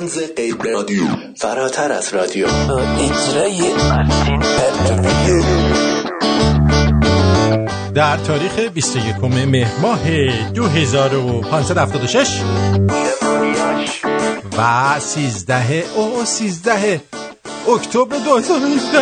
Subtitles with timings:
[0.00, 1.04] تنز غیر رادیو.
[1.36, 2.46] فراتر از رادیو.
[2.98, 3.60] اجرای
[7.94, 10.00] در تاریخ 21 مهر ماه
[10.54, 12.42] 2576
[14.58, 17.00] و 13 او 13
[17.68, 18.98] اکتبر 2017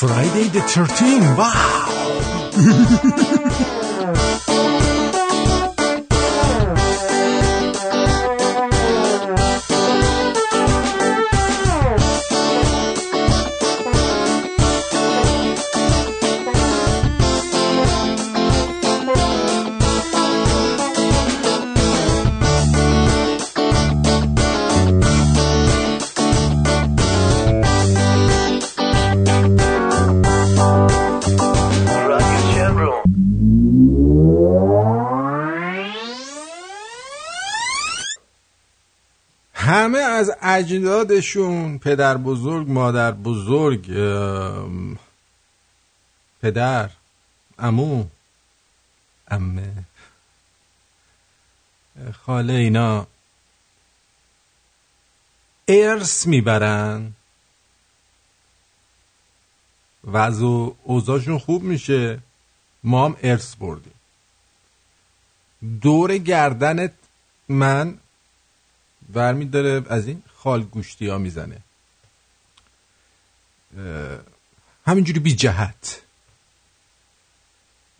[0.00, 1.48] Friday the 13 واو
[40.18, 43.86] از اجدادشون پدر بزرگ مادر بزرگ
[46.42, 46.90] پدر
[47.58, 48.04] امو
[49.28, 49.72] امه
[52.12, 53.06] خاله اینا
[55.68, 57.12] ارث می‌برن
[60.04, 60.16] و
[60.82, 62.18] اوضاعشون خوب میشه.
[62.84, 63.94] ما هم ارث بردیم.
[65.80, 66.92] دور گردنت
[67.48, 67.98] من
[69.08, 71.58] برمی داره از این خال گوشتی ها می‌زنه
[74.86, 76.02] همینجوری بی جهت.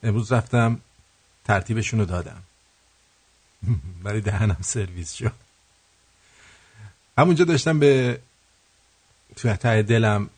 [0.03, 0.81] امروز رفتم
[1.45, 2.43] ترتیبشون رو دادم.
[4.05, 5.33] ولی دهنم سرویس شد.
[7.19, 8.21] همونجا داشتم به
[9.37, 10.31] توی ته دلم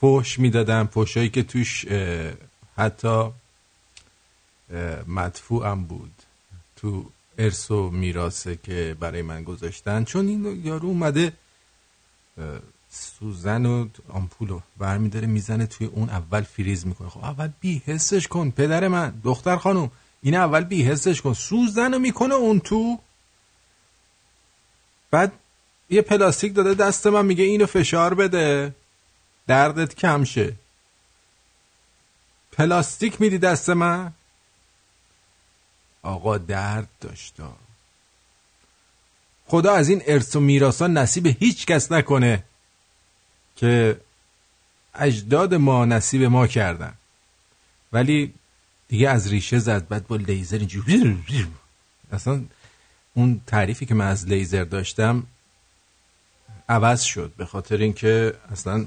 [0.00, 0.86] فوش می‌دادم.
[0.86, 1.86] فوشایی که توش
[2.76, 3.30] حتی
[5.06, 6.22] مدفوعم بود.
[6.76, 11.32] تو ارث و میراثه که برای من گذاشتن چون این یارو اومده
[12.90, 17.08] سوزن و آمپول رو برمیداره می‌زنه توی اون اول فریز می‌کنه.
[17.08, 19.90] خب اول بی حسش کن پدر من دختر خانم.
[20.22, 21.34] این اول بی حسش کن.
[21.34, 22.98] سوزن رو می‌کنه اون تو.
[25.10, 25.32] بعد
[25.90, 28.74] یه پلاستیک داده دست من میگه اینو فشار بده.
[29.46, 30.52] دردت کم شه.
[32.52, 34.12] پلاستیک میدی دست من؟
[36.02, 37.56] آقا درد داشتا
[39.46, 42.42] خدا از این ارث و میراثا نصیب هیچ کس نکنه
[43.56, 44.00] که
[44.94, 46.94] اجداد ما نصیب ما کردن.
[47.92, 48.34] ولی
[48.88, 51.46] دیگه از ریشه زد بعد با لیزر اینجوری
[52.12, 52.44] اصلا
[53.14, 55.26] اون تعریفی که من از لیزر داشتم
[56.68, 58.86] عوض شد به خاطر اینکه اصلا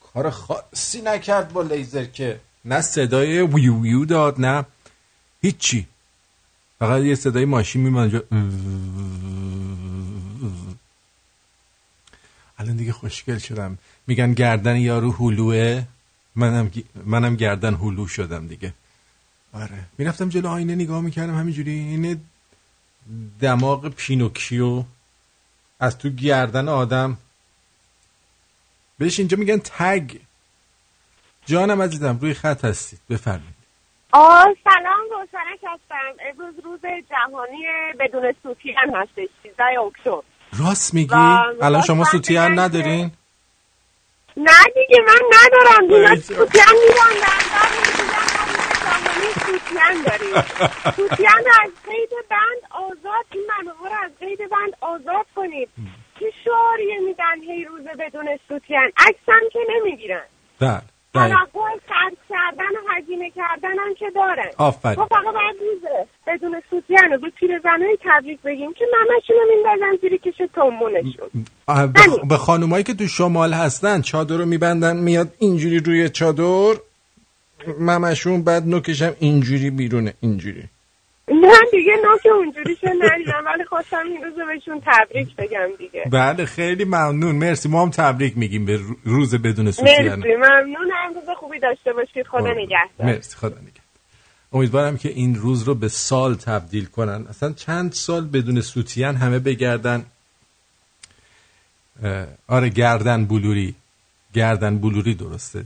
[0.00, 4.64] کار خاصی نکرد با لیزر که نه صدای ویو ویو داد نه
[5.42, 5.86] هیچی.
[6.78, 8.22] فقط یه صدای ماشین میمونه.
[12.58, 13.78] الان دیگه خوشگل شدم.
[14.06, 15.84] میگن گردن یارو هلوه.
[16.36, 16.70] منم
[17.04, 18.74] منم گردن هلو شدم دیگه.
[19.52, 19.84] آره.
[19.98, 22.16] می‌رفتم جلو آینه نگاه می‌کردم همینجوری اینه
[23.40, 24.84] دماغ پینوکیو
[25.80, 27.18] از تو گردن آدم.
[28.98, 30.16] بهش اینجا میگن تگ.
[31.46, 32.98] جانم عزیزم روی خط هستید.
[33.10, 33.55] بفرمایید.
[34.12, 36.16] سلام روشنک هستم.
[36.28, 36.80] امروز روز
[37.10, 37.66] جهانی
[38.00, 39.28] بدون سوتیان هستش.
[39.42, 40.22] 13 اکتبر
[40.60, 41.14] راست میگی؟
[41.62, 43.10] الان شما سوتیان ندارین؟
[44.36, 45.86] نه دیگه من ندارم.
[45.88, 47.36] دیگه سوتیان میبندم.
[50.06, 50.34] داریم.
[50.96, 55.68] سوتیان از قید بند آزاد این منوها رو از قید بند آزاد کنید
[56.18, 60.24] که شعاریه میدن هی روز بدون سوتیان عکسم که نمی‌گیرن.
[60.60, 60.82] بله.
[61.16, 64.98] بله توقع خرج کردن و هزینه کردن هم که دارن آفرین.
[64.98, 69.96] ما فقط باید روزه بدون سوتیان رو به پیرزنهای تبریک بگیم که ممشون رو میندازن
[70.00, 71.28] زیر کش تومونشون.
[72.28, 76.74] به خانومایی که تو شمال هستن چادر رو میبندن میاد اینجوری روی چادر
[77.78, 80.64] ممشون بعد نوکشم اینجوری بیرونه اینجوری
[81.28, 83.44] نه دیگه نوک اونجوریشو ندیدم.
[83.46, 86.04] ولی خواستم این روز رو بهشون تبریک بگم دیگه.
[86.10, 87.34] بله خیلی ممنون.
[87.36, 87.68] مرسی.
[87.68, 90.34] ما هم تبریک میگیم به رو- روز بدون سوتیان مرسی.
[90.36, 92.26] ممنونم روز خوبی داشته باشید.
[92.26, 93.06] خدا نگهدار.
[93.06, 93.36] مرسی.
[93.36, 93.72] خدا نگهدار.
[94.52, 97.26] امیدوارم که این روز رو به سال تبدیل کنن.
[97.30, 100.06] اصلا چند سال بدون سوتیان همه بگردن.
[102.48, 103.74] آره گردن بلوری.
[104.34, 105.64] گردن بلوری درسته.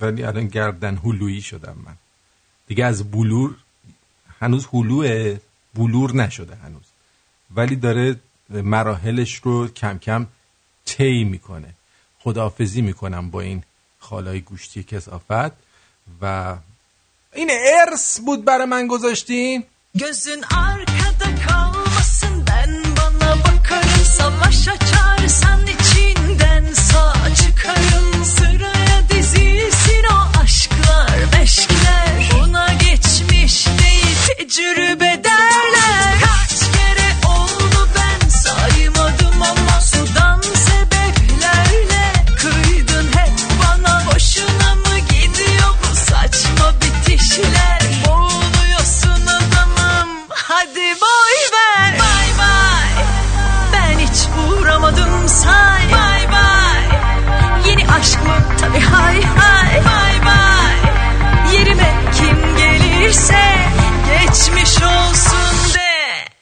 [0.00, 1.94] ولی الان گردن هلویی شدم من.
[2.66, 3.54] دیگه از بلور
[4.40, 5.36] هنوز هلو
[5.74, 6.88] بلور نشده هنوز.
[7.54, 8.16] ولی داره
[8.50, 10.26] مراحلش رو کم کم
[10.86, 11.74] طی می‌کنه.
[12.20, 13.62] خداحافظی می‌کنم با این
[13.98, 15.52] خالای گوشتی کسافت
[16.22, 16.56] و
[17.34, 19.64] این ارس بود برای من گذاشتین؟
[19.98, 21.28] Gözün arkada
[22.46, 25.79] بن بنا bana سماشا چار çağırsan
[34.50, 35.29] tecrübede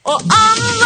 [0.09, 0.78] Well, um.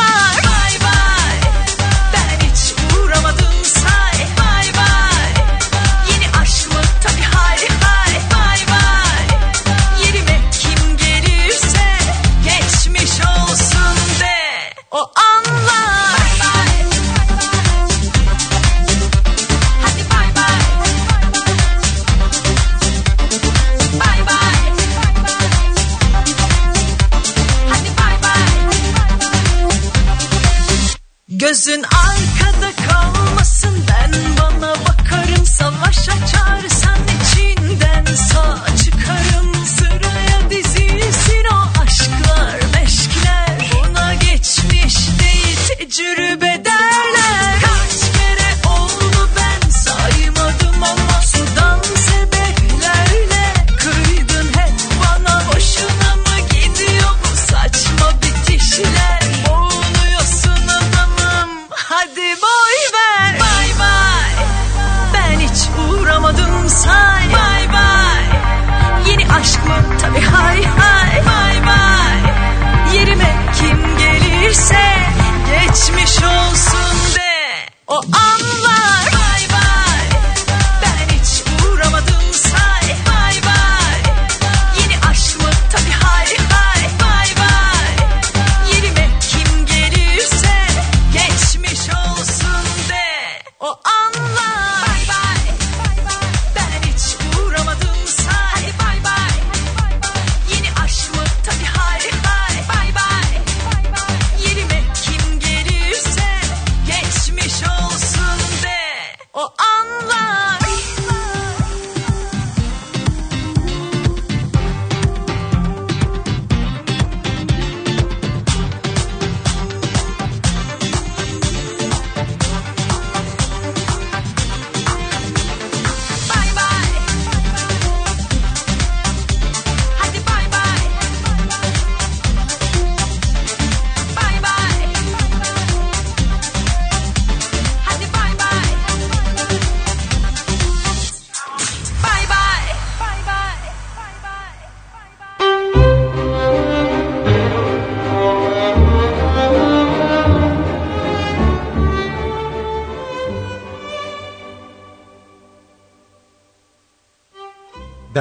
[31.43, 36.72] Gözün arkada kalmasın ben bana bakarım savaş açarsan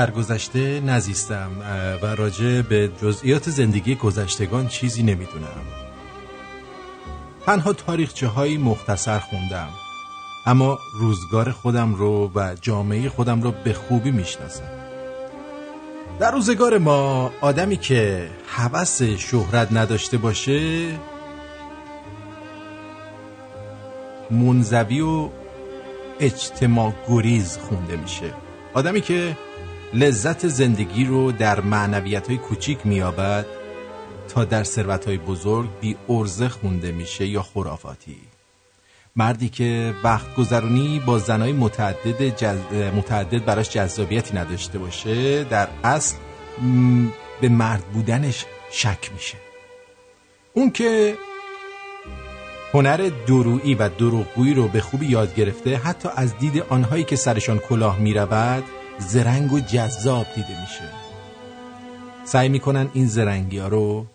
[0.01, 1.51] در گذشته نزیستم
[2.01, 5.65] و راجع به جزئیات زندگی گذشتگان چیزی نمی‌دونم.
[7.45, 9.69] تنها تاریخچه هایی مختصر خوندم
[10.45, 14.63] اما روزگار خودم رو و جامعه خودم رو به خوبی می‌شناسم.
[16.19, 20.89] در روزگار ما آدمی که هوس شهرت نداشته باشه
[24.31, 25.29] منزوی و
[26.19, 28.33] اجتماع گریز خونده میشه.
[28.73, 29.37] آدمی که
[29.93, 33.45] لذت زندگی رو در معنویت های کوچیک میابد
[34.27, 38.17] تا در ثروت های بزرگ بی ارزه خونده میشه یا خرافاتی.
[39.15, 42.57] مردی که وقت گذرونی با زنای متعدد, جز...
[42.95, 46.15] متعدد براش جذابیتی نداشته باشه در اصل
[46.61, 47.07] م،
[47.41, 49.37] به مرد بودنش شک میشه.
[50.53, 51.15] اون که
[52.73, 57.59] هنر درویی و دروغگویی رو به خوبی یاد گرفته حتی از دید آنهایی که سرشان
[57.59, 58.63] کلاه می‌رود
[59.01, 60.89] زرنگ و جذاب دیده میشه.
[62.25, 64.05] سعی می‌کنن این زرنگی ها رو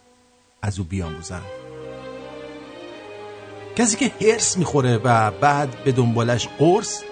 [0.62, 1.42] از او بیاموزن.
[3.76, 7.02] کسی که هرس می‌خوره و بعد به دنبالش قرص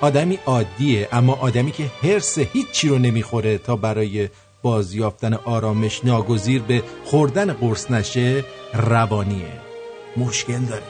[0.00, 4.28] آدمی عادیه اما آدمی که هرس هیچی رو نمی‌خوره تا برای
[4.62, 9.52] بازیافتن آرامش ناگزیر به خوردن قرص نشه روانیه.
[10.16, 10.82] مشکل داره.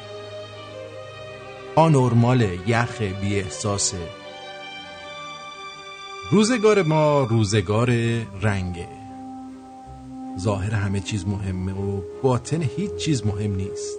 [1.76, 4.21] آنورماله یخ بی احساسه
[6.32, 7.90] روزگار ما روزگار
[8.42, 8.88] رنگه.
[10.38, 13.98] ظاهر همه چیز مهمه و باطن هیچ چیز مهم نیست.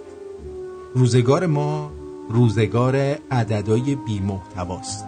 [0.94, 1.92] روزگار ما
[2.30, 2.96] روزگار
[3.30, 5.04] عددای بی محتواست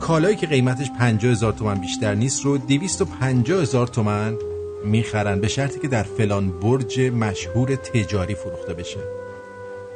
[0.00, 4.36] کالایی که قیمتش 50 هزار تومن بیشتر نیست رو 250 هزار تومن
[4.84, 9.00] می‌خرن به شرطی که در فلان برج مشهور تجاری فروخته بشه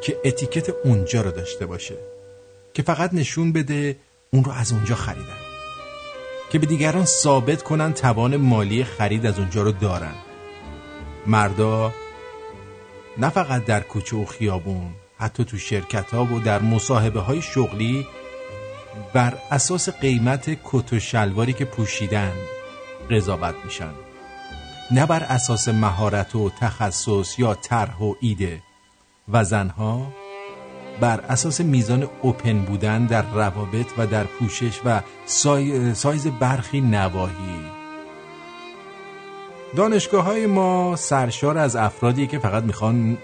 [0.02, 1.97] که اتیکت اونجا رو داشته باشه
[2.75, 3.97] که فقط نشون بده
[4.32, 5.39] اون رو از اونجا خریدن.
[6.50, 10.14] که به دیگران ثابت کنن توان مالی خرید از اونجا رو دارن.
[11.26, 11.92] مردا
[13.19, 18.07] نه فقط در کوچه و خیابون حتی تو شرکت ها و در مصاحبه های شغلی
[19.12, 22.33] بر اساس قیمت کت و شلواری که پوشیدن
[23.11, 23.92] قضاوت میشن.
[24.90, 28.62] نه بر اساس مهارت و تخصص یا طرح و ایده.
[29.33, 30.12] و زنها
[31.00, 35.95] بر اساس میزان اوپن بودن در روابط و در پوشش و سای...
[35.95, 37.61] سایز برخی نواحی.
[39.76, 43.19] دانشگاه های ما سرشار از افرادی که فقط می‌خوان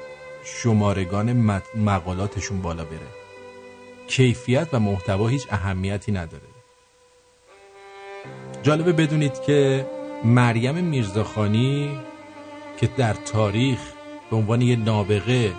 [0.45, 1.33] شمارگان
[1.77, 3.09] مقالاتشون بالا بره.
[4.07, 6.43] کیفیت و محتوا هیچ اهمیتی نداره.
[8.63, 9.87] جالبه بدونید که
[10.25, 11.99] مریم میرزاخانی
[12.81, 13.79] که در تاریخ
[14.31, 15.53] به عنوان یه نابغه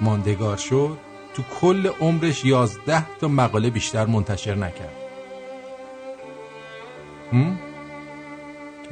[0.00, 1.07] ماندگار شد
[1.38, 4.96] تو کل عمرش یازده تا مقاله بیشتر منتشر نکرد.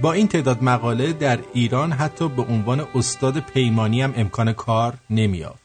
[0.00, 5.59] با این تعداد مقاله در ایران حتی به عنوان استاد پیمانی هم امکان کار نمیاد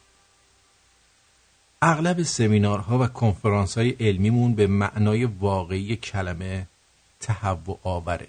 [1.81, 6.67] اغلب سمینارها و کنفرانس های علمیمون به معنای واقعی کلمه
[7.19, 8.27] تهوع آوره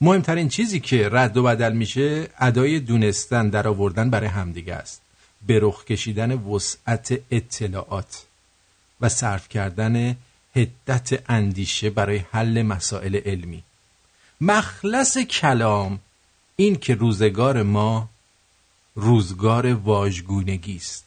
[0.00, 5.02] مهمترین چیزی که رد و بدل میشه ادای دونستن در آوردن برای همدیگه است.
[5.46, 8.26] به رخ کشیدن وسعت اطلاعات
[9.00, 10.16] و صرف کردن
[10.56, 13.62] هدت اندیشه برای حل مسائل علمی.
[14.40, 16.00] مخلص کلام
[16.56, 18.08] این که روزگار ما
[18.94, 21.04] روزگار واژگونگی است.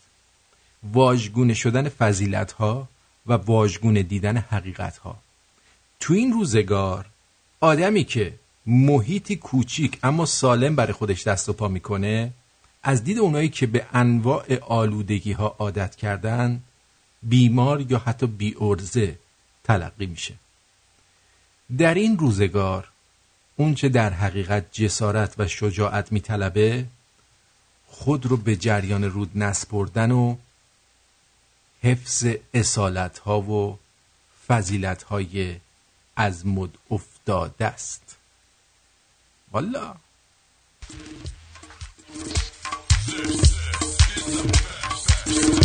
[0.83, 2.87] واژگونه شدن فضیلت ها
[3.27, 5.17] و واژگونه دیدن حقیقت ها
[5.99, 7.05] تو این روزگار
[7.59, 8.33] آدمی که
[8.65, 12.31] محیطی کوچیک اما سالم برای خودش دست و پا می‌کنه
[12.87, 16.63] از دید اونایی که به انواع آلودگی ها عادت کردن
[17.23, 19.19] بیمار یا حتی بی ارزه
[19.63, 20.33] تلقی میشه.
[21.77, 22.89] در این روزگار
[23.55, 26.85] اونچه در حقیقت جسارت و شجاعت میطلبه
[27.87, 30.35] خود رو به جریان رود نسپردن و
[31.81, 33.79] حفظ اصالت ها و
[34.47, 35.55] فضیلت های
[36.15, 38.17] از مد افتاده است.
[39.51, 39.95] والا
[43.07, 43.17] This
[44.17, 45.64] is the best.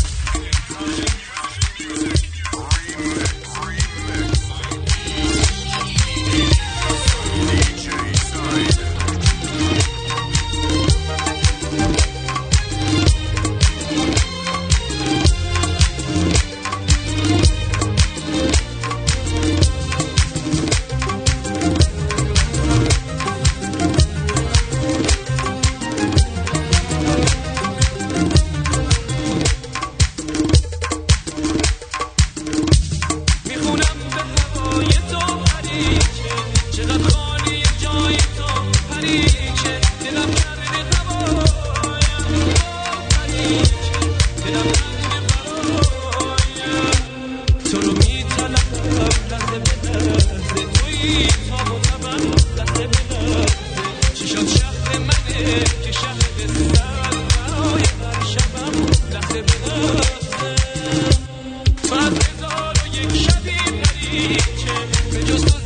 [64.12, 64.75] یچه.
[65.12, 65.60] به جز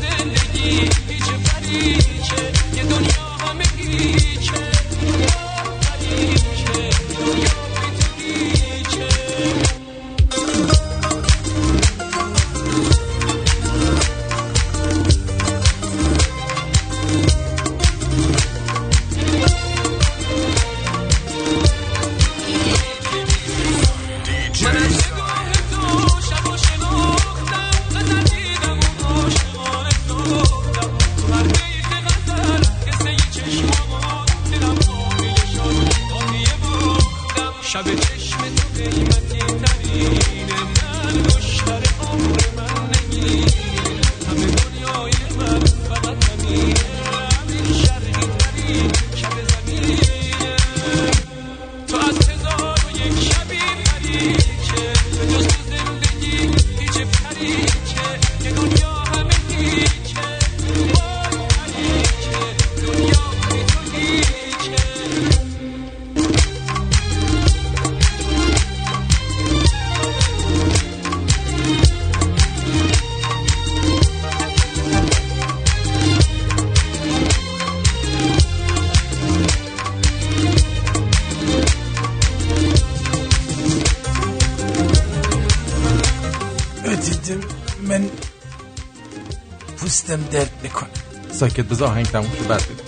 [91.45, 92.85] ساکت بذار آهنگ تموم شد بعد بیدیم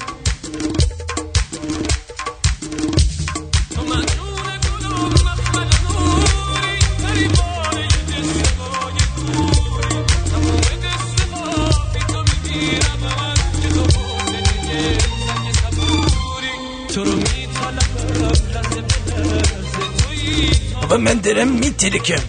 [21.00, 22.22] من درم میترکم.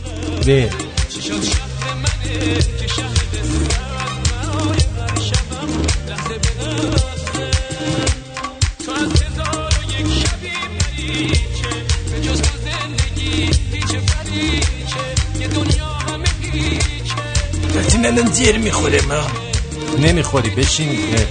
[0.46, 0.70] به
[18.18, 19.28] البته الان زیر می‌خوره ما.
[19.98, 20.90] نمی‌خوری بشین.
[20.90, 21.26] اه.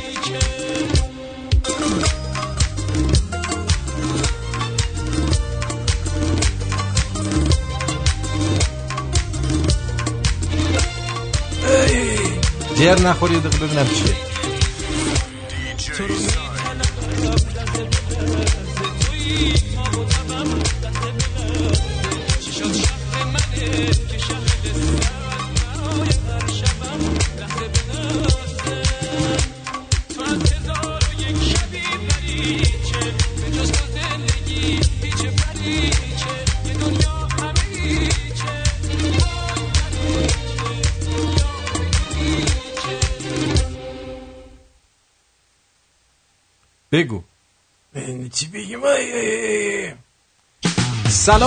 [12.78, 14.25] جر نخوری یه دقیقه ببینم چیه.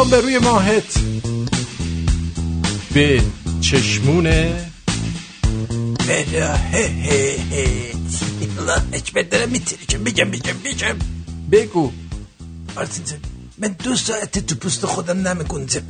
[0.10, 1.00] به روی ماهت.
[2.94, 3.22] به
[8.60, 10.96] الله اکبر دارم میترکم بگم بگم بگم
[11.52, 11.92] بگو.
[12.76, 13.20] آرتین جان،
[13.58, 15.82] من دو ساعت تو پوست خودم نمیگنجم.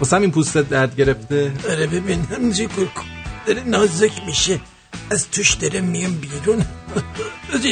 [0.00, 3.04] واسه همین پوستت درد گرفته؟ آره ببین همینجا کن.
[3.46, 4.60] داره نازک میشه.
[5.10, 6.64] از توش داره میام بیرون.
[7.54, 7.64] از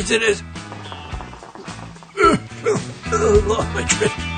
[3.12, 4.29] الله اکبر.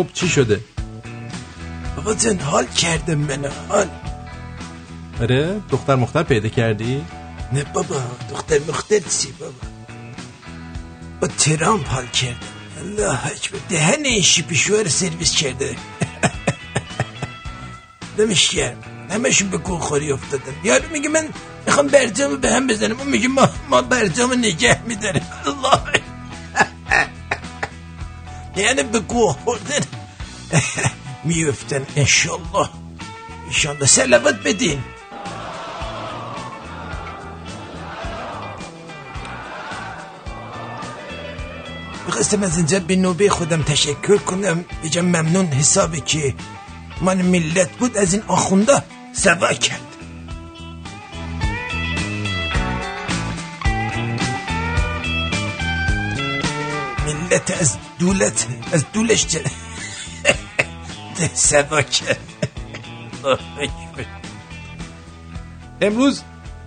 [0.00, 0.60] خب چی شده؟
[1.96, 3.88] بابا جان حال کردم من حال.
[5.20, 7.04] آره دختر مختر پیدا کردی؟
[7.52, 7.96] نه بابا
[8.30, 9.52] دختر مختر چی بابا؟
[11.20, 12.36] با ترامپ حال کردم
[12.78, 15.76] الله اکبر دهن این شیپیشوها رو سرویس کرده.
[18.18, 18.76] دمش گرم
[19.10, 20.54] همشون به گوخوری افتادن.
[20.64, 21.28] یارو میگه من
[21.66, 22.98] می‌خوام برجامو به هم بزنم.
[22.98, 25.26] اون میگه ما, ما برجامو نگه میداریم.
[25.46, 26.09] الله
[28.60, 29.80] یعنی به گوه خوردن
[31.24, 32.68] میفتن انشالله
[33.46, 34.82] انشالله سلامت بدین
[42.06, 46.34] می‌خواستم از اینجا به نوبه خودم تشکر کنم بجام ممنون حسابی که
[47.00, 49.86] من ملت بود از این آخونده سوا کرد
[57.06, 59.40] ملت از دولت از دولش جن...
[61.34, 62.20] سوا کرد.
[65.80, 66.22] امروز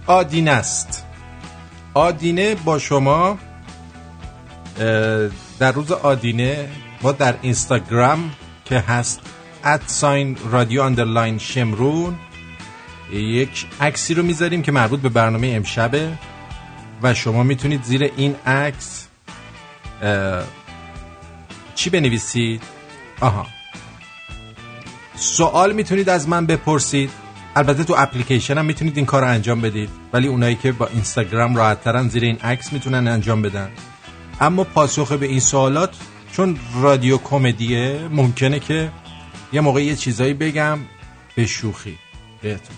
[0.08, 1.06] آدینه است.
[1.94, 3.38] آدینه با شما
[5.60, 6.70] در روز آدینه
[7.02, 8.32] ما در اینستاگرام
[8.66, 9.20] که هست
[9.64, 12.16] at sign رادیو underline شمرون.
[13.14, 16.18] یک عکسی رو می‌ذاریم که مربوط به برنامه امشبه
[17.02, 19.08] و شما می‌تونید زیر این عکس
[21.76, 22.64] چی بنویسید؟
[23.22, 23.48] آها.
[25.16, 27.10] سوال می‌تونید از من بپرسید.
[27.56, 29.90] البته تو اپلیکیشن هم می‌تونید این کار رو انجام بدید.
[30.14, 33.70] ولی اونایی که با اینستاگرام راحت ترن زیر این عکس می‌تونن انجام بدن.
[34.42, 35.96] اما پاسخ به این سوالات
[36.32, 38.92] چون رادیو کمدیه ممکنه که
[39.54, 40.80] یه موقع یه چیزایی بگم
[41.36, 41.98] به شوخی.
[42.42, 42.76] بهتون.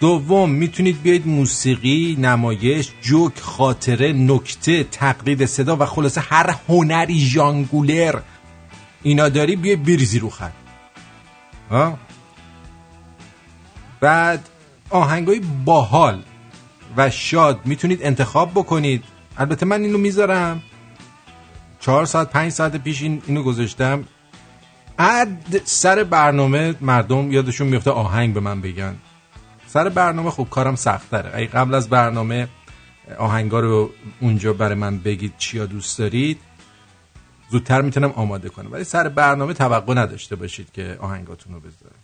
[0.00, 8.20] دوم می‌تونید بیاید موسیقی نمایش جوک خاطره نکته تقلید صدا و خلاصه هر هنری ژانگولر.
[9.02, 10.52] اینا داری بیای بریزی رو خط.
[14.00, 14.48] بعد
[14.90, 16.22] آهنگای باحال
[16.96, 19.04] و شاد می‌تونید انتخاب بکنید.
[19.38, 20.62] البته من اینو می‌ذارم.
[21.80, 24.04] چهار ساعت پنج ساعت پیش این اینو گذاشتم.
[24.98, 28.94] عد سر برنامه مردم یادشون میفته آهنگ به من بگن.
[29.74, 32.48] سر برنامه خب کارم سختره اگه قبل از برنامه
[33.18, 36.40] آهنگا رو اونجا برای من بگید چیا دوست دارید.
[37.50, 38.72] زودتر می‌تونم آماده کنم.
[38.72, 41.98] ولی سر برنامه توقع نداشته باشید که آهنگاتون رو بذارم.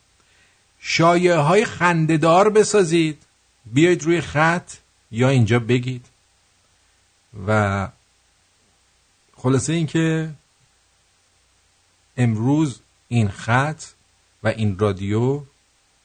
[0.81, 3.23] شایعه های خندهدار بسازید.
[3.67, 4.73] بیاید روی خط
[5.11, 6.07] یا اینجا بگید.
[7.47, 7.89] و
[9.37, 10.31] خلاصه اینکه
[12.17, 13.83] امروز این خط
[14.43, 15.43] و این رادیو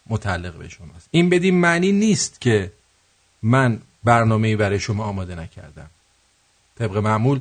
[0.09, 1.07] متعلق به شماست.
[1.11, 2.71] این بدین معنی نیست که
[3.41, 5.89] من برنامه برای شما آماده نکردم.
[6.79, 7.39] طبق معمول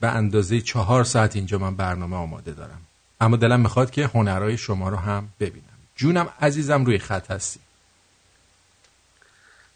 [0.00, 2.80] به اندازه چهار ساعت اینجا من برنامه آماده دارم.
[3.20, 5.64] اما دلم می‌خواد که هنرهای شما رو هم ببینم.
[5.96, 7.60] جونم عزیزم روی خط هستی.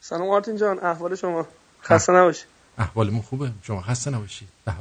[0.01, 1.47] سلام آرتین جان احوال شما
[1.83, 2.45] خسته نباشی.
[2.79, 3.51] احوالمون خوبه.
[3.63, 4.73] شما خسته نباشید به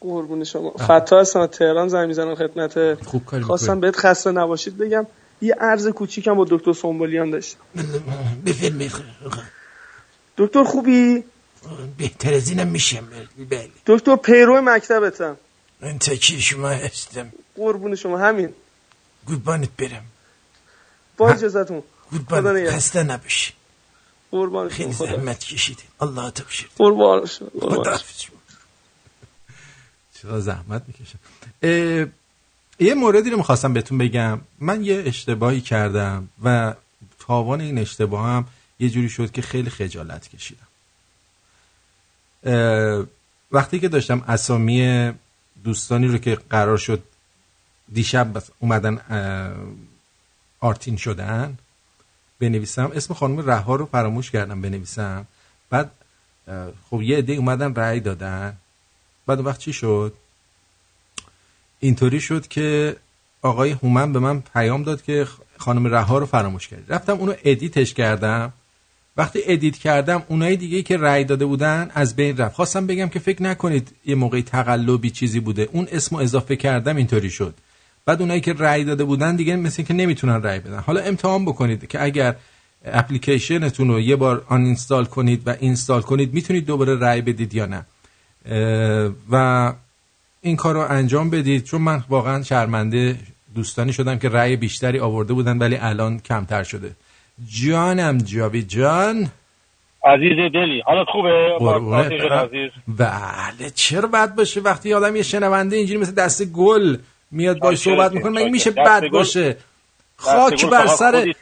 [0.00, 0.70] قربون شما.
[0.70, 3.04] فتا هستم تهران زنگ می‌زنم خدمت.
[3.04, 3.80] خوب کاری خواستم.
[3.80, 5.06] بهت خسته نباشید بگم.
[5.42, 7.58] یه عرض کوچیکم با دکتر سنبولیان داشتم.
[8.46, 8.92] بفرمایید
[10.36, 11.24] دکتر خوبی؟
[11.98, 13.08] بهتر از اینم میشم
[13.50, 13.70] بله.
[13.86, 15.36] دکتر پیرو مکتبتم.
[15.80, 17.32] من تکی شما هستم.
[17.56, 18.54] قربون شما همین.
[19.26, 20.04] قربانت برم.
[21.16, 22.70] با اجازتون نگهدار.
[22.70, 23.52] خسته نباشی.
[24.30, 25.82] قربان خیلی زحمت کشیدی.
[26.00, 27.48] الله تو بشید قربان شما.
[27.48, 28.36] قربان خدا شما.
[30.22, 31.18] چرا زحمت می‌کشم
[32.82, 34.40] یه موردی رو می‌خواستم بهتون بگم.
[34.60, 36.74] من یه اشتباهی کردم و
[37.18, 38.46] تاوان این اشتباه هم
[38.78, 40.66] یه جوری شد که خیلی خجالت کشیدم.
[43.52, 45.12] وقتی که داشتم اسامی
[45.64, 47.02] دوستانی رو که قرار شد
[47.92, 49.00] دیشب اومدن
[50.60, 51.58] آرتین شدن
[52.40, 55.26] بنویسم اسم خانم رها رو فراموش کردم بنویسم.
[55.70, 55.90] بعد
[56.90, 58.56] خب یه عده اومدن رأی دادن.
[59.26, 60.14] بعد وقت چی شد؟
[61.82, 62.96] اینطوری شد که
[63.42, 65.26] آقای هومن به من پیام داد که
[65.58, 68.52] خانم رها رو فراموش کردی رفتم اونو edit ش کردم.
[69.16, 72.54] وقتی edit کردم اونایی دیگه که رأی داده بودن از بین رفت.
[72.54, 75.68] خواستم بگم که فکر نکنید یه موقعی تقلبی چیزی بوده.
[75.72, 77.54] اون اسمو اضافه کردم اینطوری شد.
[78.06, 80.78] بعد اونایی که رأی داده بودن دیگه مثل که نمی‌تونن رأی بدن.
[80.78, 82.36] حالا امتحان بکنید که اگر
[82.84, 87.86] اپلیکیشنتون رو یه بار uninstall کنید و install کنید می‌تونید دوباره رأی بدید یا نه.
[89.30, 89.72] و
[90.44, 93.16] این کار رو انجام بدید چون من واقعا شرمنده
[93.54, 96.90] دوستانی شدم که رأی بیشتری آورده بودن ولی الان کمتر شده.
[97.48, 99.28] جانم جاوید جان.
[100.04, 101.30] عزیز دلی حالت خوبه.
[102.34, 102.70] عزیز.
[102.88, 106.96] بله چرا بد باشه؟ وقتی آدم یه شنونده اینجوری مثل دست گل
[107.30, 108.52] میاد باش صحبت می‌کنه مگه چاکر.
[108.52, 109.56] میشه بد باشه؟
[110.16, 111.34] خاک بر سر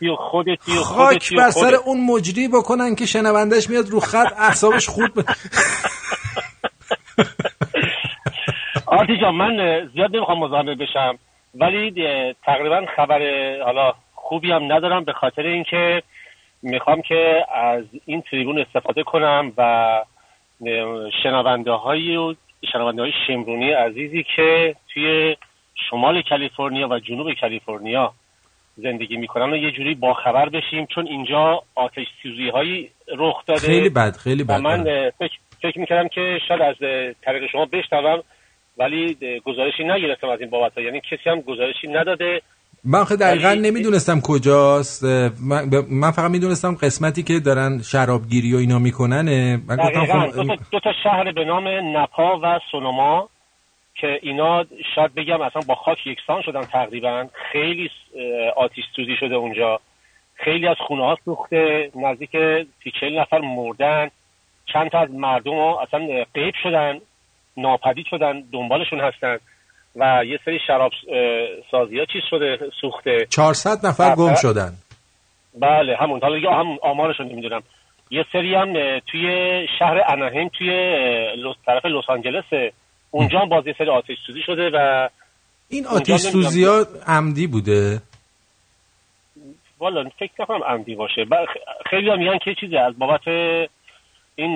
[0.85, 1.75] خاک بر سر.
[1.75, 5.15] اون مجری بکنن که شنوندهش میاد رو خط اعصابش خورد.
[5.15, 5.25] ب-
[8.91, 11.19] آرتی جان من زیاد نمی‌خوام مزاحم بشم
[11.55, 11.93] ولی
[12.45, 13.19] تقریبا خبر
[13.67, 16.03] خبر خوبی هم ندارم به خاطر اینکه
[16.63, 20.05] می‌خوام که از این تریبون استفاده کنم و
[21.23, 22.35] شنونده های و
[22.73, 25.37] شنونده های شمرونی عزیزی که توی
[25.91, 28.13] شمال کالیفرنیا و جنوب کالیفرنیا
[28.77, 33.89] زندگی می‌کنن و یه جوری باخبر بشیم چون اینجا آتش سوزی هایی رخ داده خیلی
[33.89, 35.13] بد خیلی بد من آره.
[35.19, 36.77] فکر, فکر می‌کردم که شاید از
[37.23, 38.23] طریق شما بشنوم
[38.81, 42.43] ولی گزارشی نگرفتم از این بابت یعنی کسی هم گزارشی نداده.
[42.85, 45.05] من آخه دقیقا ولی- نمی‌دونستم کجاست.
[45.91, 49.61] من, فقط می‌دونستم قسمتی که دارن شرابگیری و اینا میکننه.
[49.69, 50.27] من دقیقا.
[50.27, 53.29] خب دو تا, دو تا شهر به نام نپا و سونوما
[53.95, 54.65] که اینا
[54.95, 57.27] شاید بگم اصلا با خاک یکسان شدن تقریبا.
[57.53, 57.91] خیلی
[58.57, 59.81] آتیش سوزی شده اونجا.
[60.35, 61.91] خیلی از خونه ها سوخته.
[61.95, 62.31] نزدیک
[62.85, 64.11] سی چهل نفر مردن.
[64.73, 66.99] چند تا از مردم ها اصلا غیب شدن.
[67.61, 69.37] ناپدید شدن دنبالشون هستن
[69.97, 70.93] و یه سری شراب
[71.71, 73.27] سازی ها چیز شده سوخته.
[73.31, 74.37] 400 نفر گم بله.
[74.37, 74.73] شدن.
[75.61, 76.21] بله همون.
[76.23, 77.63] حالا دیگه همون آمارشون نمی‌دونم.
[78.11, 79.29] یه سری هم توی
[79.79, 80.71] شهر اناهیم توی
[81.37, 82.73] لس طرف لس آنجلسه.
[83.11, 85.09] اونجا هم باز یه سری آتش سوزی شده و
[85.69, 88.03] این آتیش سوزی ها عمدی بوده؟
[89.79, 91.25] والا فکر نکنم عمدی باشه.
[91.25, 93.21] ب- خ- خیلی هم میگن که چیزی از بابت
[94.37, 94.55] این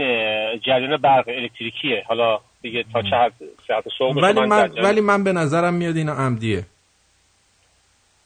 [0.66, 2.04] جریان برق الکتریکیه.
[2.08, 3.32] حالا دیگه تا چه حد
[3.68, 6.64] ساعت صبح ولی من من ولی من به نظرم میاد اینا عمدیه.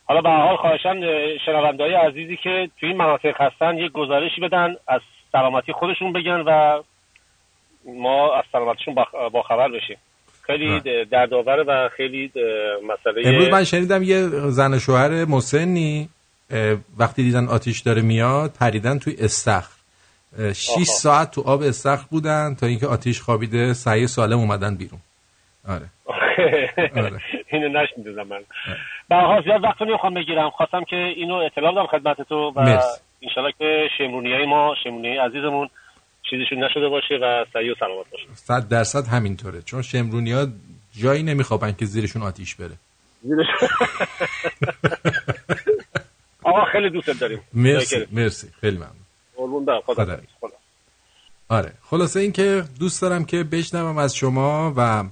[0.06, 1.00] حالا به حال خواهشان
[1.46, 5.00] شنونده های عزیزی که توی این مناطق هستن یک گزارشی بدن از
[5.32, 6.82] سلامتی خودشون بگن و
[7.84, 9.96] ما از سلامتیشون با- باخبر بشیم.
[10.42, 12.32] خیلی دردآوره و خیلی
[12.88, 16.08] مسئله امروز من شنیدم یه زن شوهر مسنی
[16.98, 19.77] وقتی دیدن آتیش داره میاد پریدن توی استخر.
[20.36, 20.84] 6 آها.
[20.84, 25.00] ساعت تو آب استخر بودن تا اینکه آتیش خوابیده سعی سالم اومدن بیرون.
[25.68, 25.86] آره.
[26.96, 27.20] آره.
[27.52, 28.40] اینو نشنیدم من.
[29.08, 30.50] به هر حال زیاد وقت نمی‌خوام بگیرم.
[30.50, 32.80] خواستم که اینو اطلاع بدم خدمت تو و.
[33.22, 35.68] انشالله که شمرونی های ما شمرونی عزیزمون
[36.30, 38.24] چیزشون نشده باشه و سعی و سلامت باشه.
[38.34, 39.62] صد درصد همینطوره.
[39.62, 40.46] چون شمرونی ها
[41.02, 42.74] جایی نمیخوابن که زیرشون آتیش بره.
[46.42, 47.40] آقا خیلی دوست داریم.
[47.54, 48.06] مرسی.
[48.12, 48.48] مرسی.
[48.60, 48.97] خیلی ممنون.
[49.38, 49.80] قربون برم.
[49.86, 50.04] خدا
[50.40, 50.56] خدا.
[51.48, 51.72] آره.
[51.90, 55.04] خلاصه این که دوست دارم که بشنوم از شما و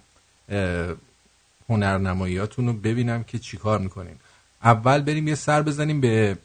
[1.68, 4.16] هنرنماییاتون رو ببینم که چیکار می‌کنین.
[4.62, 6.38] اول بریم یه سر بزنیم به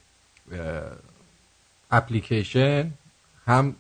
[1.92, 2.92] اپلیکیشن.
[3.48, 3.76] هم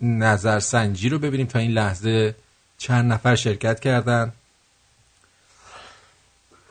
[0.00, 2.34] نظرسنجی رو ببینیم تا این لحظه
[2.78, 4.32] چند نفر شرکت کردن.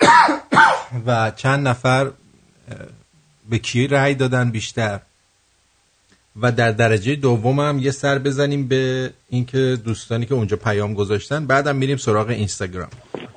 [1.05, 2.11] و چند نفر
[3.49, 4.99] به کی رأی دادن بیشتر.
[6.41, 11.45] و در درجه دوم هم یه سر بزنیم به اینکه دوستانی که اونجا پیام گذاشتن
[11.45, 12.89] بعدم میریم سراغ اینستاگرام.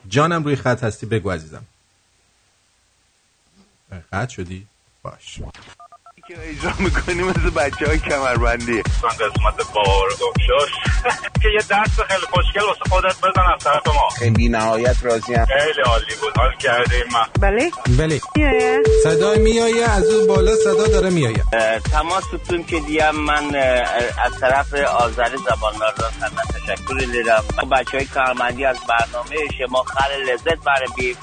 [0.08, 1.64] جانم روی خط هستی بگو عزیزم.
[4.10, 4.66] خط شدی؟
[5.02, 5.40] باش.
[6.28, 8.76] که اجرا می‌کنی مثل بچه های کمربندی.
[8.76, 10.70] من قسمت بار گمشاش
[11.42, 14.08] که یه دست خیلی خوشگل واسه خودت بزن از طرف ما.
[14.18, 16.38] خیلی نهایت راضیم خیلی عالی بود.
[16.38, 17.04] حال کردیم.
[17.12, 18.20] من بله؟ بله.
[19.04, 21.44] صدای میایه از اون بالا صدا داره میایه
[21.92, 23.56] تماستون که دیم من
[24.24, 30.64] از طرف آذر زباندار خدمت تشکر دارم بچه های کارمندی از برنامه شما خیلی لذت
[30.64, 31.16] برم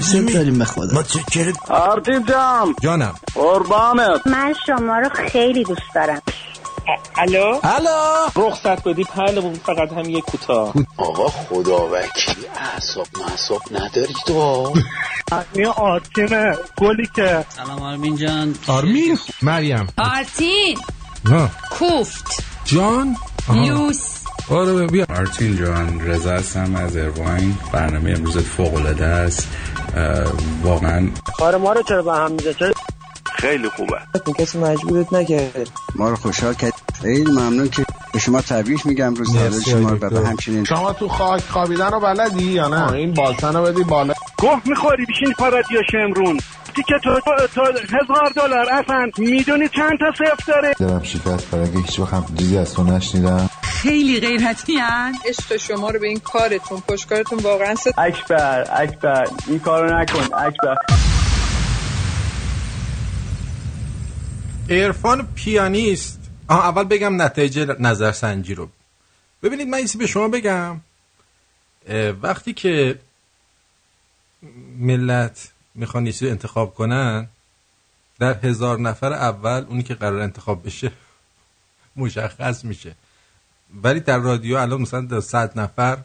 [0.00, 3.14] چه داریم به خدا؟ متشکرم آرتین جام جانم.
[3.34, 4.26] قربانت.
[4.26, 6.22] من شما رو خیلی دوست دارم.
[7.16, 9.04] الو؟ الو؟ رخصت بدی
[9.66, 10.74] فقط هم یه کوتاه.
[10.96, 14.72] آقا خدا وکیلی اعصاب محصاب نداری تو؟
[15.52, 17.44] این آرتینه گلی که.
[17.48, 18.54] سلام آرمین جان.
[18.66, 19.86] آرمین؟ مریم.
[19.98, 20.78] آرتین.
[21.26, 21.48] ها.
[21.70, 22.44] کوفت.
[22.64, 23.16] جان.
[23.54, 24.16] لوس.
[24.50, 25.06] آره بیا.
[25.18, 29.48] آرتین جان رضا هستم از ارواین برنامه امروز فوق العاده است
[30.62, 32.54] واقعا کار ما رو چرا به هم میزه
[33.36, 33.98] خیلی خوبه.
[34.38, 35.64] کسی مجبورت نکرده.
[35.94, 36.72] ما رو خوشحال کرد.
[37.02, 40.08] خیلی ممنون که به شما تبریک میگم روز تولد شما آقای و دکتر.
[40.08, 44.14] به همچنین شما تو خاک خوابیدن رو بلدی یا نه؟ این بالسن رو بدی بالا.
[44.38, 46.40] گوه می‌خوری بیشین پارادیا شمرون.
[46.76, 51.68] تیکه تو, تو, تو هزار دلار اصلا می‌دونی چند تا صفر داره؟ دلم شکست برای
[51.68, 53.50] اگه هیچ وقت دیدی از تو نشنیدم.
[53.62, 59.58] خیلی غیرتی هن عشق شما رو به این کارتون پشتکارتون واقعا ست اکبر اکبر این
[59.58, 60.76] کارو نکن اکبر.
[64.68, 66.20] ارفان پیانیست.
[66.48, 68.68] آها اول بگم نتایج نظرسنجی رو.
[69.42, 70.80] ببینید من ایسی به شما بگم.
[72.22, 72.98] وقتی که
[74.78, 77.28] ملت می‌خوان چیزی انتخاب کنن
[78.18, 80.92] در هزار نفر اول اونی که قرار انتخاب بشه
[81.96, 82.94] مشخص میشه.
[83.82, 85.98] ولی در رادیو الان مثلا در صد نفر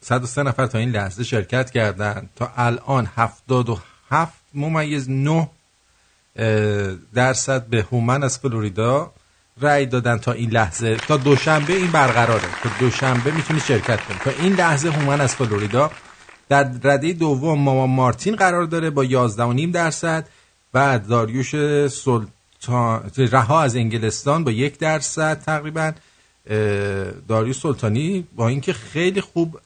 [0.00, 2.28] 103 نفر تا این لحظه شرکت کردن.
[2.36, 5.48] تا الان 77 ممیز 9 اه،
[7.14, 9.12] درصد به هومن از فلوریدا
[9.60, 10.96] رأی دادن تا این لحظه.
[10.96, 12.48] تا دوشنبه این برقراره.
[12.62, 14.18] تا دوشنبه می‌تونی شرکت کنی.
[14.24, 15.90] تا این لحظه هومن از فلوریدا
[16.48, 20.28] در رده دوم ماما مارتین قرار داره با 11.5 درصد
[20.72, 21.50] بعد داریوش
[21.88, 25.92] سلطان رها از انگلستان با یک درصد تقریبا.
[27.28, 29.60] داریوش سلطانی با اینکه خیلی خوب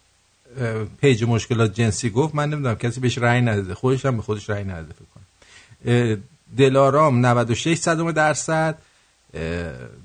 [1.00, 3.74] پیج مشکلات جنسی گفت من نمی‌دونم کسی بهش رأی نداده.
[3.74, 6.22] خودش هم به خودش رأی نداده فکر کنم.
[6.56, 8.78] دلارام 96 صدم درصد.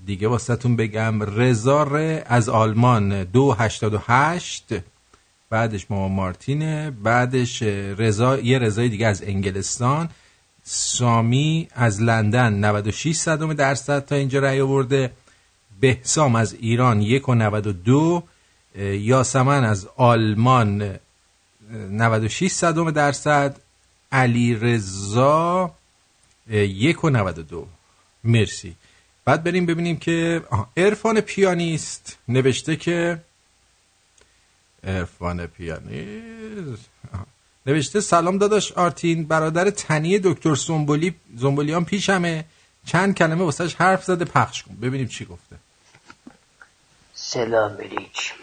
[0.06, 4.66] دیگه واسهتون بگم رزار از آلمان 288
[5.50, 7.62] بعدش ماما مارتینه بعدش
[7.98, 10.10] رضا یه رضای دیگه از انگلستان.
[10.64, 15.12] سامی از لندن 96 صدم درصد تا اینجا رأی آورده.
[15.80, 18.24] بهسام از ایران 1 و 92
[18.76, 20.98] اه، یاسمن از آلمان اه،
[21.72, 23.56] 96 صدم درصد.
[24.12, 25.72] علی رضا
[26.50, 27.68] یک و 92
[28.24, 28.76] مرسی.
[29.26, 30.44] بعد بریم ببینیم که
[30.78, 33.22] عرفان پیانیست نوشته که
[34.84, 36.90] عرفان پیانیست.
[37.66, 42.46] نوشته سلام داداش آرتین برادر تنی دکتر زنبولی زنبولیان پیشمه.
[42.86, 44.76] چند کلمه واسهش حرف زده پخش کن.
[44.76, 45.56] ببینیم چی گفته.
[47.14, 48.36] سلام علیکم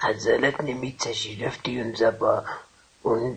[0.00, 2.44] غزالت نمیتشی رفتی اون زبا
[3.02, 3.36] اون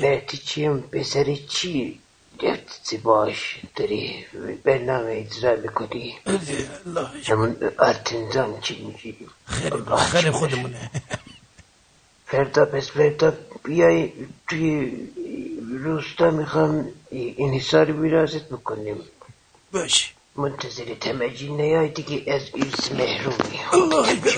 [0.00, 2.01] بهتی چیم پسر چی؟
[2.42, 4.26] رفتی باش داری.
[4.64, 6.18] برنامه اجرا می‌کنی.
[7.26, 9.16] همون آرتینزان چی میگی؟
[10.12, 10.90] خیلی خودمونه.
[12.26, 13.32] فردا پس فردا
[13.64, 14.12] بیای
[14.48, 14.92] توی
[15.84, 19.00] روستا می‌خوام این حسار ویرازت بکنیم.
[19.72, 23.60] باش منتظر تمجی نیای دیگه از ایرس محرومی.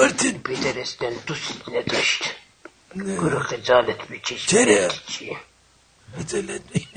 [0.00, 2.22] آرتین پدرستان دوست نداشت.
[2.96, 4.88] برو خجالت بکش چرا؟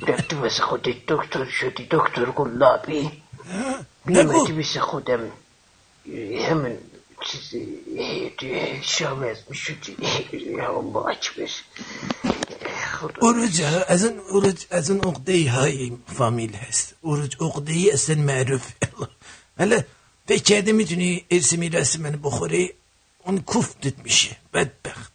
[0.08, 3.12] رفتی واسه خودت دکتر شدی دکتر گلابی نگو.
[4.06, 5.32] بیامدی واسه خودم
[6.50, 6.78] همون
[7.26, 7.50] چیز
[8.38, 9.98] توی شامز می‌شدی
[10.62, 11.52] همون باک بس
[13.22, 18.72] اروج از اون اروج از اون عقده های فامیل هست اروج عقده ای اصلا معروف
[19.60, 19.82] حالا
[20.28, 22.74] فکر کرده می‌تونی ارث میراث من بخوری
[23.24, 25.12] اون کوفتت میشه بدبخت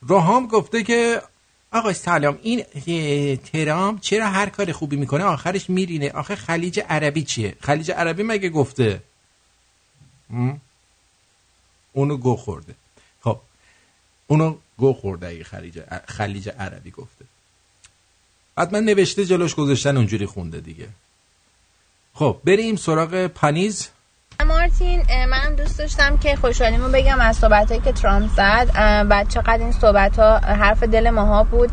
[0.00, 1.22] روحام گفته که
[1.72, 2.64] آقا سلام این
[3.36, 6.10] ترام چرا هر کار خوبی می‌کنه؟ آخرش میرینه.
[6.10, 9.02] آخه خلیج عربی چیه؟ خلیج عربی مگه گفته؟
[11.92, 12.74] اونو گو خورده.
[13.20, 13.40] خب
[14.26, 17.24] اونو گو خورده اگه خلیج, خلیج عربی گفته.
[18.56, 20.88] من نوشته جلوش گذاشتن اونجوری خونده دیگه.
[22.14, 23.88] خب بریم سراغ پانیز.
[24.40, 28.68] مارتین منم دوست داشتم که خوشحالیمو بگم از صحبت هایی که ترامپ زد
[29.10, 31.70] و چقدر این صحبت ها حرف دل ماها بود.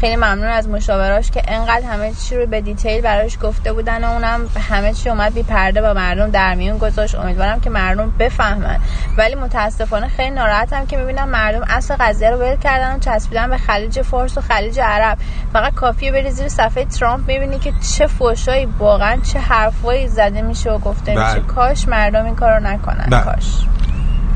[0.00, 4.12] خیلی ممنون از مشاوراش که انقدر همه چی رو به دیتیل براش گفته بودن و
[4.12, 7.14] اونم همه چی اومد بی پرده با مردم در میون گذاشت.
[7.14, 8.80] امیدوارم که مردم بفهمن.
[9.16, 13.56] ولی متاسفانه خیلی ناراحتم که می‌بینم مردم اصل قضیه رو ول کردن و چسبیدن به
[13.56, 15.18] خلیج فارس و خلیج عرب.
[15.52, 20.70] فقط کافیه بری زیر صفحه ترامپ می‌بینی که چه فوشایی واقعا چه حرفایی زده میشه
[20.70, 21.34] و گفته بله.
[21.34, 23.06] میشه کاش مردم این کارو نکنن.
[23.10, 23.24] بله.
[23.24, 23.46] کاش.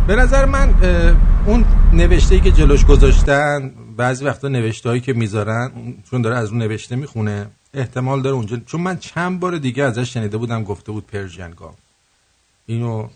[0.06, 0.74] به نظر من
[1.46, 5.70] اون نوشته که جلوش گذاشتن بعضی وقتا نوشته هایی که می‌ذارن
[6.10, 10.14] چون داره از اون نوشته می‌خونه احتمال داره اونجا چون من چند بار دیگه ازش
[10.14, 11.74] شنیده بودم گفته بود پرژین گام
[12.66, 13.08] اینو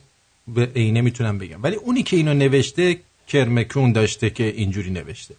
[0.49, 1.63] به عینه می‌تونم بگم.
[1.63, 2.97] ولی اونی که اینو نوشته
[3.29, 5.35] کرمکون داشته که اینجوری نوشته.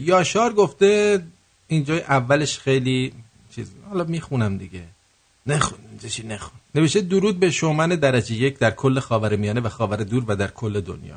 [0.00, 1.22] یاشار گفته
[1.68, 3.12] اینجای اولش خیلی
[3.54, 4.82] چیز حالا می‌خونم دیگه.
[5.46, 5.78] نخون
[6.08, 10.36] چی نخون؟ نوشته درود به شومن درجه یک در کل خاورمیانه و خاور دور و
[10.36, 11.14] در کل دنیا.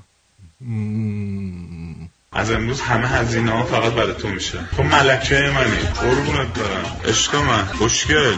[0.62, 2.10] مم.
[2.32, 4.60] از امروز همه هزینه ها فقط برای تو میشه.
[4.76, 5.78] تو ملکه منی.
[5.78, 6.98] قربونت برم.
[7.06, 7.66] عشق من.
[7.66, 8.36] خوشگل.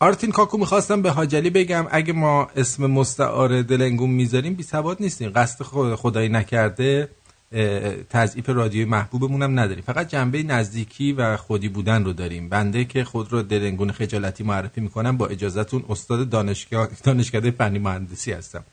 [0.00, 5.32] آرتین کاکو می‌خواستم به حاجلی بگم اگه ما اسم مستعار دلنگون می‌ذاریم بی سواد نیستیم.
[5.36, 7.08] قصد خود- خدایی نکرده
[8.10, 9.84] تضعیف رادیوی محبوبمونم نداریم.
[9.84, 12.48] فقط جنبه نزدیکی و خودی بودن رو داریم.
[12.48, 18.32] بنده که خود رو دلنگون خجالتی معرفی می‌کنم با اجازهتون استاد دانشگاه دانشکده فنی مهندسی
[18.32, 18.64] هستم.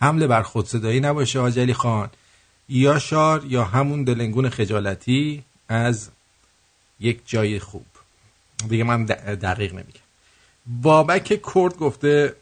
[0.00, 2.10] حمله بر خودصدایی نباشه حاجلی خان.
[2.68, 6.08] یا شار یا همون دلنگون خجالتی از
[7.00, 7.86] یک جای خوب.
[8.68, 10.00] دیگه من دقیق نمیگم.
[10.66, 12.34] بابک کرد گفته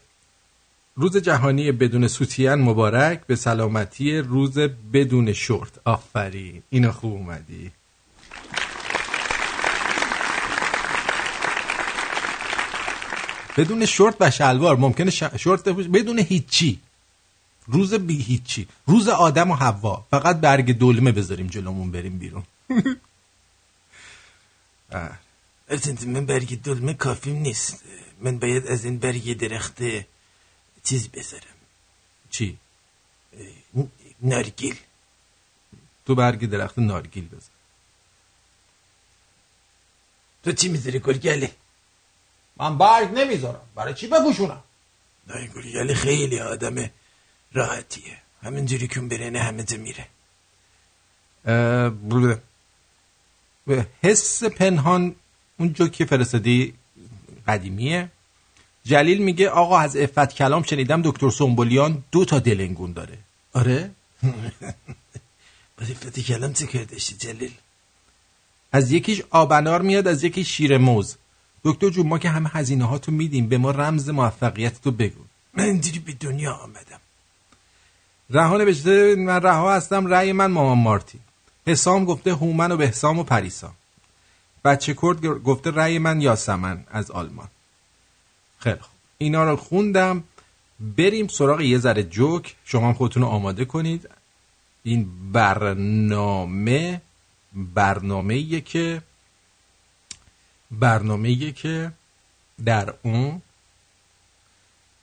[0.95, 4.57] روز جهانی بدون سوتین مبارک به سلامتی روز
[4.93, 6.63] بدون شورت آفرین.
[6.69, 7.71] اینو خوب اومدی.
[13.57, 15.23] بدون شورت و شلوار ممکنه ش...
[15.23, 16.79] شورت بدون هیچی.
[17.67, 18.67] روز بی هیچی.
[18.87, 20.05] روز آدم و حوا.
[20.11, 22.43] فقط برگ دلمه بذاریم جلومون بریم بیرون.
[25.69, 27.83] البته من برگ دلمه کافیم نیست.
[28.21, 29.81] من باید از این برگ درخت
[30.83, 31.57] چیز بذارم.
[32.29, 32.57] چی؟
[34.21, 34.75] نارگیل.
[36.05, 37.55] تو برگ درخت نارگیل بذار.
[40.43, 41.51] تو چی می‌ذاری گلگله؟
[42.57, 43.61] من برگ نمی‌ذارم.
[43.75, 44.63] برای چی بپوشونم؟
[45.27, 46.89] نه گلگله خیلی آدم
[47.53, 48.17] راحتیه.
[48.43, 50.07] همینجوری اون برنه همه جا میره.
[51.45, 52.41] اه، بله.
[53.67, 55.15] به حس پنهان
[55.57, 56.73] اون جو که فرستادی
[57.47, 58.11] قدیمیه؟
[58.85, 63.17] جلیل میگه آقا از افت کلام شنیدم دکتر سنبولیان دو تا دلنگون داره.
[63.53, 63.91] آره؟
[65.77, 67.51] با رفت کلام چه کار داشتی جلیل؟
[68.71, 71.15] از یکیش آبنار میاد از یکیش شیر موز.
[71.63, 75.21] دکتر جون ما که همه هزینه ها تو میدیم به ما رمز موفقیت تو بگو.
[75.53, 76.99] من اینجوری به دنیا آمدم.
[78.29, 81.21] رها نوشته من رها هستم رأی من مامان مارتین
[81.67, 83.73] حسام گفته هومن و بهسام و پریسا.
[84.65, 87.47] بچه کرد گفته رأی من یاسمن از آلمان.
[88.61, 88.97] خیلی خوب.
[89.17, 90.23] اینا رو خوندم.
[90.79, 92.55] بریم سراغ یه ذره جوک.
[92.65, 94.09] شما هم خودتون رو آماده کنید.
[94.83, 97.01] این برنامه
[97.53, 99.01] برنامه که
[100.71, 101.91] برنامه که
[102.65, 103.41] در اون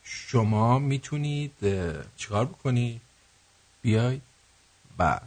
[0.05, 1.53] شما می‌تونید
[2.17, 3.01] چیکار بکنید؟
[3.83, 4.23] بیاید
[4.99, 5.21] و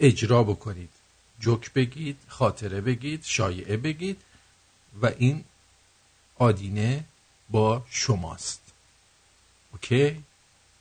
[0.00, 0.90] اجرا بکنید.
[1.40, 4.20] جوک بگید خاطره بگید شایعه بگید
[5.02, 5.44] و این
[6.44, 7.04] آدینه
[7.50, 8.60] با شماست.
[9.72, 10.24] اوکی؟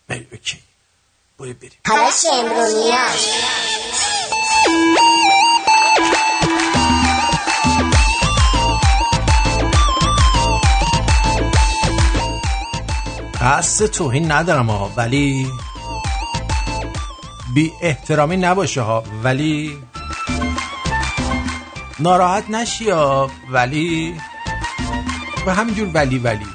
[0.08, 0.60] بله اوکی.
[1.38, 1.80] برو بریم.
[1.84, 2.26] پرش
[13.42, 15.52] قصد توهین ندارم ها ولی
[17.54, 19.84] بی احترامی نباشه ها ولی
[22.00, 24.16] ناراحت نشی ها ولی
[25.46, 26.48] و همینجور ولی ولی.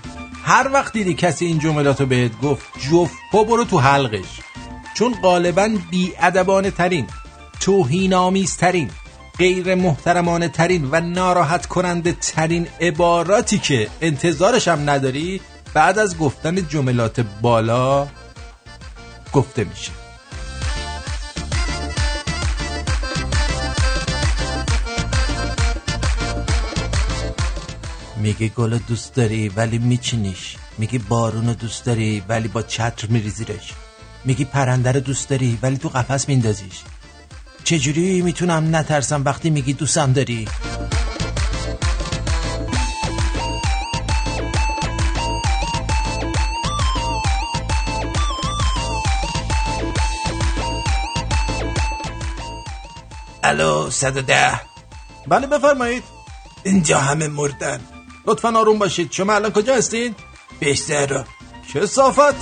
[0.45, 4.41] هر وقت دیدی کسی این جملاتو بهت گفت جفت پا برو تو حلقش.
[4.95, 7.07] چون غالبا بی ادبانه ترین
[7.61, 8.91] توهین آمیز ترین
[9.39, 15.41] غیر محترمانه ترین و ناراحت کننده ترین عباراتی که انتظارش هم نداری
[15.75, 18.09] بعد از گفتن جملات بالا
[19.33, 20.08] گفته میشه.
[28.29, 30.57] میگی گل دوست داری ولی میچینیش.
[30.79, 33.73] میگی بارون دوست داری ولی با چتر میریزیش
[34.25, 36.83] میگی پرنده رو دوست داری ولی تو قفس میندازیش.
[37.65, 40.49] چجوری می‌تونم نترسم وقتی میگی دوستم داری؟
[53.43, 54.61] الو 110
[55.29, 56.03] بله بفرمایید.
[56.65, 57.98] اینجا همه مردن.
[58.29, 59.13] لطفا آروم باشید.
[59.13, 60.15] شما الان کجا هستین
[60.61, 61.25] بهتر
[61.73, 62.35] چه صافت.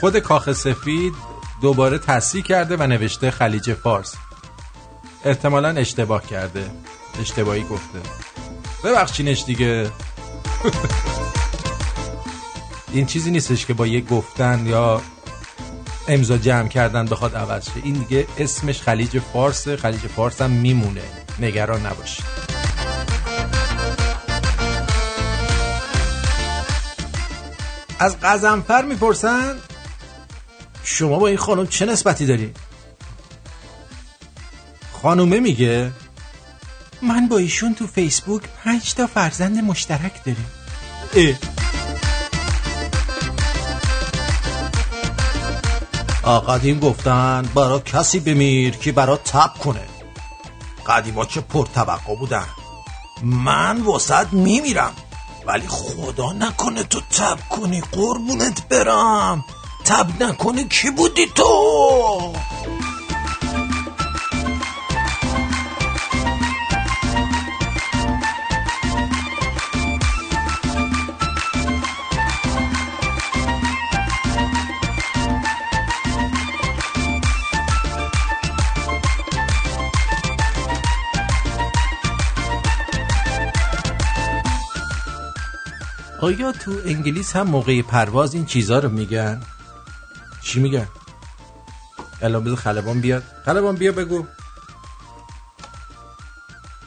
[0.00, 1.14] خود کاخ سفید
[1.62, 4.14] دوباره تصحیح کرده و نوشته خلیج فارس.
[5.24, 6.70] احتمالا اشتباه کرده.
[7.20, 7.98] اشتباهی گفته.
[8.84, 9.90] ببخشینش دیگه.
[12.92, 15.02] این چیزی نیستش که با یه گفتن یا
[16.08, 17.80] امضا جمع کردن بخواد عوض شه.
[17.82, 19.68] این دیگه اسمش خلیج فارس.
[19.68, 21.02] خلیج فارس هم میمونه.
[21.40, 22.53] نگران نباشید.
[28.04, 29.56] از قزنفر می‌پرسن
[30.84, 32.54] شما با این خانم چه نسبتی داری؟
[34.92, 35.92] خانومه میگه
[37.02, 40.46] من با ایشون تو فیسبوک پنج تا فرزند مشترک داریم
[46.24, 46.40] اه.
[46.40, 49.84] قدیم گفتن برا کسی بمیر که برا تب کنه
[50.86, 52.46] قدیما چه پرتوقع بودن
[53.22, 54.92] من وسط میمیرم
[55.46, 59.44] ولی خدا نکنه تو تب کنی قربونت برم.
[59.84, 62.32] تب نکنه کی بودی تو؟
[86.24, 89.40] آیا تو انگلیس هم موقع پرواز این چیزها رو میگن؟
[90.42, 90.88] چی میگن؟
[92.22, 94.26] الان بذار خلبان بیاد خلبان بیا بگو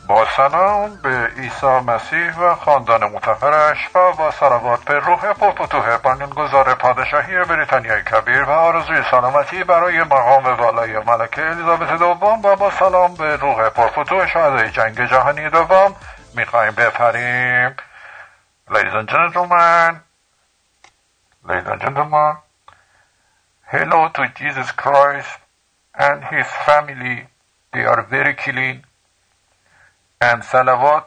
[0.07, 6.73] با سلام به عیسی مسیح و خاندان متحرش و با صلوات به روح پرفتوه بنیانگذار
[6.73, 13.13] پادشاهی بریتانیای کبیر و آرزوی سلامتی برای مقام والای ملکه الیزابت دوم و با سلام
[13.13, 15.95] به روح پرفتوه شهدای جنگ جهانی دوم
[16.35, 17.75] می‌خوایم بپریم
[18.70, 20.00] Ladies and gentlemen,
[21.46, 22.36] ladies and gentlemen,
[23.66, 25.28] hello to Jesus Christ
[25.94, 27.26] and his family.
[27.72, 28.84] They are very clean.
[30.20, 31.04] And salawat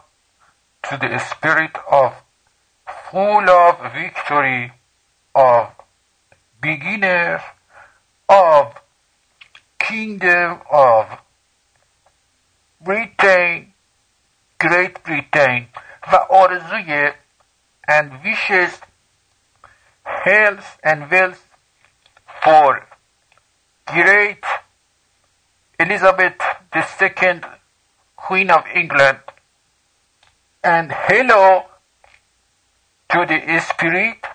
[0.90, 2.14] to the spirit of
[3.10, 4.74] full of victory
[5.34, 5.70] of
[6.62, 7.42] beginner
[8.30, 8.74] of
[9.80, 11.18] kingdom of
[12.82, 13.74] Britain,
[14.60, 15.68] Great Britain
[16.12, 17.12] و آرزوی
[17.88, 18.80] and wishes
[20.04, 21.48] health and wealth
[22.44, 22.88] for
[23.86, 24.44] great
[25.80, 26.42] Elizabeth
[26.76, 27.42] II,
[28.16, 29.20] Queen of England.
[30.64, 31.66] And hello
[33.10, 34.26] to the spirit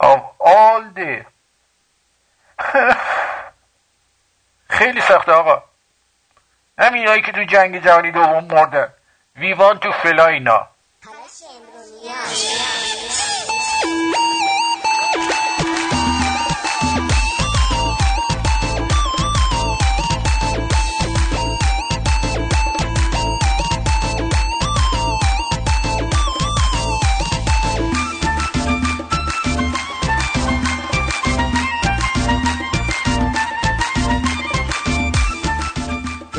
[0.00, 1.24] of all the
[4.70, 5.62] خیلی سخته آقا
[6.78, 8.88] همینایی که تو جنگ جهانی دوم مردن
[9.36, 10.68] We want to fly now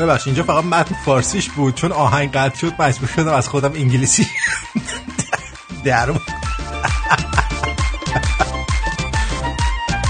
[0.05, 4.27] ببخش اینجا فقط متن فارسیش بود چون آهنگ قطع شد مجبور شدم از خودم انگلیسی
[5.85, 6.09] در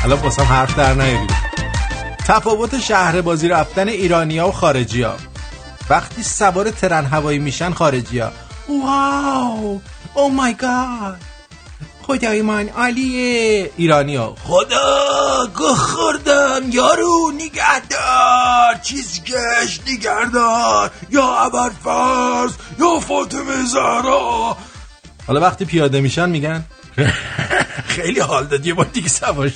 [0.04, 1.28] الان باسم حرف در نیاریم
[2.28, 5.16] تفاوت شهر بازی رفتن ایرانیا و خارجیا.
[5.90, 8.32] وقتی سوار ترن هوایی میشن خارجیا.
[8.70, 9.82] واو!
[10.14, 11.35] او مای گاد
[12.08, 20.92] خدای من عالیه ایرانیا خدا گه خوردم یارو نگهدار چیزکش نگهدار.
[21.12, 24.58] یا ابرفرز یا فاطمه زهرا.
[25.28, 26.66] حالا وقتی پیاده میشن میگن؟
[27.96, 29.52] خیلی حال داد یه بار دیگه سوار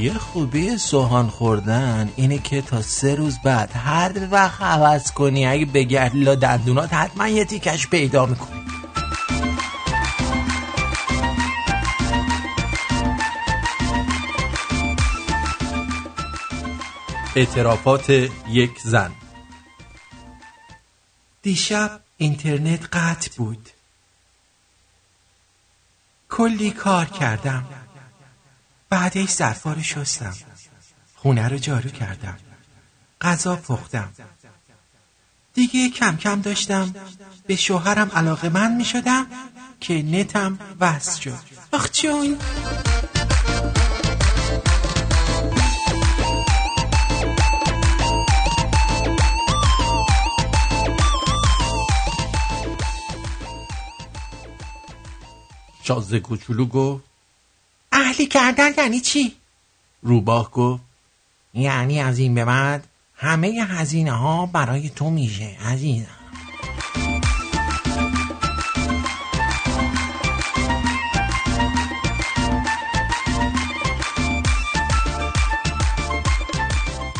[0.00, 5.64] یه خوبی سوهان خوردن اینه که تا سه روز بعد هر وقت عوض کنی اگه
[5.66, 8.60] بگرد لا دندونات حتما یه تیکش پیدا می‌کنی.
[17.36, 18.10] اعترافات
[18.48, 19.12] یک زن.
[21.42, 23.68] دیشب اینترنت قطع بود.
[26.30, 27.89] کلی کار کردم.
[28.90, 30.34] بعدش ظرفا رو شستم.
[31.14, 32.36] خونه رو جارو کردم.
[33.20, 34.12] غذا پختم.
[35.54, 36.94] دیگه کم کم داشتم.
[37.46, 39.26] به شوهرم علاقه من می شدم
[39.80, 41.38] که نتم وصل شد.
[41.72, 42.38] آخ جون.
[55.82, 57.09] شازده کوچولو گفت
[57.92, 59.36] اهلی کردن یعنی چی؟
[60.02, 60.82] روباه گفت
[61.54, 62.86] یعنی از این به بعد
[63.16, 66.06] همه هزینه ها برای تو میشه عزیزم.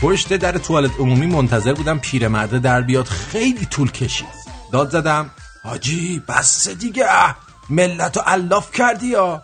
[0.02, 4.26] پشت در توالت عمومی منتظر بودم پیرمرده در بیاد خیلی طول کشید.
[4.72, 5.30] داد زدم
[5.62, 7.06] حاجی بس دیگه
[7.70, 9.42] ملت رو علاف کردی یا؟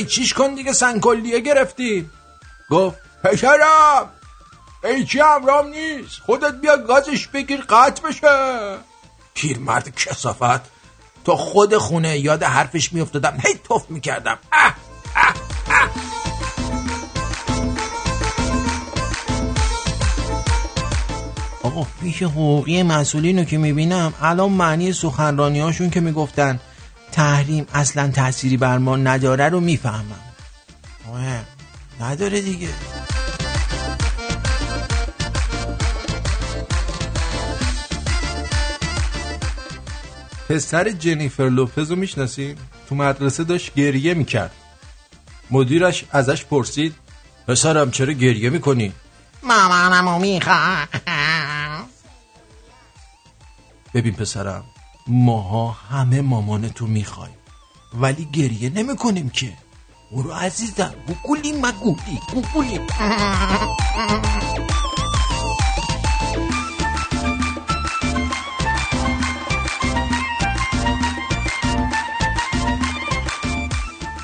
[0.00, 2.10] چیش کن دیگه سنکلیه گرفتی؟
[2.70, 4.08] گفت پشرم
[5.08, 8.78] چی همرام نیست؟ خودت بیا گازش بگیر قطع بشه.
[9.34, 10.60] پیرمرد کسافت
[11.24, 13.38] تا خود خونه یاد حرفش میافتادم.
[13.46, 14.38] هی توف می‌کردم.
[14.52, 14.74] اه
[15.16, 15.34] اه
[15.66, 15.90] اه.
[21.62, 26.60] آقا پیش حقوقی مسئولین رو که می‌بینم الان معنی سخنرانی هاشون که می‌گفتن.
[27.12, 30.20] تحریم اصلا تأثیری بر ما نداره رو می‌فهمم.
[32.00, 32.68] نداره دیگه.
[40.48, 42.56] پسر جنیفر لوپز رو می‌شناسیم؟
[42.88, 44.50] تو مدرسه داشت گریه می‌کرد.
[45.50, 46.94] مدیرش ازش پرسید
[47.48, 48.92] پسرم چرا گریه می‌کنی؟
[49.42, 50.88] مامانمو می‌خوام.
[53.94, 54.64] ببین پسرم
[55.06, 57.34] ماها همه مامان تو می‌خوایم.
[57.94, 59.52] ولی گریه نمی‌کنیم که.
[60.12, 62.80] برو عزیزم گوگولی مگولی گوگولی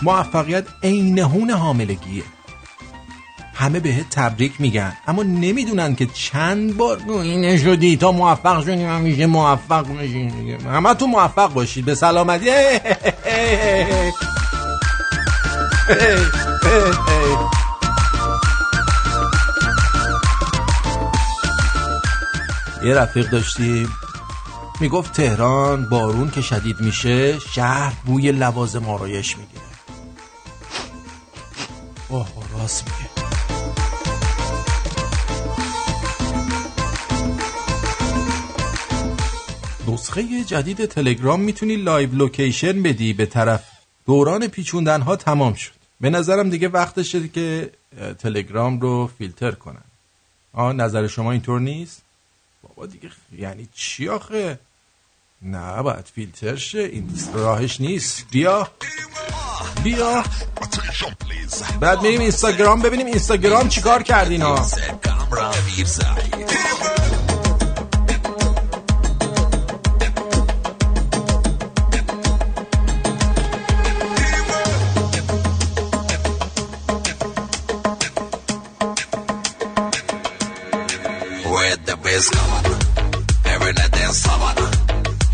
[0.03, 2.22] موفقیت عینهون حاملگیه.
[3.59, 4.92] همه بهت تبریک میگن.
[5.06, 10.59] اما نمی‌دونن که چند بار اینه شدی تا موفق شدی همیشه موفق دیگه.
[10.64, 12.46] همه تو موفق باشید به سلامتی.
[22.84, 23.92] یه رفیق داشتیم
[24.80, 29.62] می‌گفت تهران بارون که شدید میشه شهر بوی لوازم آرایش می‌گیره.
[32.09, 32.26] اوه
[32.59, 33.07] راست میگه.
[39.89, 43.64] نسخه جدید تلگرام می‌تونی live location بدی به طرف.
[44.07, 45.72] دوران پیچوندن ها تمام شد.
[46.01, 47.70] به نظرم دیگه وقتشه که
[48.18, 49.84] تلگرام رو فیلتر کنن.
[50.53, 52.03] آه نظر شما اینطور نیست؟
[52.62, 54.59] بابا دیگه یعنی چی آخه؟
[55.43, 56.78] نه باید فیلتر شه.
[56.78, 58.26] این راهش نیست.
[58.30, 58.68] بیا.
[59.84, 60.24] بیا.
[61.80, 62.82] بعد میریم اینستاگرام.
[62.82, 64.66] ببینیم اینستاگرام چیکار کردین ها.
[82.18, 84.70] Where the bass come on Every night dance savannah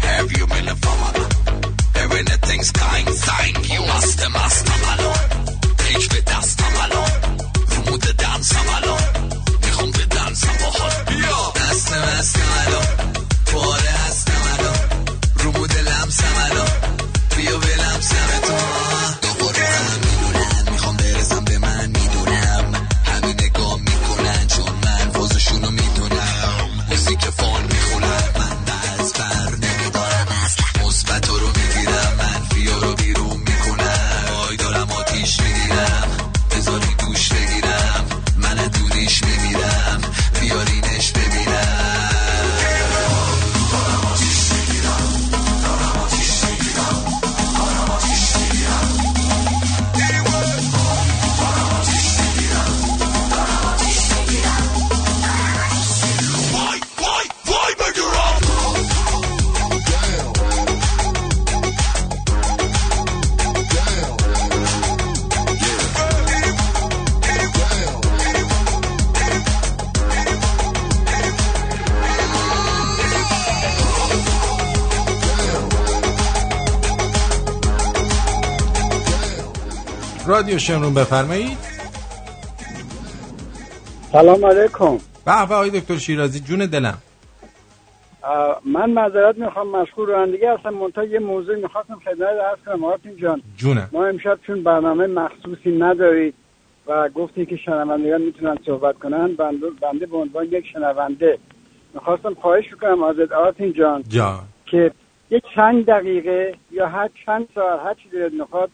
[0.01, 1.25] Have you been a famana
[1.97, 5.19] Everything's kind thing You must the master malon
[5.97, 7.11] Ich will das malon
[7.71, 13.04] Vermute dansa malon می‌خوام به دنسم باحال بیا دست مست malon پاره
[80.55, 81.59] رادیو شمرون بفرمایید.
[84.13, 84.99] سلام علیکم.
[85.27, 86.99] به به آقای دکتر شیرازی جون دلم.
[88.65, 90.71] من معذرت می‌خوام مشغول رانندگی هستم.
[90.71, 92.85] منتها یه موضوع می‌خواستم خدمت عرض کنم.
[92.85, 93.89] آرتین جان جونم.
[93.93, 96.35] ما امشب چون برنامه مخصوصی ندارید
[96.87, 101.39] و گفتی که شنوندگان می‌تونن صحبت کنن بنده, بنده به عنوان یک شنونده
[101.95, 104.41] می‌خواستم خواهش بکنم ازت آرتین جان جان.
[104.67, 104.91] که
[105.31, 108.71] یه چند دقیقه یا هر چند ساعت هر چی دلت می‌خواد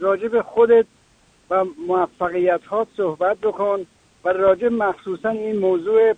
[0.00, 0.86] راجع به خودت
[1.86, 3.86] موفقیت ها صحبت بکن
[4.24, 6.14] و راجع مخصوصا این موضوع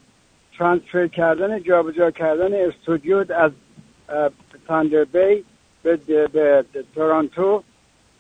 [0.59, 3.53] ترانسفر کردن جابجا کردن استودیو از
[4.67, 5.45] تاندر بی
[5.83, 6.29] به, به,
[6.73, 7.63] به تورانتو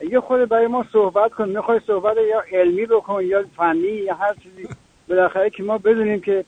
[0.00, 1.48] یه خود برای ما صحبت کن.
[1.48, 4.68] می‌خوای صحبت یا علمی بکن یا فنی یا هر چیزی.
[5.08, 6.44] بالاخره که ما بدونیم که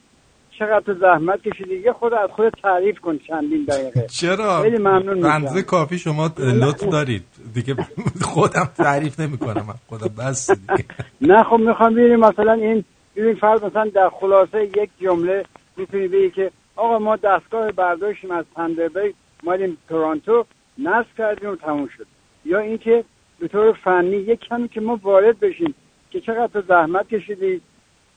[0.59, 4.07] چقدر زحمت کشیدی؟ یه خود از خود تعریف کن چندین دقیقه.
[4.19, 5.21] چرا؟ خیلی ممنون.
[5.21, 7.23] بنزه کافی شما لطف دارید.
[7.53, 7.75] دیگه
[8.21, 10.85] خودم تعریف نمی کنم خودم بس دیگه.
[11.21, 12.83] نه خب می‌خوام ببینیم مثلا این
[13.15, 15.45] ببین فرض مثلا در خلاصه یک جمله
[15.77, 20.45] می‌تونی بگی که آقا ما دستگاه برداشتیم از تندربی مالیم تورانتو
[20.77, 22.05] نصب کردیم و تموم شد.
[22.45, 23.03] یا اینکه
[23.39, 25.75] به طور فنی یک کمی که ما وارد بشیم
[26.11, 27.61] که چقدر تو زحمت کشیدی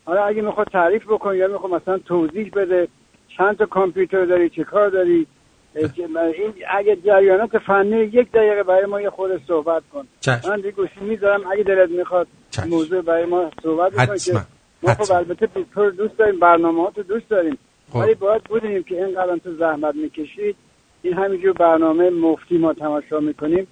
[0.04, 2.88] حالا اگه می‌خواد تعریف بکن یا می‌خواد مثلا توضیح بده
[3.36, 5.26] چند تا کامپیوتر داری چه کار داری
[5.74, 10.48] این اگه جریانات فنی یک دقیقه برای ما یه خود صحبت کن چشم.
[10.48, 12.26] من دیگه گوشی می‌ذارم اگه دلت می‌خواد
[12.68, 14.16] موضوع برای ما صحبت بکن حتما.
[14.16, 14.46] که
[14.82, 17.58] ما خب البته بیتور دوست داریم برنامه تو دوست داریم
[17.90, 17.96] خب.
[17.96, 20.56] ولی باید بدونیم که اینقدر تو زحمت می‌کشید
[21.02, 23.66] این همینجور برنامه مفتی ما تماشا می‌کنیم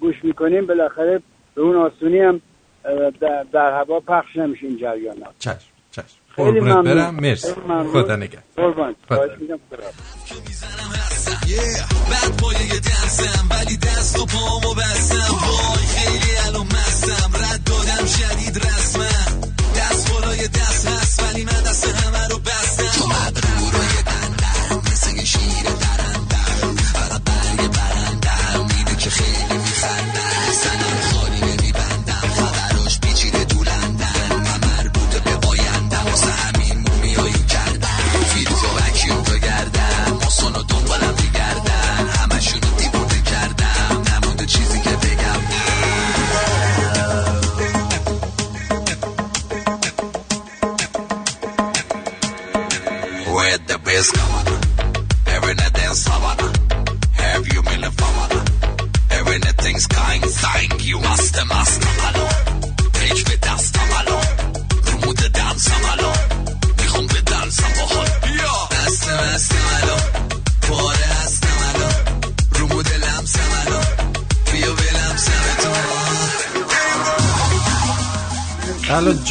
[0.00, 1.20] گوش می‌کنیم بالاخره
[1.54, 2.40] به اون آسونی هم
[3.20, 5.58] در, در هوا پخش نمیشه این جریانات چشم
[5.90, 6.06] چشم.
[6.36, 6.84] خیلی قربونت.
[6.84, 7.14] برم.
[7.14, 7.52] مرسی.
[7.92, 8.96] خدا نگه قربان.
[12.10, 18.56] بعد پایه دنسم ولی دست و پامو بستم وای خیلی الان مستم رد دادم شدید
[18.56, 19.40] رسمم
[19.76, 22.71] دست بالای دست هست ولی من دست همه رو بستم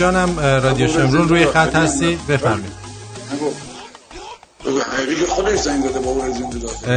[0.02, 2.81] جانم رادیو شمرون روی خط هستی بفرمایید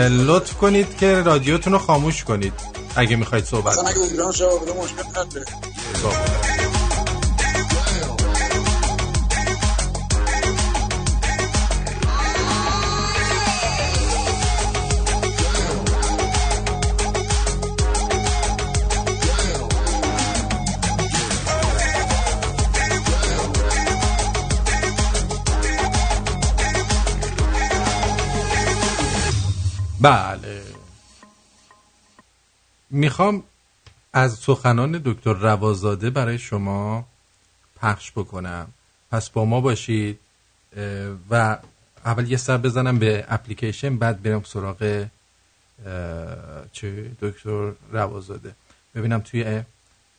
[0.02, 2.52] لطف کنید که رادیوتون رو خاموش کنید.
[2.96, 3.88] اگه می‌خواید صحبت کنید.
[30.04, 30.62] بله.
[32.90, 33.42] می‌خوام
[34.12, 37.06] از سخنان دکتر روازاده برای شما
[37.76, 38.68] پخش بکنم.
[39.10, 40.18] پس با ما باشید
[41.30, 41.58] و
[42.04, 45.06] اول یه سر بزنم به اپلیکیشن بعد برم سراغ
[46.72, 48.54] چه دکتر روازاده.
[48.94, 49.62] ببینم توی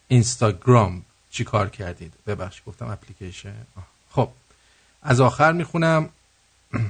[0.07, 2.13] اینستاگرام چی کار کردید.
[2.27, 3.65] ببخش گفتم اپلیکیشن.
[4.11, 4.29] خب
[5.01, 6.09] از آخر می‌خونم.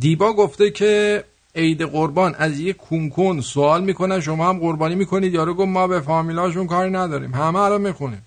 [0.00, 1.24] دیبا گفته که
[1.56, 6.00] عید قربان از یه کونکون سوال می‌کنن شما هم قربانی می‌کنید؟ یارو گفت ما به
[6.00, 7.34] فامیلاشون کاری نداریم.
[7.34, 8.26] همه الان می‌خونیم.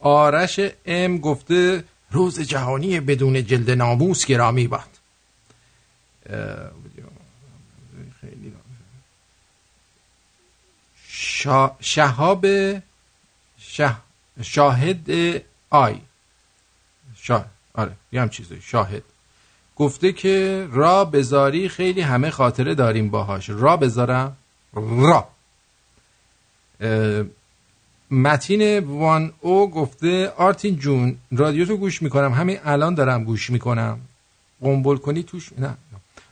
[0.00, 4.88] آرش ام گفته روز جهانی بدون جلد ناموس گرامی باد.
[11.80, 12.46] شهاب
[13.58, 13.96] شه...
[14.42, 15.10] شاهد
[15.70, 16.00] آی.
[17.16, 17.44] شا...
[17.74, 19.02] آره یه هم چیزی شاهد.
[19.82, 23.50] گفته که را بذاری خیلی همه خاطره داریم باهاش.
[23.50, 24.36] را بذارم؟
[24.74, 25.28] را.
[28.10, 32.32] متین وان او گفته آرتین جون رادیو تو گوش می‌کنم.
[32.32, 33.98] همین الان دارم گوش می‌کنم.
[34.60, 35.74] قنبل کنی توش؟ نه.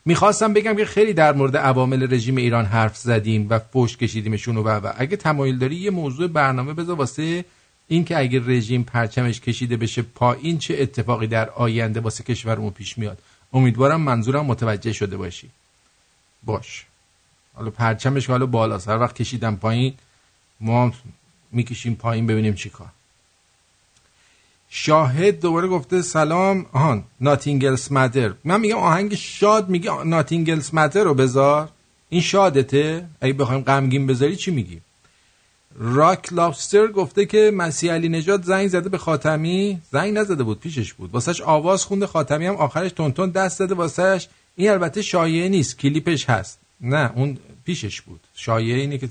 [0.04, 4.62] می‌خواستم بگم که خیلی در مورد عوامل رژیم ایران حرف زدیم و فوش کشیدیمشون و
[4.62, 4.92] و.
[4.96, 7.44] اگه تمایل داری یه موضوع برنامه بذار واسه
[7.88, 12.98] این که اگه رژیم پرچمش کشیده بشه پایین چه اتفاقی در آینده واسه کشورمون پیش
[12.98, 13.18] میاد.
[13.52, 15.50] امیدوارم منظورم متوجه شده باشی.
[16.44, 16.86] باش.
[17.54, 19.94] حالا پرچمش که حالا بالا هر وقت کشیدم پایین
[20.60, 20.92] ما
[21.52, 22.88] می‌کشیم پایین ببینیم چی کار.
[24.70, 31.14] شاهد دوباره گفته سلام آهان ناتینگلس مدر من میگم آهنگ شاد میگه ناتینگلس مدر رو
[31.14, 31.68] بذار.
[32.08, 33.08] این شادته.
[33.20, 34.80] اگه بخوایم غمگین بذاری چی میگی
[35.78, 39.80] راک لابستر گفته که مسیح علینژاد زنگ زده به خاتمی.
[39.92, 41.10] زنگ نزده بود پیشش بود.
[41.12, 43.74] واسهش آواز خونده خاتمی هم آخرش تندتند دست زده.
[43.74, 46.58] واسهش این البته شایعه نیست کلیپش هست.
[46.80, 48.20] نه اون پیشش بود.
[48.34, 49.08] شایعه اینه که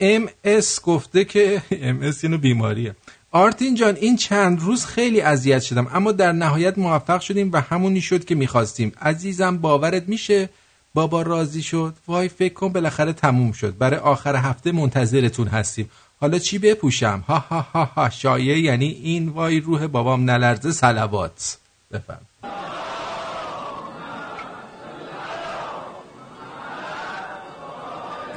[0.00, 2.94] ام اس گفته که ام اس اینو بیماریه.
[3.30, 8.00] آرتین جان این چند روز خیلی اذیت شدم اما در نهایت موفق شدیم و همونی
[8.00, 8.92] شد که می‌خواستیم.
[9.00, 10.48] عزیزم باورت میشه؟
[10.94, 13.78] بابا راضی شد؟ وای فکر کن بالاخره تموم شد.
[13.78, 15.90] برای آخر هفته منتظرتون هستیم.
[16.20, 18.10] حالا چی بپوشم؟ ها ها ها ها.
[18.10, 19.28] شایعه یعنی این.
[19.28, 21.58] وای روح بابام نلرزه سلوات.
[21.92, 22.20] بفهم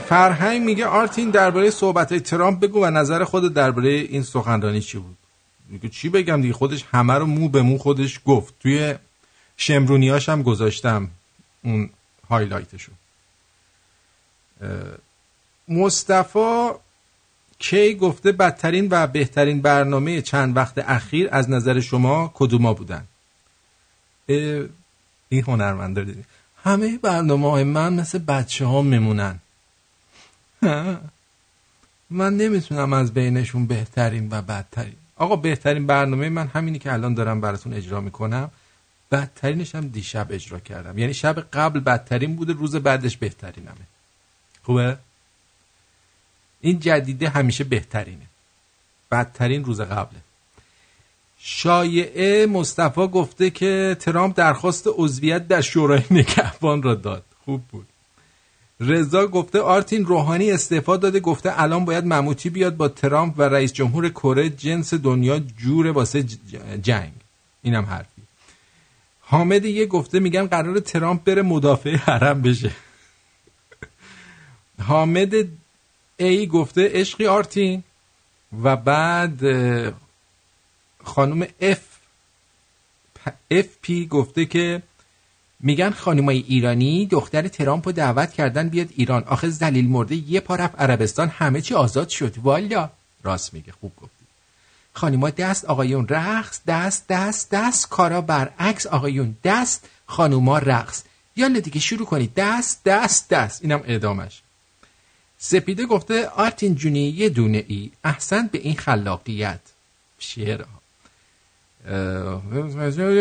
[0.10, 5.18] فرهنگ میگه آرتین درباره صحبت ترامپ بگو و نظر خود درباره این سخنرانی چی بود؟
[5.70, 8.54] میگه چی بگم دیگه؟ خودش همه رو مو به مو خودش گفت.
[8.60, 8.96] توی
[9.58, 11.08] شمرونیاش هم گذاشتم.
[11.64, 11.90] اون
[12.30, 12.92] هایلایتشو
[15.68, 16.70] مصطفی
[17.60, 23.08] کی گفته بدترین و بهترین برنامه چند وقت اخیر از نظر شما کدوما بودن؟
[25.30, 26.24] این هنرمنده دیدی.
[26.64, 29.40] همه برنامه های من مثل بچه ها؟ میمونن
[32.10, 34.96] من نمی‌تونم از بینشون بهترین و بدترین.
[35.16, 38.52] آقا بهترین برنامه من همینی که الان دارم براتون اجرا می‌کنم.
[39.12, 40.98] بدترینش هم دیشب اجرا کردم.
[40.98, 43.88] یعنی شب قبل بدترین بوده روز بعدش بهترینمه.
[44.64, 44.98] خوبه؟
[46.62, 48.26] این جدیده همیشه بهترینه.
[49.12, 50.20] بدترین روز قبله.
[51.40, 57.24] شایعه مصطفی گفته که ترامپ درخواست عضویت در شورای نگهبان را داد.
[57.46, 57.88] خوب بود.
[58.80, 63.74] رضا گفته آرتین روحانی استعفا داده گفته الان باید مموتی بیاد با ترامپ و رئیس
[63.74, 66.24] جمهور کره جنس دنیا جور واسه
[66.82, 67.14] جنگ.
[67.62, 68.17] اینم حرفی
[69.30, 72.72] حامد یه گفته میگن قراره ترامپ بره مدافع حرم بشه.
[74.82, 75.34] حامد
[76.18, 77.84] ای گفته عشقی آرتین
[78.64, 79.40] و بعد
[81.04, 81.82] خانم اف
[83.52, 84.82] اف پی گفته که
[85.60, 89.24] میگن خانمای ایرانی دختر ترامپ رو دعوت کردن بیاد ایران.
[89.24, 92.38] آخه زلیل مرده یه پا رفت عربستان همه چی آزاد شد.
[92.38, 92.90] والا
[93.24, 93.72] راست میگه.
[93.72, 94.17] خوب گفتی
[94.98, 101.04] خانما دست آقایون رقص دست دست دست کارا برعکس آقایون دست خانوما رقص.
[101.36, 102.32] یالا دیگه شروع کنید.
[102.36, 103.62] دست دست دست.
[103.62, 104.42] اینم ادامش
[105.38, 107.92] سپیده گفته آرتین جونی یه دونه ای.
[108.04, 109.60] احسن به این خلاقیت.
[110.20, 110.62] شعر.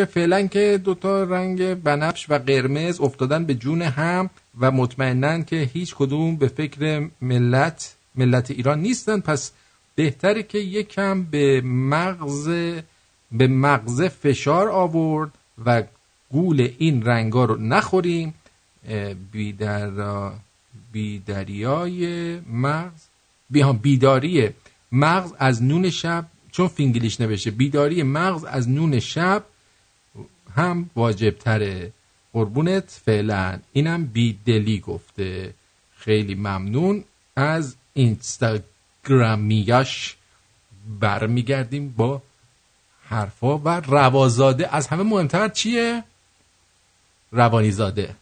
[0.04, 5.94] فعلا که دوتا رنگ بنفش و قرمز افتادن به جون هم و مطمئنن که هیچ
[5.94, 9.20] کدوم به فکر ملت ملت ایران نیستن.
[9.20, 9.52] پس
[9.96, 12.48] بهتره که یکم به مغز
[13.32, 15.30] به مغز فشار آورد
[15.66, 15.82] و
[16.30, 18.34] گول این رنگا رو نخوریم.
[19.32, 19.90] بیدر
[20.92, 23.02] بیدریای مغز.
[23.82, 24.48] بیداری
[24.92, 29.44] مغز از نون شب چون فینگلیش نوشته بیداری مغز از نون شب
[30.54, 31.92] هم واجب تره
[32.32, 33.58] قربونت فعلا.
[33.72, 35.54] اینم بیدلی گفته.
[35.96, 37.04] خیلی ممنون
[37.36, 37.76] از
[39.10, 40.16] اینستاگرامیاش
[41.00, 42.22] برمیگردیم با
[43.08, 44.74] حرفا و روازاده.
[44.74, 46.04] از همه مهمتر چیه؟
[47.32, 48.16] روانیزاده.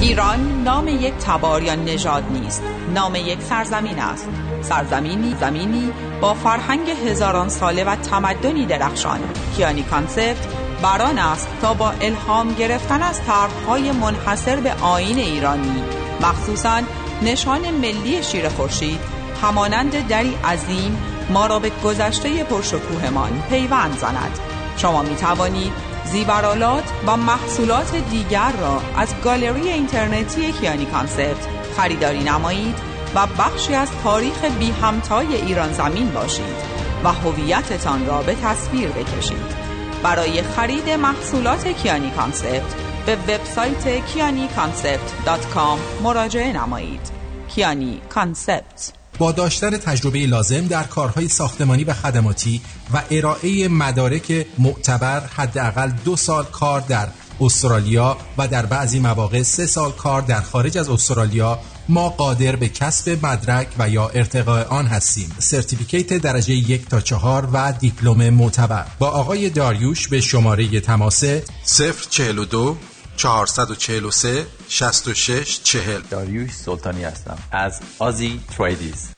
[0.00, 2.62] ایران نام یک تبار یا نژاد نیست.
[2.94, 4.28] نام یک سرزمین است.
[4.62, 9.20] سرزمینی زمینی با فرهنگ هزاران ساله و تمدنی درخشان.
[9.56, 10.46] کیانی کانسپت
[10.82, 15.82] بران است تا با الهام گرفتن از طرحهای منحصر به آین ایرانی.
[16.20, 16.82] مخصوصا
[17.22, 24.38] نشان ملی شیر خورشید همانند دری عظیم ما را به گذشته پرشکوهمان پیوند زند.
[24.76, 25.72] شما می توانید
[26.04, 32.74] زیورآلات و محصولات دیگر را از گالری اینترنتی کیانی کانسپت خریداری نمایید
[33.14, 39.60] و بخشی از تاریخ بی همتای ایران زمین باشید و هویتتان را به تصویر بکشید.
[40.02, 42.74] برای خرید محصولات کیانی کانسپت
[43.06, 43.88] به وبسایت
[44.56, 45.56] کانسپت
[46.02, 47.10] مراجعه نمایید.
[47.48, 48.99] کیانی کانسپت.
[49.18, 52.60] با داشتن تجربه لازم در کارهای ساختمانی و خدماتی
[52.94, 57.08] و ارائه مدارک معتبر حداقل دو سال کار در
[57.40, 61.58] استرالیا و در بعضی مواقع سه سال کار در خارج از استرالیا
[61.88, 65.32] ما قادر به کسب مدرک و یا ارتقاء آن هستیم.
[65.38, 68.86] certificate درجه یک تا چهار و دیپلم معتبر.
[68.98, 71.24] با آقای داریوش به شماره تماس
[72.10, 72.76] 042
[73.20, 77.38] 443 66 40 داریوش سلطانی هستم.
[77.52, 79.08] از آزی تریدیز.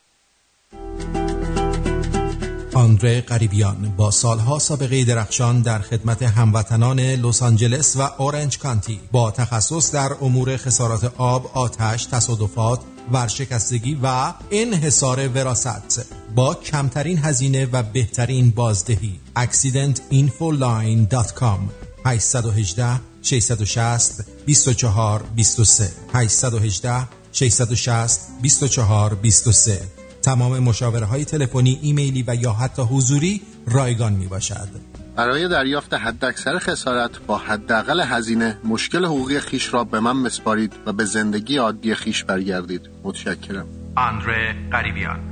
[2.74, 9.30] آندره قریبیان با سالها سابقه درخشان در خدمت هموطنان لس آنجلس و اورنج کانتی با
[9.30, 12.80] تخصص در امور خسارات آب، آتش، تصادفات،
[13.12, 19.20] ورشکستگی و انحصار وراست با کمترین هزینه و بهترین بازدهی.
[19.36, 21.60] accidentinfoline.com
[22.06, 29.80] 818 660 24 23 818 660 24 23
[30.22, 34.68] تمام مشاوره های تلفنی، ایمیلی و یا حتی حضوری رایگان می باشد.
[35.16, 40.92] برای دریافت حداکثر خسارت با حداقل هزینه مشکل حقوقی خیش را به من مسپارید و
[40.92, 42.90] به زندگی عادی خیش برگردید.
[43.04, 43.66] متشکرم.
[43.96, 45.31] آندره قریبیان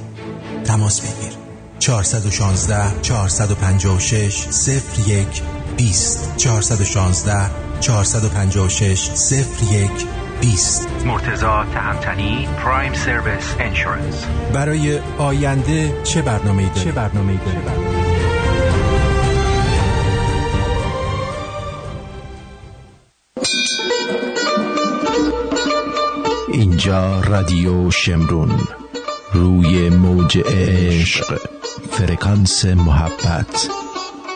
[0.63, 1.33] تماس بگیر.
[1.79, 4.47] 416 456
[5.07, 5.41] 01
[5.77, 7.49] 20 416
[7.79, 9.09] 456
[9.71, 9.89] 01
[10.41, 17.57] 20 مرتزا تهمتنی پرایم سرویس انشورنس برای آینده چه برنامه داری؟ چه برنامه داری؟
[26.53, 28.80] اینجا رادیو شمرون.
[29.33, 31.39] روی موج عشق
[31.91, 33.69] فرکانس محبت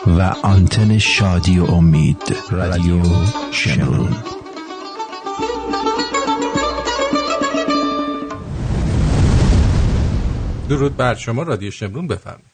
[0.06, 2.36] و آنتن شادی و امید.
[2.50, 3.02] رادیو
[3.52, 4.16] شمرون.
[10.68, 12.46] درود بر شما رادیو شمرون بفرمایید.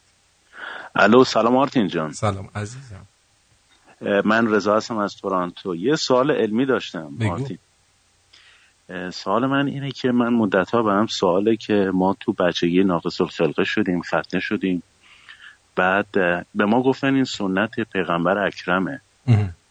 [0.94, 2.12] الو سلام آرتین جان.
[2.12, 3.06] سلام عزیزم.
[4.24, 5.74] من رضا هستم از تورانتو.
[5.74, 7.32] یه سوال علمی داشتم بگو.
[7.32, 7.71] آرتین اه،
[9.12, 13.20] سوال من اینه که من مدت ها به هم سواله که ما تو بچگی ناقص
[13.20, 14.82] الخلقه شدیم ختنه شدیم.
[15.76, 16.06] بعد
[16.54, 19.00] به ما گفتن این سنت پیغمبر اکرمه.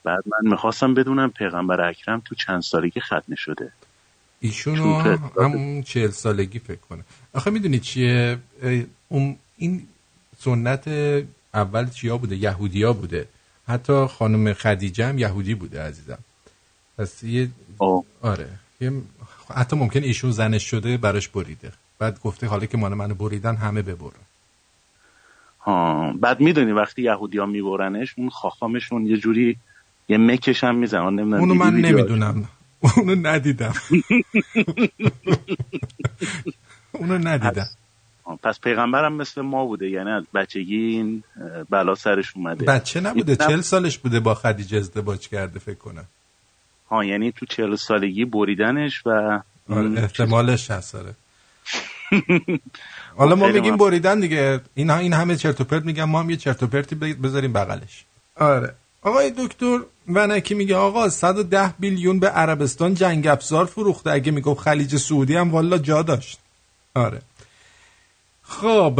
[0.03, 3.71] بعد من می‌خواستم بدونم پیغمبر اکرم تو چند سالگی ختنه شده.
[4.75, 7.03] تو- همون چهل سالگی فکر کنه.
[7.33, 8.37] آخه می‌دونی چیه؟
[9.07, 9.87] اون این
[10.37, 10.87] سنت
[11.53, 13.27] اول چیا بوده؟ یهودیا بوده.
[13.67, 16.17] حتی خانم خدیجه هم یهودی بوده عزیزم.
[16.97, 17.49] پس یه
[18.21, 18.49] آره.
[18.81, 18.91] یه
[19.55, 21.71] حتی ممکن ایشون زنش شده براش بریده.
[21.99, 24.21] بعد گفته حالا که مال منو بریدن همه ببرن.
[25.61, 29.57] ها بعد می‌دونی وقتی یهودی ها میبرنش اون خاخامشون یه جوری
[30.09, 32.47] یه مکش هم نمی‌دونم اونو من؟ نمی‌دونم.
[32.97, 33.73] اونو ندیدم.
[36.91, 37.69] اونو ندیدم.
[38.43, 39.89] پس پیغمبرم مثل ما بوده.
[39.89, 41.23] یعنی از بچگی این
[41.69, 42.65] بلا سرش اومده.
[42.65, 43.35] بچه نبوده.
[43.35, 46.05] چل سالش بوده با خدیجه ازدواج کرده فکر کنم.
[46.91, 49.09] ها یعنی تو چهل سالگی بریدنش و
[49.69, 51.15] آره احتمالش هست آره.
[53.17, 53.77] حالا ما میگیم.
[53.77, 54.61] بریدن دیگه.
[54.73, 58.05] این این همه چرت و پرت میگم ما هم یه چرت و پرتی بذاریم بغلش.
[58.35, 58.75] آره.
[59.01, 64.11] آقای دکتر ونکی میگه آقا 110 بیلیون به عربستان جنگ افزار فروخته.
[64.11, 66.39] اگه می‌گفت خلیج سعودی هم والا جا داشت.
[66.95, 67.21] آره.
[68.43, 68.99] خب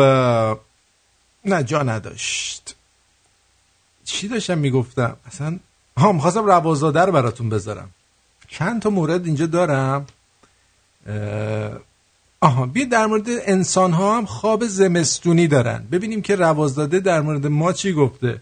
[1.46, 2.76] نه جا نداشت.
[4.06, 5.60] چی داشتم می‌گفتم؟ اصلا
[5.98, 7.90] ها می‌خواستم روازاده رو براتون بذارم.
[8.48, 10.06] چند تا مورد اینجا دارم؟
[12.42, 15.88] آها بیا در مورد انسان ها هم خواب زمستونی دارن.
[15.92, 18.42] ببینیم که روازداده در مورد ما چی گفته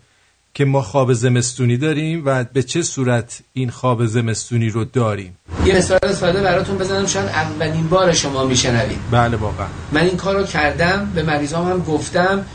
[0.54, 5.38] که ما خواب زمستونی داریم و به چه صورت این خواب زمستونی رو داریم.
[5.66, 9.00] یه مثال ساده براتون بزنم شاید اولین بار شما میشنوید.
[9.12, 9.68] بله واقعا.
[9.92, 12.46] من این کار رو کردم به مریضام هم گفتم.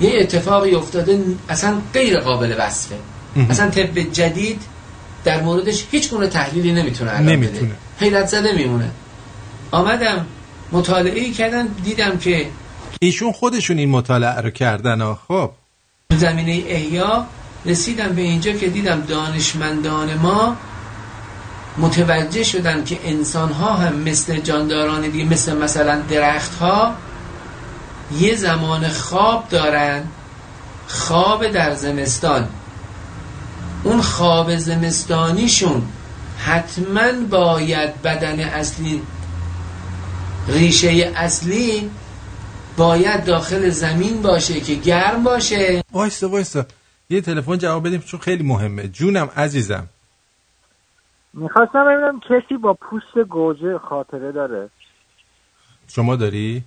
[0.00, 2.96] یه اتفاقی افتاده اصلا غیر قابل وصفه.
[3.50, 4.62] اصلا طب جدید
[5.24, 7.20] در موردش هیچ گونه تحلیلی نمی‌تونه بده.
[7.20, 7.74] نمی‌تونه.
[8.00, 8.90] حیرت زده میمونه
[9.70, 10.26] آمدم
[10.72, 12.46] مطالعه ای کردم دیدم که
[13.00, 15.18] ایشون خودشون این مطالعه رو کردن ها.
[15.28, 15.50] خب
[16.16, 17.26] زمینه احیا
[17.66, 20.56] رسیدم به اینجا که دیدم دانشمندان ما
[21.78, 26.94] متوجه شدن که انسان ها هم مثل جانداران دیگه مثل مثلا درخت ها
[28.18, 30.02] یه زمان خواب دارن
[30.86, 32.48] خواب در زمستان
[33.84, 35.82] اون خواب زمستانیشون
[36.38, 39.02] حتما باید بدن اصلی
[40.48, 41.90] ریشه اصلی
[42.76, 45.82] باید داخل زمین باشه که گرم باشه.
[45.92, 46.64] وایسا وایسا
[47.10, 48.88] یه تلفن جواب بدیم چون خیلی مهمه.
[48.88, 49.88] جونم عزیزم.
[51.32, 54.70] می‌خواستم ببینم کسی با پوست گوجه خاطره داره.
[55.88, 56.62] شما داری؟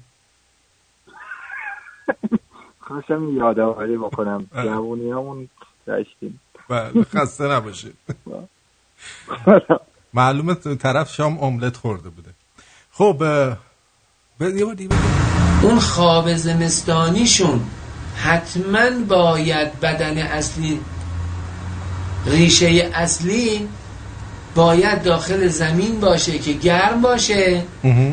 [2.88, 4.48] خواستم یادآوری بکنم.
[4.56, 5.50] جوونی همون
[5.86, 6.40] داشتیم.
[6.70, 7.94] بله خسته نباشید
[10.14, 12.30] معلومه طرف شام املت خورده بوده
[12.92, 13.58] خب اه،
[14.40, 15.68] ب- یه بار دیگه بگو.
[15.68, 17.62] اون خواب زمستانیشون
[18.16, 20.80] حتما باید بدن اصلی
[22.26, 23.68] ریشه اصلی
[24.56, 27.64] باید داخل زمین باشه که گرم باشه.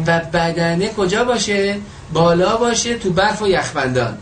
[0.07, 1.79] و بدنه کجا باشه
[2.13, 4.19] بالا باشه تو برف و یخبندان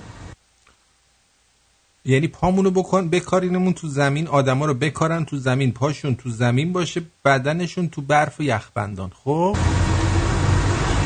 [2.05, 7.03] یعنی پامونو بکن بکارینمون تو زمین آدما رو بکارن تو زمین پاشون تو زمین باشه
[7.25, 9.11] بدنشون تو برف و یخبندان.
[9.25, 9.57] خب؟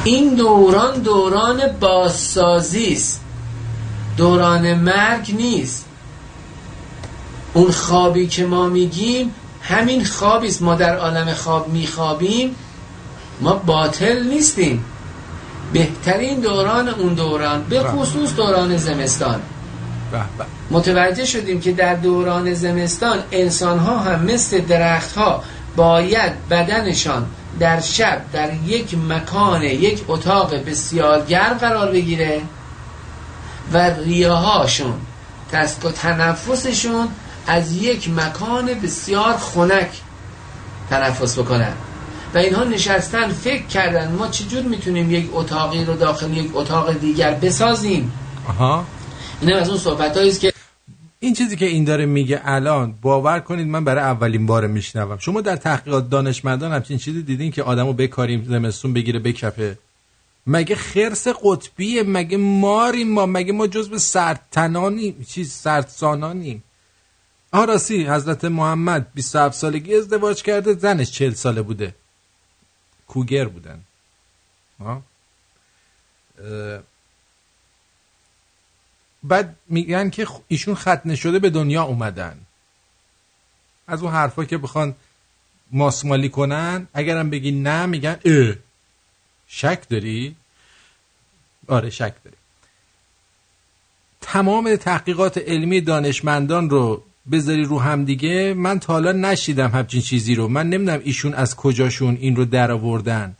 [0.04, 3.24] این دوران دوران بازسازی است.
[4.16, 5.86] دوران مرگ نیست.
[7.54, 10.62] اون خوابی که ما میگیم همین خوابی است.
[10.62, 12.54] ما در عالم خواب میخوابیم
[13.40, 14.84] ما باطل نیستیم.
[15.72, 19.40] بهترین دوران اون دوران به خصوص دوران زمستان.
[20.70, 25.42] متوجه شدیم که در دوران زمستان انسان ها هم مثل درخت ها
[25.76, 27.26] باید بدنشان
[27.60, 32.42] در شب در یک مکان یک اتاق بسیار گرم قرار بگیره
[33.72, 34.94] و ریاهاشون
[35.52, 37.08] تسک و تنفسشون
[37.46, 39.90] از یک مکان بسیار خنک
[40.90, 41.72] تنفس بکنن.
[42.34, 47.34] و اینها نشستن فکر کردن ما چجور می‌تونیم یک اتاقی رو داخل یک اتاق دیگر
[47.34, 48.12] بسازیم؟
[48.48, 48.84] آها.
[49.40, 50.52] این از اون صحبت است که
[51.20, 55.18] این چیزی که این داره میگه الان باور کنید من برای اولین بار میشنوم.
[55.18, 59.78] شما در تحقیقات دانشمندان همچین چیزی دیدین که آدمو بکاریم زمستون بگیره بکپه؟
[60.46, 66.62] مگه خرس قطبیه؟ مگه ماریم ما؟ مگه ما جزء سردتنانیم چیز سردسانانیم
[67.52, 71.94] آها راستی حضرت محمد 27 سالگی ازدواج کرده زنش 40 ساله بوده.
[73.08, 73.80] کوگر بودن.
[74.80, 75.02] ها
[76.38, 76.80] اه،
[79.28, 82.36] بعد میگن که ایشون ختنه شده به دنیا اومدن.
[83.86, 84.94] از اون حرفا که بخوان
[85.72, 88.54] ماسمالی کنن اگرم بگی نه میگن اه
[89.48, 90.36] شک داری؟
[91.68, 92.36] آره شک داری.
[94.20, 97.02] تمام تحقیقات علمی دانشمندان رو
[97.32, 98.54] بذاری رو هم دیگه.
[98.54, 100.48] من تا حالا نشیدم همچین چیزی رو.
[100.48, 103.36] من نمی‌دونم ایشون از کجاشون این رو در آوردن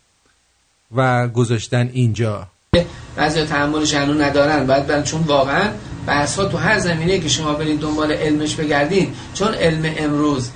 [0.94, 2.48] و گذاشتن اینجا.
[3.16, 4.66] بعضی تحملش هنوز ندارن.
[4.66, 5.70] باید برن چون واقعا
[6.06, 10.50] بحث ها تو هر زمینه که شما برید دنبال علمش بگردین چون علم امروز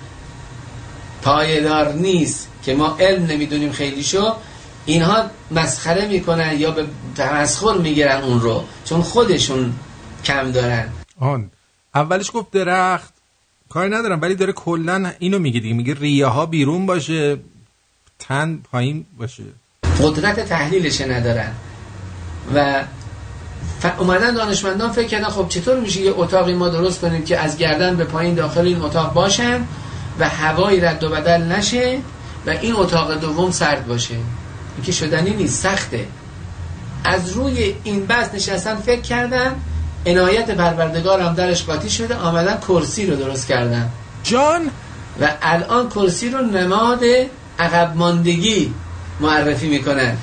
[1.23, 4.35] پایدار نیست که ما علم نمی‌دونیم خیلی شو
[4.87, 6.85] اینها مسخره می‌کنن یا به
[7.16, 9.73] تمسخر می‌گیرن اون رو چون خودشون
[10.25, 10.89] کم دارن.
[11.21, 11.51] آن.
[11.95, 13.14] اولش گفت درخت.
[13.68, 15.75] کاری ندارم ولی داره کلا اینو میگه دیگه.
[15.75, 17.37] میگه ریه ها بیرون باشه
[18.18, 19.43] تن پایین باشه.
[20.03, 21.53] قدرت تحلیلش ندارن.
[22.55, 22.82] و
[23.80, 23.86] ف...
[23.99, 27.97] اومدن دانشمندان فکر کردن خب چطور میشه یه اتاقی ما درست کنیم که از گردن
[27.97, 29.61] به پایین داخل این اتاق باشن
[30.18, 31.99] و هوایی رد و بدل نشه
[32.47, 36.07] و این اتاق دوم سرد باشه؟ این که شدنی نیست سخته.
[37.05, 39.55] از روی این بحث نشستن فکر کردن
[40.07, 43.91] عنایت پروردگار هم درش قاطی شده آمدن کرسی رو درست کردن.
[44.22, 44.61] جان؟
[45.20, 47.01] و الان کرسی رو نماد
[47.59, 48.74] عقب ماندگی
[49.20, 50.16] معرفی می‌کنن.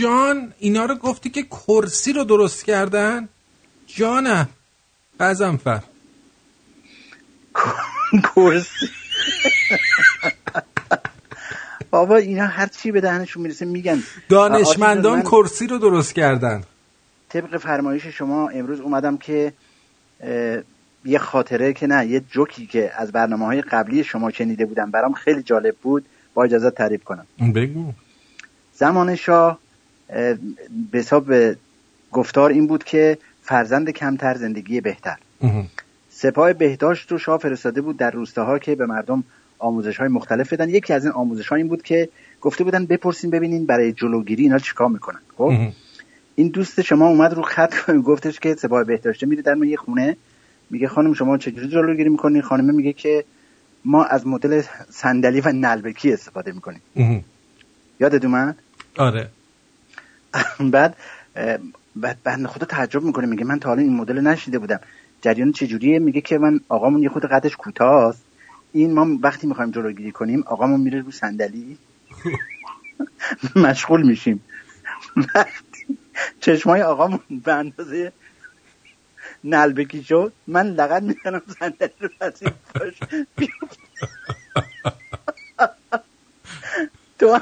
[0.00, 3.28] جان اینا رو گفتی که کرسی رو درست کردن؟
[3.86, 4.48] جانم
[5.20, 5.82] قزنفر
[8.22, 8.86] کرسی.
[11.90, 14.02] بابا اینا هر چی به دهنشون می‌رسه میگن.
[14.28, 16.64] دانشمندان من کرسی رو درست کردن.
[17.28, 19.52] طبق فرمایش شما امروز اومدم که
[21.04, 25.12] یه خاطره که نه یه جوکی که از برنامه های قبلی شما شنیده بودم برام
[25.12, 26.04] خیلی جالب بود.
[26.34, 27.26] با اجازه تعریف کنم.
[27.54, 27.92] بگو.
[28.74, 29.58] زمان شاه اه،
[30.92, 31.32] به حساب
[32.12, 35.16] گفتار این بود که فرزند کمتر زندگی بهتر.
[36.10, 39.24] سپاه بهداشت رو شاه فرستاده بود در روستاها که به مردم
[39.58, 40.68] آموزش های مختلف بدن.
[40.68, 42.08] یکی از این آموزش ها این بود که
[42.40, 45.20] گفته بودن بپرسین ببینین برای جلوگیری اینا چیکار می‌کنن.
[45.38, 45.52] خب؟
[46.34, 50.16] این دوست شما اومد رو خط گفتش که سپاه بهداشته میره در یه خونه.
[50.70, 53.24] میگه خانم شما چجوری جلوگیری می‌کنین؟ خانم میگه که
[53.84, 56.80] ما از مدل صندلی و نلبکی استفاده می‌کنیم.
[58.00, 58.56] یادت اومد؟
[58.98, 59.28] آره.
[60.72, 60.96] بعد
[61.96, 64.80] بعد بنده خدا تعجب می‌کنه میگه من تا حالا این مدل نشیده بودم.
[65.22, 68.24] جریان چجوریه؟ میگه که من آقامون یه خود قدش کوتاست.
[68.72, 71.78] این ما وقتی می‌خوایم جلوگیری کنیم آقامون میره رو صندلی.
[73.56, 74.44] مشغول میشیم.
[76.40, 78.12] چشمای آقامون به اندازه
[79.44, 83.00] نلبکی شد من لغت می‌زنم صندلی رو پاش
[87.18, 87.38] تو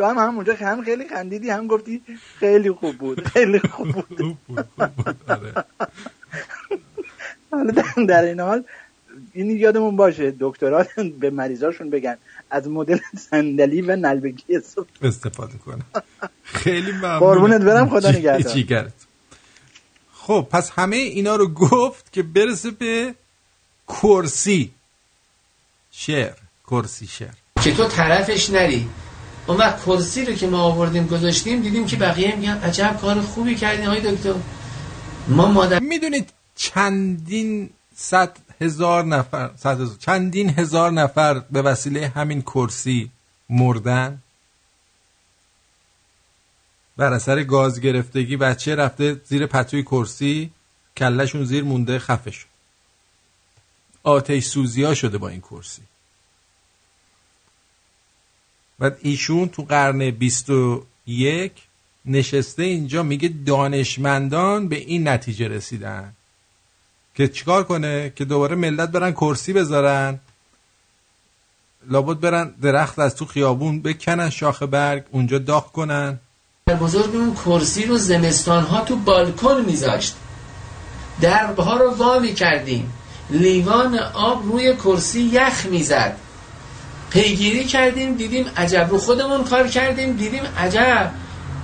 [0.00, 2.02] تو هم همونجا هم خیلی خندیدی هم گفتی
[2.38, 3.28] خیلی خوب بود.
[3.28, 4.38] خیلی خوب بود.
[7.50, 8.64] حالا در- در این حال
[9.32, 10.84] این یادمون باشه دکترها
[11.20, 12.16] به مریضاشون بگن
[12.50, 14.42] از مدل صندلی و نلبگی
[15.02, 15.82] استفاده کنه.
[16.42, 17.18] خیلی ممنون.
[17.18, 18.90] قربونت برم، خدا نگهدار.
[20.12, 23.14] خب پس همه اینا رو گفت که برسه به
[23.88, 24.70] کرسی.
[25.92, 26.34] شعر
[26.70, 27.34] کرسی شعر.
[27.64, 28.88] که تو طرفش نری.
[29.50, 33.54] اون وقت کرسی رو که ما آوردیم گذاشتیم دیدیم که بقیه میگن عجب کار خوبی
[33.54, 34.34] کردین آقای دکتر.
[35.28, 42.42] ما مادر می‌دونید چندین صد هزار نفر صد هزار چندین هزار نفر به وسیله همین
[42.42, 43.10] کرسی
[43.48, 44.18] مردن؟
[46.96, 50.50] بر اثر گاز گرفتگی بچه رفته زیر پتوی کرسی
[50.96, 52.46] کلشون زیر مونده خفه شد.
[54.02, 55.82] آتش سوزی ها شده با این کرسی.
[58.80, 61.52] و ایشون تو قرن 21
[62.04, 66.12] نشسته اینجا میگه دانشمندان به این نتیجه رسیدن.
[67.14, 70.20] که چیکار کنه؟ که دوباره ملت برن کرسی بذارن.
[71.88, 76.18] لابد برن درخت از تو خیابون بکنن شاخ برگ اونجا داغ کنن.
[76.80, 80.16] بزرگ اون کرسی رو زمستان ها تو بالکن میذاشت.
[81.20, 82.92] دربها رو وا می‌کردیم
[83.30, 86.16] لیوان آب روی کرسی یخ می‌زد.
[87.10, 91.10] پیگیری کردیم دیدیم عجب رو خودمون کار کردیم دیدیم عجب.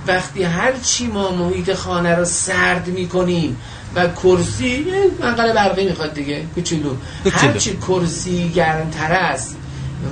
[0.07, 3.57] وقتی هر چی ما محیط خانه رو سرد می‌کنیم
[3.95, 4.85] و کرسی
[5.19, 6.95] منقل برقی می‌خواد دیگه کوچولو.
[7.31, 9.55] هر چی کرسی گرمتر است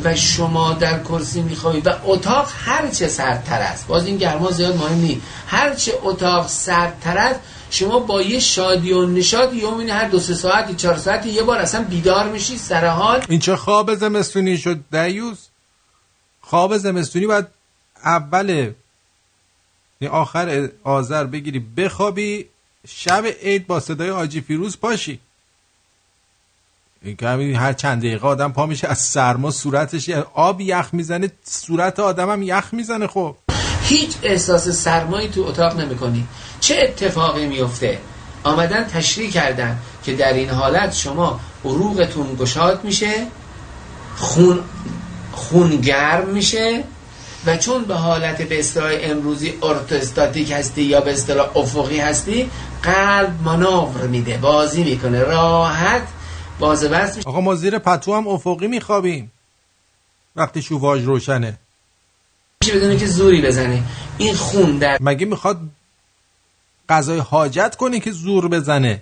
[0.04, 3.88] و شما در کرسی میخوابید و اتاق هر چه سردتر است.
[3.88, 5.22] باز این گرما زیاد مهم نیست.
[5.48, 7.40] هر چه اتاق سردتر است
[7.76, 11.58] شما با یه شادی و نشادی یومینی هر دو سه ساعتی چهار ساعتی یه بار
[11.58, 15.38] اصلا بیدار میشی سر حال این چه خواب زمستونی شد دیوز؟
[16.42, 17.46] خواب زمستونی باید
[18.04, 22.46] اول یعنی آخر آذر بگیری بخوابی
[22.88, 25.20] شب عید با صدای آجی فیروز پاشی.
[27.22, 32.30] همین هر چند دقیقه آدم پا میشه از سرما صورتش آب یخ می‌زنه صورت آدم
[32.30, 33.36] هم یخ می‌زنه خب.
[33.84, 36.28] هیچ احساس سرمایی تو اتاق نمی‌کنی.
[36.66, 37.98] چه اتفاقی میفته؟
[38.44, 43.28] آمدن تشریح کردن که در این حالت شما عروقتون گشاد میشه
[44.16, 44.60] خون
[45.32, 46.84] خون گرم میشه
[47.46, 52.50] و چون به حالت به اصطلاح امروزی ارتوستاتیک هستی یا به اصطلاح افقی هستی
[52.84, 56.08] قلب مانور میده بازی می‌کنه راحت
[56.60, 57.30] باز بس میشه.
[57.30, 59.32] آقا ما زیر پتو هم افقی میخوابیم.
[60.36, 61.58] وقتی شوواژ روشنه.
[62.62, 63.84] بدونه که زوری بزنه.
[64.18, 65.60] این خون در مگه می‌خواد
[66.90, 69.02] غذای حاجت کنه که زور بزنه.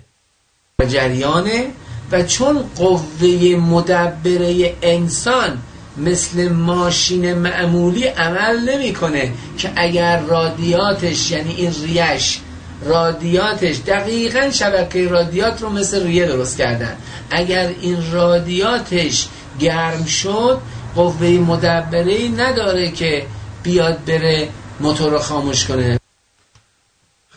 [0.88, 1.66] جریانه
[2.12, 5.58] و چون قوه مدبره انسان
[5.96, 12.40] مثل ماشین معمولی عمل نمی‌کنه که اگر رادیاتش یعنی این ریش
[12.84, 16.96] رادیاتش دقیقا شبکه رادیات رو مثل ریه درست کردن.
[17.30, 19.28] اگر این رادیاتش
[19.60, 20.60] گرم شد
[20.94, 23.26] قوه مدبره نداره که
[23.62, 24.48] بیاد بره
[24.80, 25.98] موتور رو خاموش کنه.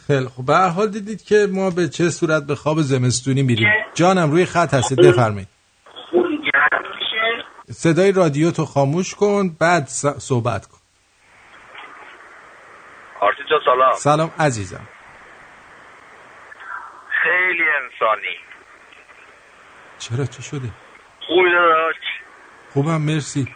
[0.07, 3.67] خیلی خب به هر حال دیدید که ما به چه صورت به خواب زمستونی میریم.
[3.93, 5.47] جانم روی خط هستید بفرمایید.
[7.71, 10.77] صدای رادیو تو خاموش کن بعد صحبت کن.
[13.21, 13.93] آرتی سلام.
[13.93, 14.87] سلام عزیزم.
[17.23, 18.37] خیلی انسانی.
[19.97, 20.69] چرا چه شده
[21.27, 21.95] خوبی داداش؟
[22.73, 23.47] خوبم مرسی.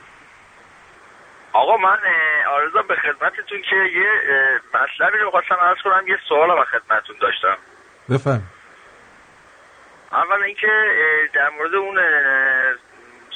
[1.54, 4.10] آقا من اه، آرزوام به خدمتتون که یه
[4.74, 7.58] مطلبی رو خواستم عرض کنم یه سوال از خدمتتون داشتم.
[8.10, 8.42] بفهم
[10.12, 10.68] اول اینکه
[11.34, 12.00] در مورد اون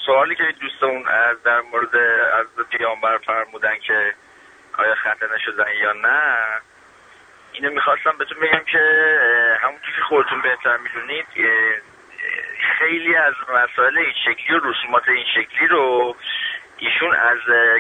[0.05, 1.95] سوالی که دوستمون از در مورد
[2.33, 4.13] از پیامبر فرمودن که
[4.77, 6.37] آیا ختنه شدن یا نه
[7.51, 8.79] اینو می‌خواستم بهتون بگم که
[9.61, 11.25] همونطور که خودتون بهتر می‌دونید
[12.79, 16.15] خیلی از مسائل این شکلی و رسومات این شکلی رو
[16.77, 17.39] ایشون از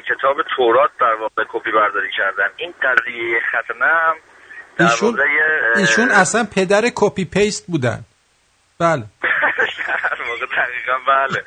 [0.09, 2.49] کتاب تورات در واقع کپی برداری کردن.
[2.57, 4.15] این قضیه ختنه هم
[4.77, 5.23] در ایشون واقع
[5.75, 7.99] ایشون اصلا پدر copy paste بودن.
[8.79, 9.03] بله.
[10.57, 11.43] دقیقا بله.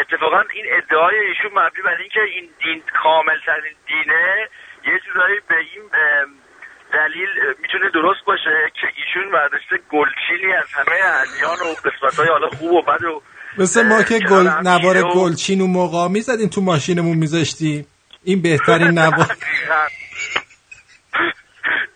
[0.00, 4.48] اتفاقا این ادعای ایشون مبنی بر اینکه این دین کامل ترین دینه
[4.86, 5.82] یه چیزایی به این
[6.92, 7.28] دلیل
[7.62, 12.72] می‌تونه درست باشه که ایشون برداشته گلچینی از همه ادیان و قسمت های حالا خوب
[12.72, 13.22] و بد و
[13.58, 17.86] مثل ما که گل نوار و- گلچین و مقامی زدیم تو ماشینمون میذاشتیم
[18.24, 19.26] این بهترین نوار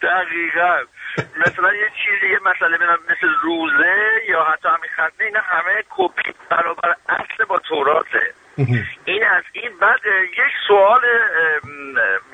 [0.03, 0.79] دقیقاً.
[1.47, 2.77] مثلا یه چیزی یه مسئله
[3.11, 3.95] مثل روزه
[4.29, 8.35] یا حتی همین ختنه اینا همه کپی برابر اصل با توراته
[9.05, 10.01] این از این بعد
[10.33, 11.01] یک سوال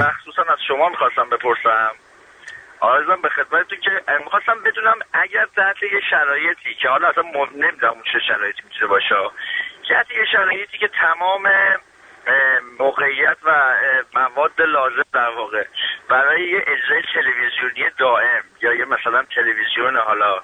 [0.00, 1.92] مخصوصا از شما می‌خواستم بپرسم.
[2.80, 3.90] آرزم به خدمتتون که
[4.24, 7.24] می‌خواستم بدونم اگر تحت یه شرایطی که حالا اصلا
[7.54, 9.14] نمی‌دونم اون چه شرایطی می‌تونه باشه
[9.88, 11.42] تحت یه شرایطی که تمام
[12.78, 13.50] موقعیت و
[14.14, 15.64] مواد لازم در واقع
[16.10, 20.40] برای یه اجرای تلویزیونی دائم یا یه مثلا تلویزیون حالا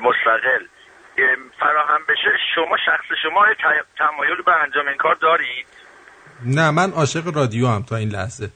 [0.00, 0.66] مستقل
[1.18, 3.46] اه، فراهم بشه شما شخص شما
[3.98, 5.66] تمایل به انجام این کار دارید؟
[6.46, 8.50] نه من عاشق رادیو هم تا این لحظه.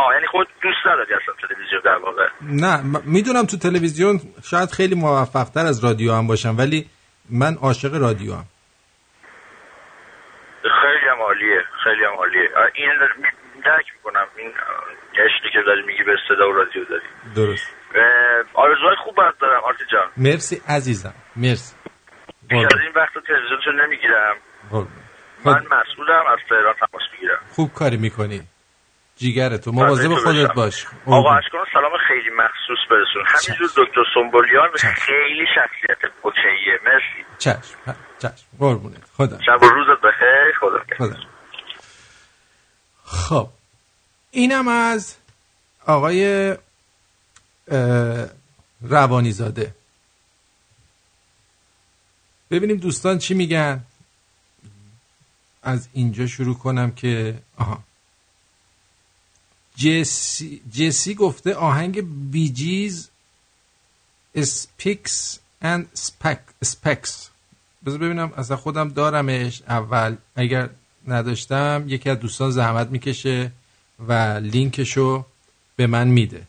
[0.00, 2.28] آه یعنی خود دوست نداری اصلا تلویزیون در واقع.
[2.42, 4.20] نه می‌دونم تو تلویزیون
[4.50, 6.86] شاید خیلی موفق تر از رادیو هم باشم ولی
[7.30, 8.44] من عاشق رادیو هم.
[10.62, 12.48] خیلی هم عالیه خیلی هم عالیه.
[12.74, 12.90] این
[13.64, 14.52] درک می‌کنم این
[15.12, 17.06] عشقی که داری میگی به صدا و رادیو داری.
[17.36, 17.74] درست.
[18.54, 20.08] آرزوهای خوب برات دارم آرتی جان.
[20.16, 21.74] مرسی عزیزم مرسی.
[22.48, 24.36] بیش از این وقت تلویزیونتون نمی‌گیرم.
[25.44, 27.38] من مسئولم از تهران تماس می‌گیرم.
[27.50, 28.42] خوب کاری می‌کنی.
[29.20, 30.54] جیگر تو مواظب فدای تو خودت.
[30.54, 30.86] باش.
[31.06, 33.22] آقا اشکان سلام خیلی مخصوص برسون.
[33.26, 36.78] همینجور دکتر سنبولیان خیلی شخصیت اوکیه.
[36.84, 37.24] مرسی.
[37.38, 37.96] چشم.
[38.18, 38.46] چشم.
[38.58, 39.04] قربونت.
[39.16, 40.52] خدا شب و روزت بخیر.
[40.60, 41.16] خدا خدا
[43.04, 43.48] خب
[44.30, 45.16] اینم از
[45.86, 46.56] آقای
[48.82, 49.74] روانی زاده
[52.50, 53.80] ببینیم دوستان چی میگن.
[55.62, 57.78] از اینجا شروع کنم که آها.
[59.80, 63.08] جسی, جسی گفته آهنگ Bee Gees
[64.34, 65.88] Spicks and
[66.62, 67.28] Specks.
[67.86, 69.62] بذار ببینم اصلا خودم دارمش.
[69.62, 70.70] اول اگر
[71.08, 73.52] نداشتم یکی از دوستان زحمت می‌کشه
[73.98, 74.12] و
[74.42, 75.26] لینکشو
[75.76, 76.46] به من میده.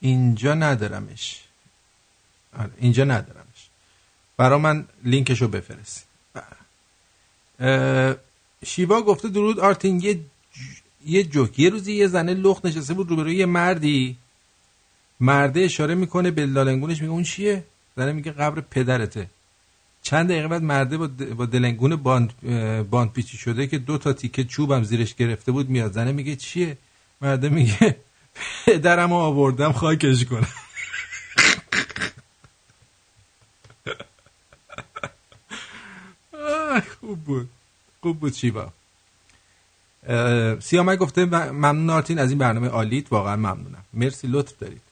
[0.00, 1.42] اینجا ندارمش.
[2.58, 3.68] آره اینجا ندارمش.
[4.36, 6.07] برا من لینکشو بفرست
[8.66, 10.18] شیوا گفته درود آرتین یه ج-
[11.06, 11.58] یه جوک.
[11.58, 14.16] یه روزی یه زنه لخت نشسته بود روبروی یه مردی.
[15.20, 17.64] مرده اشاره می‌کنه به لالنگونش میگه اون چیه؟
[17.96, 19.30] زنه میگه قبر پدرته.
[20.02, 22.32] چند دقیقه بعد مرده با, دلنگون باند,
[22.90, 25.92] باند پیچی شده که دو تا تیکه چوبم زیرش گرفته بود میاد.
[25.92, 26.76] زنه میگه چیه؟
[27.20, 27.96] مرده میگه
[28.66, 30.48] پدرم آوردم خاکش کنم
[36.32, 36.66] آه،
[37.00, 37.46] خوب
[38.02, 38.72] خوب بود شیوا.
[40.60, 43.84] سیامک گفته ممنون آرتین از این برنامه عالیت واقعا ممنونم.
[43.92, 44.82] مرسی لطف دارید.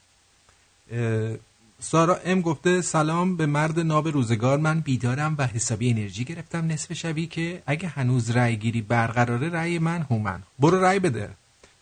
[1.81, 6.93] سارا ام گفته سلام به مرد ناب روزگار من بیدارم و حسابی انرژی گرفتم نصف
[6.93, 10.43] شبی که اگه هنوز رأی گیری برقراره رأی من هومن.
[10.59, 11.31] برو رأی بده.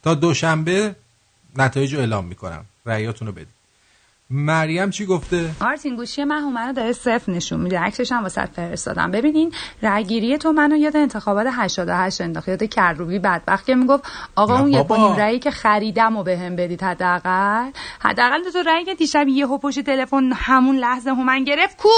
[0.03, 0.97] تا دوشنبه
[1.57, 2.65] نتایج رو اعلام می‌کنم.
[2.87, 3.54] رأیاتون رو بدید.
[4.31, 7.79] مریم چی گفته؟ آرتین گوشی من هومن رو داره صفر نشون میده.
[7.79, 9.11] عکسش هم واسه فرستادم.
[9.11, 9.53] ببینین
[9.83, 12.49] رأیگیری تو منو یاد انتخابات 88 انداخت.
[12.49, 14.05] یاد کروبی بدبخت که می‌گفت
[14.37, 14.83] آقا اون یه.
[14.83, 17.71] پونیم رأیی که خریدم و بهم بدید حداقل.
[18.01, 21.89] حداقل تو رأیی که دیشب یهو پشت تلفن همون لحظه هومن گرفت کو؟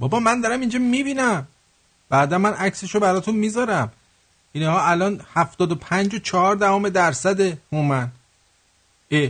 [0.00, 1.46] بابا من دارم اینجا می‌بینم.
[2.10, 3.92] بعدا من عکسشو براتون می‌ذارم.
[4.52, 8.08] اینها الان 75 و 4 دهم درصد هومن.
[9.10, 9.28] اه.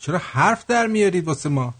[0.00, 1.74] چرا حرف در میارید واسه ما؟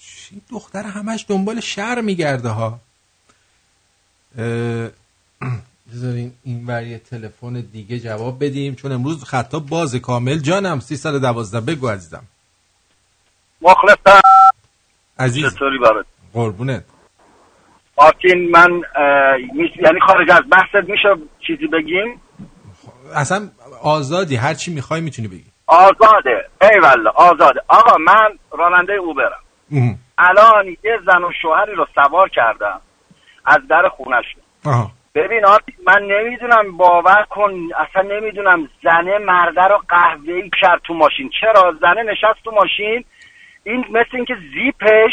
[0.00, 2.80] چی دختر همش دنبال شر میگرده ها.
[5.92, 10.38] بذارین این ور یه تلفن دیگه جواب بدیم چون امروز خطا باز کامل.
[10.38, 12.22] جانم 312 بگو عزیزم.
[13.62, 14.20] مخلصم.
[15.18, 15.54] عزیز.
[15.54, 16.84] چطوری برات؟ قربونت.
[17.96, 18.70] آرتین من
[19.54, 21.08] می- یعنی خارج از بحثت میشه
[21.46, 22.20] چیزی بگیم؟
[23.14, 23.48] اصلا
[23.82, 25.49] آزادی هر چی می‌خوای می‌تونی بگی.
[25.70, 26.48] آزاده.
[26.72, 27.60] ایوالا آزاده.
[27.68, 29.40] آقا من راننده اوبرم.
[30.18, 32.80] الان یه زن و شوهری رو سوار کردم.
[33.44, 34.42] از در خونشون
[35.14, 41.30] ببین آرتین من نمی‌دونم باور کن اصلا نمی‌دونم زنه مرده رو قهوه‌ای کرد تو ماشین.
[41.40, 43.04] چرا؟ زنه نشست تو ماشین.
[43.64, 45.12] این مثل اینکه زیپش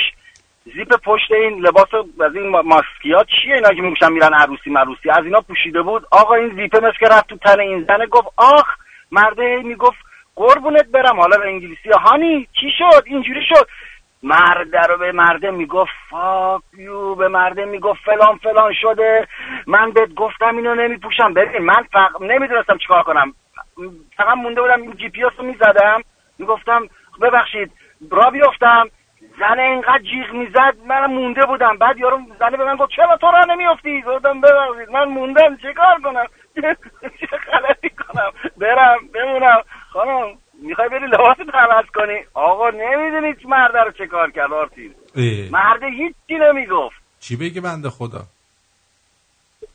[0.65, 1.93] زیپ پشت این لباس
[2.25, 6.07] از این ما- ماسکیات چیه اینا که میگوشن میرن عروسی مروسی؟ از اینا پوشیده بود.
[6.11, 8.65] آقا این زیپه مثل که رفت تو تن این زنه گفت آخ
[9.11, 10.06] مرده می‌گفت
[10.37, 11.89] قربونت برم حالا به انگلیسی.
[11.89, 13.67] هانی چی شد؟ اینجوری شد.
[14.23, 19.27] مرده رو به مرده می‌گفت فاک یو به مرده می‌گفت فلان فلان شده.
[19.67, 21.33] من بهت گفتم اینو نمیپوشم.
[21.33, 22.21] ببین من فق...
[22.21, 23.33] نمی‌دونستم چیکار کنم.
[24.17, 26.01] فقط مونده بودم این جی پی رو می‌زدم.
[26.39, 26.87] می‌گفتم
[27.21, 27.71] ببخشید
[28.11, 28.89] را بیفتم.
[29.39, 31.77] زن اینقدر جیغ می‌زد من مونده بودم.
[31.77, 35.57] بعد یارو زنه به من گفت چرا تو را نمیافتی؟ گفتم ببخشید من موندم.
[35.57, 36.25] چه کار کنم؟
[37.19, 39.61] چه غلطی کنم؟ برم بمونم.
[39.97, 44.93] خانم می‌خوای بری لباس عوض کنی؟ آقا نمی‌دونی مرد رو چه کار کرد آرتین.
[45.51, 46.95] مرد هیچی نمی‌گفت.
[47.19, 48.21] چی بگه بنده خدا؟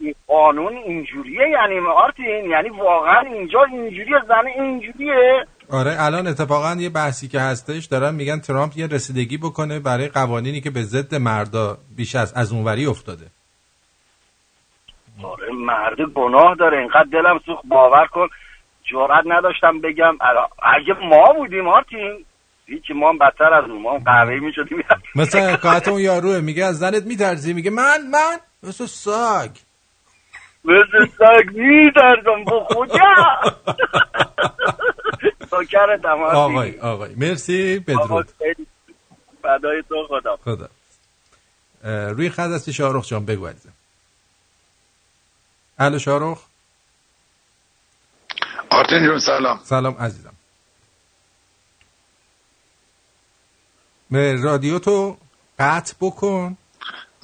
[0.00, 5.46] این قانون اینجوریه یعنی آرتین یعنی واقعا اینجا اینجوریه زن اینجوریه.
[5.70, 10.60] آره الان اتفاقا یه بحثی که هستش دارن میگن ترامپ یه رسیدگی بکنه برای قوانینی
[10.60, 13.26] که به ضد مردا بیش از از اونوری افتاده.
[15.22, 18.28] آره مرد گناه داره اینقدر دلم سوخت باور کن.
[18.92, 20.18] جرأت نداشتم بگم.
[20.62, 22.24] اگه ما بودیم آرتین
[22.66, 24.84] هیچی ما هم بدتر از اون ما هم قهوه‌ای می‌شدیم.
[25.14, 29.50] مثل حکایت اون یاروه میگه از زنت میترسی میگه من من؟ مثل ساگ.
[30.64, 33.14] مثل سگ میترسم با خدا
[35.50, 36.36] سکر دماغی.
[36.36, 38.28] آقای آقای مرسی بدرود.
[39.42, 40.36] فدای تو خدا.
[40.36, 40.68] خدا.
[42.10, 43.72] روی خط هستی شاروخ جان بگو عزیزم.
[45.78, 46.44] الو شاروخ
[48.72, 49.60] آرتین جون سلام.
[49.64, 50.34] سلام عزیزم.
[54.42, 55.16] رادیو تو
[55.58, 56.56] قطع بکن.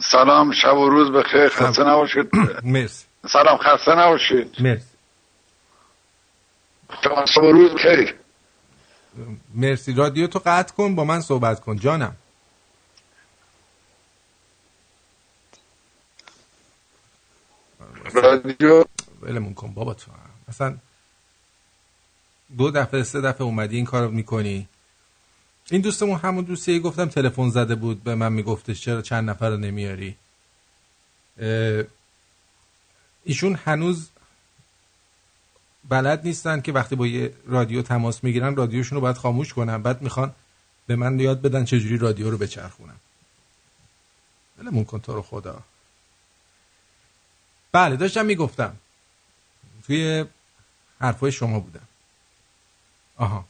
[0.01, 2.31] سلام شب و روز بخیر خسته نباشید.
[2.75, 3.05] مرسی.
[3.29, 4.63] سلام خسته نباشید.
[4.63, 4.97] مرسی.
[7.05, 8.15] شب و روز بخیر
[9.55, 9.95] مرسی.
[9.95, 11.77] رادیو تو قطع کن با من صحبت کن.
[11.77, 12.17] جانم.
[18.15, 18.85] رادیو؟
[19.23, 20.31] ولمون کن بابا تو هم.
[20.49, 20.79] مثلا
[22.57, 24.69] دو دفعه سه دفعه اومدی این کارو می‌کنی؟
[25.71, 29.57] این دوستمون همون دوستیه گفتم تلفن زده بود به من میگفتش چرا چند نفر رو
[29.57, 30.17] نمیاری؟
[33.25, 34.09] ایشون هنوز
[35.89, 39.83] بلد نیستن که وقتی با یه رادیو تماس می‌گیرن رادیوشون رو باید خاموش کنن.
[39.83, 40.35] بعد می‌خوان
[40.87, 43.01] به من یاد بدن چجوری رادیو رو بچرخونم.
[44.59, 45.63] ولمون کن تو رو خدا.
[47.73, 48.77] بله داشتم می‌گفتم.
[49.87, 50.25] توی
[51.01, 51.88] حرفای شما بودم.
[53.19, 53.45] آها.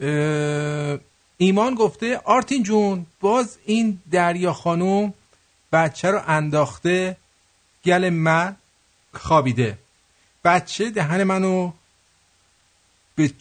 [0.00, 0.98] اه،
[1.36, 5.14] ایمان گفته آرتین جون باز این دریا خانوم
[5.72, 7.16] بچه رو انداخته
[7.84, 8.56] گل من
[9.12, 9.78] خوابیده.
[10.44, 11.72] بچه دهن منو
[13.16, 13.32] به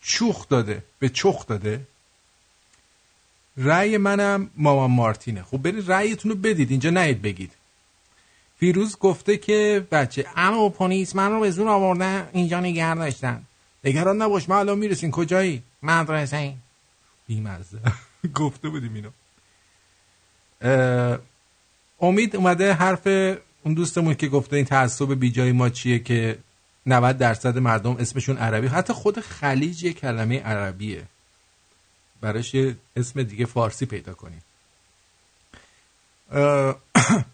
[0.00, 1.80] چوخ داده به چخ داده.
[3.56, 5.42] رأی منم مامان مارتینه.
[5.42, 7.52] خب برید رأیتون رو بدید اینجا نید بگید.
[8.58, 13.42] فیروز گفته که بچه اما پلیس من رو به زور آوردن اینجا نگه داشتن.
[13.86, 15.10] نگران نباش ما الان می‌رسیم.
[15.10, 16.56] کجایی؟ مدرسه این
[17.26, 17.78] بیمرزه
[18.34, 19.10] گفته بودیم اینو.
[22.00, 23.06] امید اومده حرف
[23.62, 26.38] اون دوستمون که گفته این تعصب بیجای ما چیه که
[26.86, 28.66] 90 درصد مردم اسمشون عربی.
[28.66, 31.02] حتی خود خلیج یه کلمه عربیه.
[32.20, 34.42] براش یه اسم دیگه فارسی پیدا کنیم.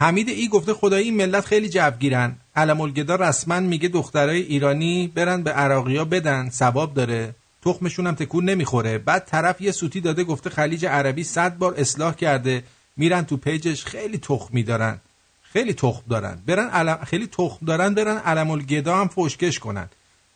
[0.00, 2.36] حمید ای گفته خدایی این ملت خیلی جوگیرن.
[2.58, 7.34] علم الگدا رسما میگه دخترای ایرانی برن به عراقیا بدن ثواب داره.
[7.64, 8.98] تخمشون هم تکون نمی‌خوره.
[8.98, 12.62] بعد طرف یه سوتی داده گفته خلیج عربی صد بار اصلاح کرده.
[12.96, 14.98] میرن تو page ش خیلی تخمی دارن
[15.52, 16.38] خیلی تخم دارن.
[16.46, 19.88] برن علم خیلی تخم دارن برن علم الهدی هم فوشکش کنن.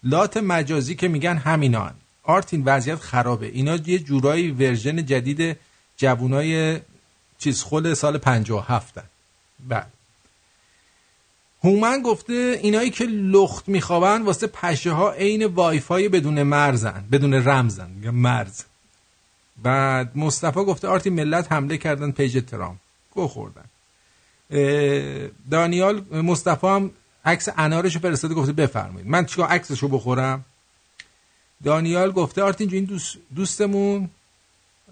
[0.02, 1.94] لات مجازی که میگن همینا هن.
[2.22, 3.46] آرتین وضعیت خرابه.
[3.46, 5.56] اینا یه جورایی version جدید
[5.96, 6.80] جوونای
[7.38, 9.04] چیز خل سال 57 هن.
[9.68, 10.01] بله.
[11.64, 17.90] هومن گفته اینایی که لخت میخوابن واسه پشه ها عین وایفای بدون مرزن بدون رمزن
[17.90, 18.62] میگن مرز.
[19.62, 23.64] بعد مصطفی گفته آرتی ملت حمله کردن page ترامپ گو خوردن.
[25.50, 26.90] دانیال مصطفی هم
[27.24, 29.08] عکس انارشو فرستاده گفته بفرمایید.
[29.08, 30.44] من چیکار عکسشو بخورم؟
[31.64, 34.10] دانیال گفته آرتین این دوست دوستمون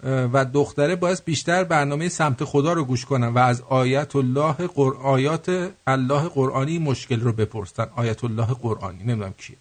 [0.03, 4.93] و دختره باید بیشتر برنامه سمت خدا رو گوش کنن و از آیت الله قر...
[4.95, 9.57] آیت الله قرائتی مشکل رو بپرسن آیت الله قرائتی نمی‌دونم کیه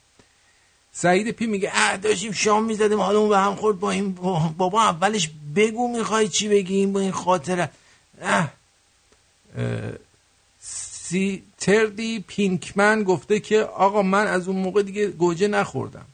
[0.92, 4.12] سعید پی میگه اه داشتیم شام می‌زدیم حالمون به هم خورد با این
[4.58, 7.70] بابا اولش بگو می‌خوای چی بگیم با این خاطره
[8.22, 8.52] اه.
[9.56, 9.92] اه.
[10.60, 16.04] سی تردی پینکمن گفته که آقا من از اون موقع دیگه گوجه نخوردم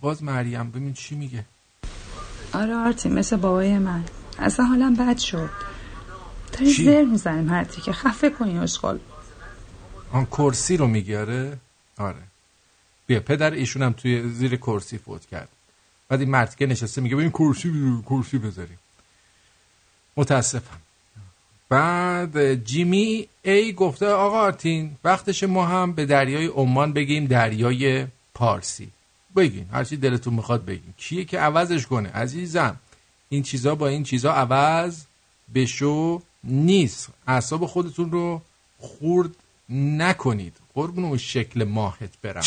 [0.00, 1.44] باز مریم ببین چی میگه
[2.52, 4.04] آره آرتی مثل بابای من.
[4.38, 5.50] اصلا حالم بد شد.
[6.52, 8.98] داری؟ زر می‌زنیم هرتی که خفه کنی اشغال.
[10.12, 11.56] آن کرسی رو میگیاره؟
[11.98, 12.22] آره.
[13.06, 15.48] بیا پدر ایشون هم توی زیر کرسی فوت کرد.
[16.08, 18.78] بعد این مرد که نشسته میگه ببین کرسی کرسی بذاریم.
[20.16, 20.80] متاسفم.
[21.68, 28.88] بعد جیمی ای گفته آقا آرتین وقتش ما هم به دریای عمان بگیم دریای پارسی.
[29.38, 29.66] بگین.
[29.72, 30.94] هرچی دلتون می‌خواد بگین.
[30.96, 32.76] کیه که عوضش کنه؟ عزیزم
[33.28, 35.04] این چیزا با این چیزا عوض
[35.54, 37.08] بشو نیست.
[37.26, 38.42] اعصاب خودتون رو
[38.78, 39.30] خورد
[40.02, 40.56] نکنید.
[40.74, 42.42] قربون اون شکل ماهت برم.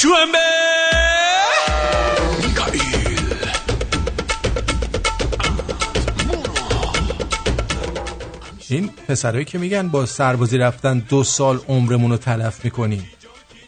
[8.69, 13.09] این پسرهایی که میگن با سربازی رفتن دو سال عمرمون رو تلف می‌کنیم.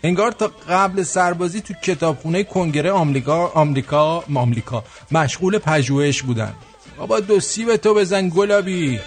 [0.04, 6.54] انگار تا قبل سربازی تو کتابخونه کنگره آمریکا آمریکا آمریکا مشغول پژوهش بودن.
[6.98, 9.00] بابا دو سیب تو بزن گلابی.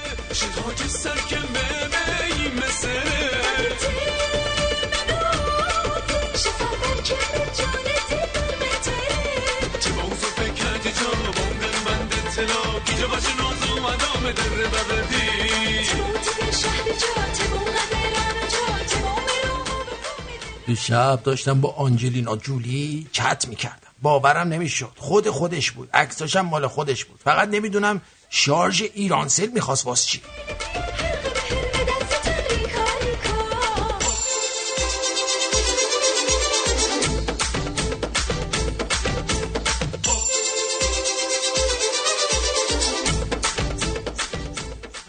[20.66, 23.88] دیشب داشتم با آنجلینا جولی چت می‌کردم.
[24.02, 24.92] باورم نمی‌شد.
[24.96, 25.90] خود خودش بود.
[25.94, 27.20] عکساشم مال خودش بود.
[27.24, 30.20] فقط نمی‌دونم شارژ ایرانسل می‌خواست واس چی.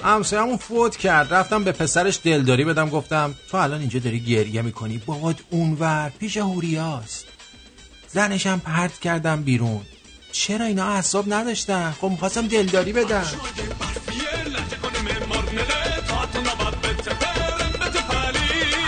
[0.07, 1.33] همسایه‌مون فوت کرد.
[1.33, 6.37] رفتم به پسرش دلداری بدم گفتم تو الان اینجا داری گریه می‌کنی؟ بابات اونور پیش
[6.37, 7.27] هوریاست
[8.07, 9.81] زنشم پرت کردم بیرون.
[10.31, 13.25] چرا اینا اعصاب نداشتن؟ خب می‌خواستم دلداری بدم.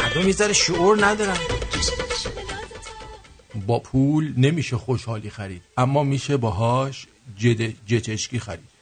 [0.03, 1.37] مردم می‌ذاره شعور ندارن.
[3.67, 7.05] با پول نمیشه خوشحالی خرید اما میشه باهاش
[7.37, 8.78] جد جتشکی خرید.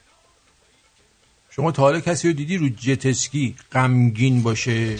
[1.58, 4.96] شما تا حالا کسی رو دیدی رو جتسکی غمگین باشه؟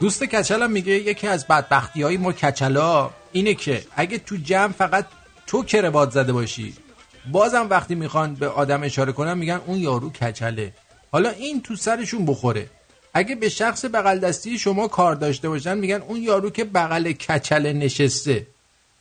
[0.00, 5.06] دوست کچلم میگه یکی از بدبختی های ما کچلا اینه که اگه تو جمع فقط
[5.46, 6.85] تو کربات زده باشی
[7.32, 10.72] بازم وقتی می‌خوان به آدم اشاره کنن میگن اون یارو کچله.
[11.12, 12.66] حالا این تو سرشون بخوره.
[13.14, 17.72] اگه به شخص بغل دستی شما کار داشته باشن میگن اون یارو که بغل کچله
[17.72, 18.46] نشسته.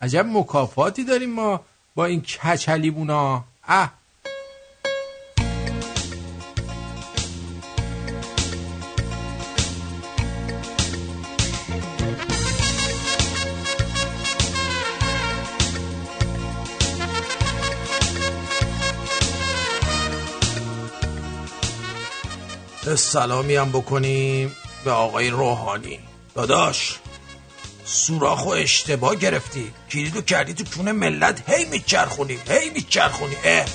[0.02, 1.61] عجب مکافاتی داریم ما
[1.95, 3.43] با این کچلیبونا.
[3.68, 3.93] اه.
[22.95, 24.55] سلامی هم بکنیم
[24.85, 25.99] به آقای روحانی.
[26.35, 26.99] داداش
[27.85, 29.72] سوراخ و اشتباه گرفتی.
[29.91, 31.49] کلیدو کردی تو کونه ملت.
[31.49, 33.65] هی میچرخونی هی میچرخونی اه.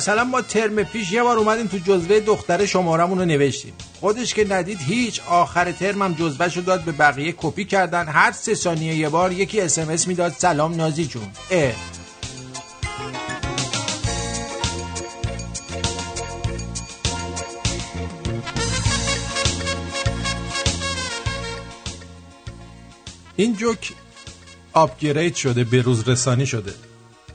[0.00, 3.72] مثلا ما ترم پیش یه بار اومدیم تو جزوه دختر شمارمون رو نوشتیم.
[4.00, 8.08] خودش که ندید هیچ آخر ترمم جزوه رو داد به بقیه کپی کردن.
[8.08, 11.28] هر سه ثانیه یه بار یکی اسمس می‌داد سلام نازی جون.
[11.50, 11.72] اه.
[23.36, 23.92] این جوک
[24.72, 26.74] آپگرید شده به روز رسانی شده.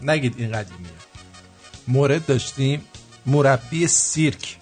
[0.02, 0.95] نگید این قدیمیه.
[1.88, 2.82] مورد داشتیم
[3.26, 4.58] مربی سیرک.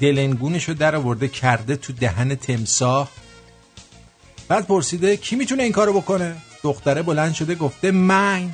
[0.00, 3.10] دلنگونشو در آورده کرده تو دهن تمساه
[4.48, 8.50] بعد پرسیده کی می‌تونه این کارو بکنه؟ دختره بلند شده گفته من.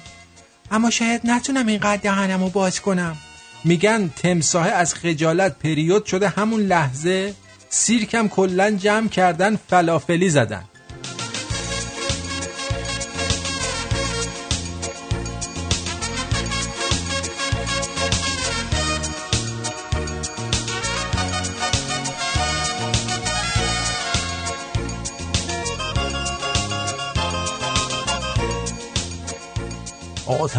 [0.71, 3.17] اما شاید نتونم اینقدر دهنمو باز کنم.
[3.65, 7.35] میگن تمساه از خجالت پریود شده همون لحظه
[7.69, 10.65] سیرکم کلا جمع کردن فلافلی زدن.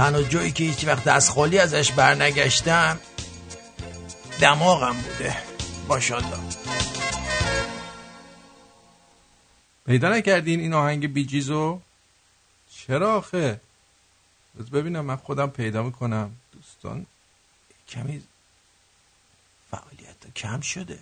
[0.03, 2.99] تنها جایی که هیچ وقت دست خالی ازش برنگشتم
[4.41, 5.37] دماغم بوده.
[5.87, 6.37] باشالله
[9.85, 11.81] پیدا نکردین این آهنگ بیجیزو
[12.75, 13.61] چرا آخه؟
[14.73, 16.35] ببینم من خودم پیدا می‌کنم.
[16.51, 17.05] دوستان
[17.87, 18.23] کمی
[19.71, 20.99] فعالیت کم شده.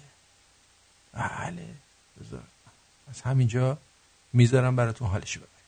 [1.14, 1.66] بله
[2.20, 2.44] بذار.
[3.10, 3.78] از همینجا
[4.34, 5.61] می‌ذارم براتون حالشو ببین.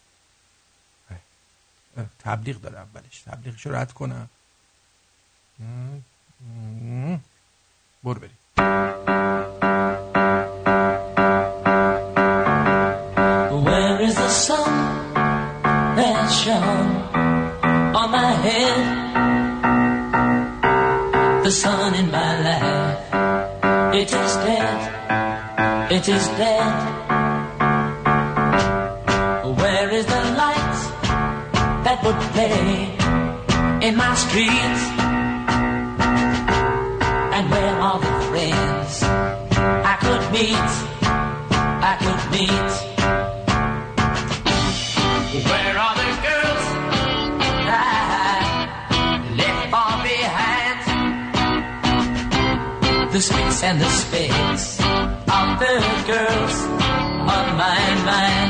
[2.20, 4.30] تبلیغ داره اولش تبلیغشو رد کنم
[8.03, 8.38] برو بریم
[13.65, 14.74] Where is the sun
[15.98, 16.91] that shone
[17.99, 18.80] on my head?
[21.45, 22.99] The sun in my life,
[24.02, 24.80] it is dead,
[25.91, 27.02] it is dead.
[32.48, 34.84] Play in my streets?
[37.36, 39.03] And where are the friends
[39.91, 40.72] I could meet?
[41.91, 42.72] I could meet.
[45.49, 46.65] Where are the girls
[47.68, 47.86] I
[49.40, 50.78] left far behind?
[53.14, 54.68] The spits and the space
[55.40, 55.76] of the
[56.11, 56.56] girls
[57.36, 58.43] on my mind.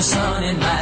[0.00, 0.79] The sun in my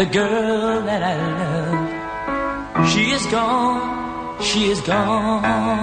[0.00, 1.14] The girl that I
[2.80, 5.79] love, she is gone, she is gone.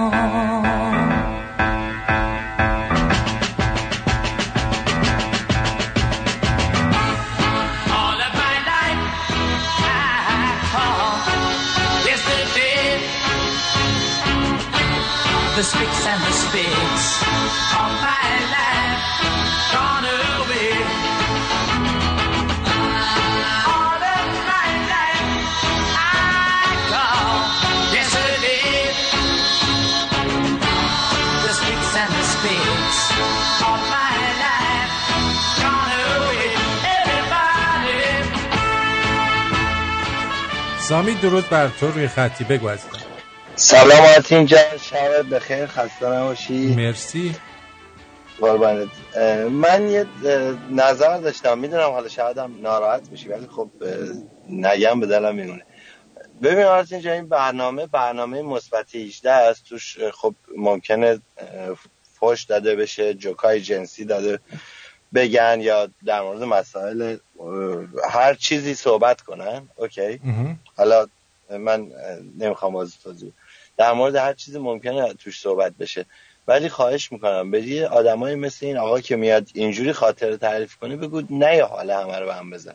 [40.88, 42.98] سامی درود بر تو روی خطی بگو عزیزم.
[43.54, 46.74] سلام آتین جان شبت بخیر خسته نباشی.
[46.76, 47.36] مرسی.
[48.40, 48.88] قربانت.
[49.50, 50.06] من یه
[50.70, 53.70] نظر داشتم می‌دونم حالا شاید هم ناراحت بشی ولی خب
[54.48, 55.62] نگم به دلم میمونه.
[56.42, 59.64] ببین آرتین جان این برنامه برنامه مثبت 18 است.
[59.64, 61.20] توش خب ممکنه
[62.20, 64.38] فوش داده بشه جوکای جنسی داده
[65.14, 67.16] بگن یا در مورد مسائل
[68.10, 70.20] هر چیزی صحبت کنن اوکی؟
[70.76, 71.06] حالا
[71.50, 71.88] من
[72.38, 73.32] نمی‌خوام بازی توضیح.
[73.76, 76.06] در مورد هر چیزی ممکنه توش صحبت بشه.
[76.48, 81.22] ولی خواهش می‌کنم بدی آدمایی مثل این آقا که میاد اینجوری خاطره تعریف کنه بگو
[81.30, 82.74] نه یا حالا همه رو به هم بزن.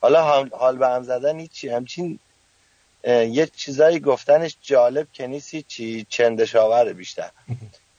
[0.00, 2.18] حالا حال- حال به هم زدن هیچی همچین
[3.04, 6.06] یه چیزایی گفتنش جالب که نیست چی.
[6.08, 7.30] چندشاوره بیشتر.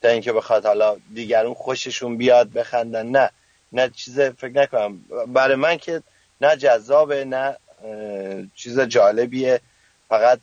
[0.01, 3.06] تا اینکه بخواد حالا دیگرون خوششون بیاد بخندن.
[3.06, 3.30] نه.
[3.73, 5.05] نه چیز فکر نکنم.
[5.27, 6.03] برای من که
[6.41, 7.57] نه جذابه نه
[8.55, 9.61] چیز جالبیه.
[10.09, 10.39] فقط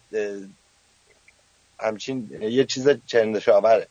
[1.81, 3.87] همچین یه چیز چندشاوره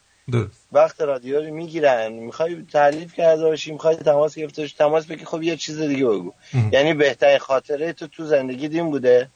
[0.71, 5.43] وقت رادیو رو می‌گیرن می‌خوای تعریف کرده باشی می‌خوای تماس گرفته باشی تماس بگی خب
[5.43, 6.33] یه چیز دیگه بگو.
[6.71, 9.29] یعنی بهترین خاطره تو تو زندگی این بوده.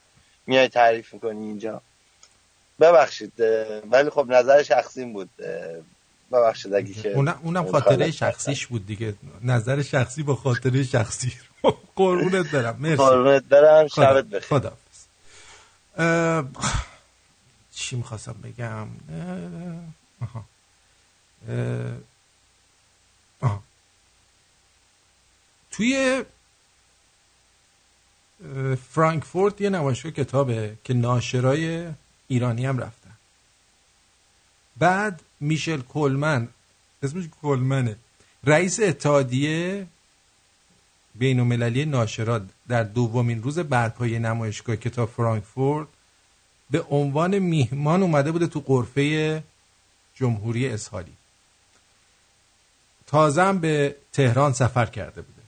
[0.47, 1.81] میای تعریف می‌کنی اینجا.
[2.79, 3.33] ببخشید
[3.91, 5.29] ولی خب نظر شخصیم بود.
[6.31, 9.13] ببخشید اگه که اونم, اونم خاطره شخصیش بود دیگه.
[9.43, 11.33] نظر شخصی با خاطره شخصی
[11.95, 12.75] قربونت برم.
[12.79, 12.95] مرسی.
[12.95, 13.87] قربونت برم.
[13.87, 14.47] شبت بخیر.
[14.47, 14.77] خدا
[15.97, 16.43] اه،
[17.73, 18.87] چی می‌خواستم بگم؟ اه،
[20.21, 20.45] آها.
[21.49, 21.97] اه،
[23.41, 23.63] آها.
[25.71, 26.23] توی
[28.91, 31.87] فرانکفورت یه نمایشگاه کتابه که ناشرای
[32.27, 32.98] ایرانی هم رفتن
[34.79, 36.47] بعد میشل کلمن
[37.03, 37.95] اسمش کلمنه
[38.43, 39.87] رئیس اتحادیه
[41.15, 45.87] بین المللی ناشرات در دومین روز برپای نمایشگاه کتاب فرانکفورت
[46.71, 49.43] به عنوان میهمان اومده بوده تو قرفه
[50.15, 51.13] جمهوری اسحالی.
[53.07, 55.41] تازه هم به تهران سفر کرده بوده.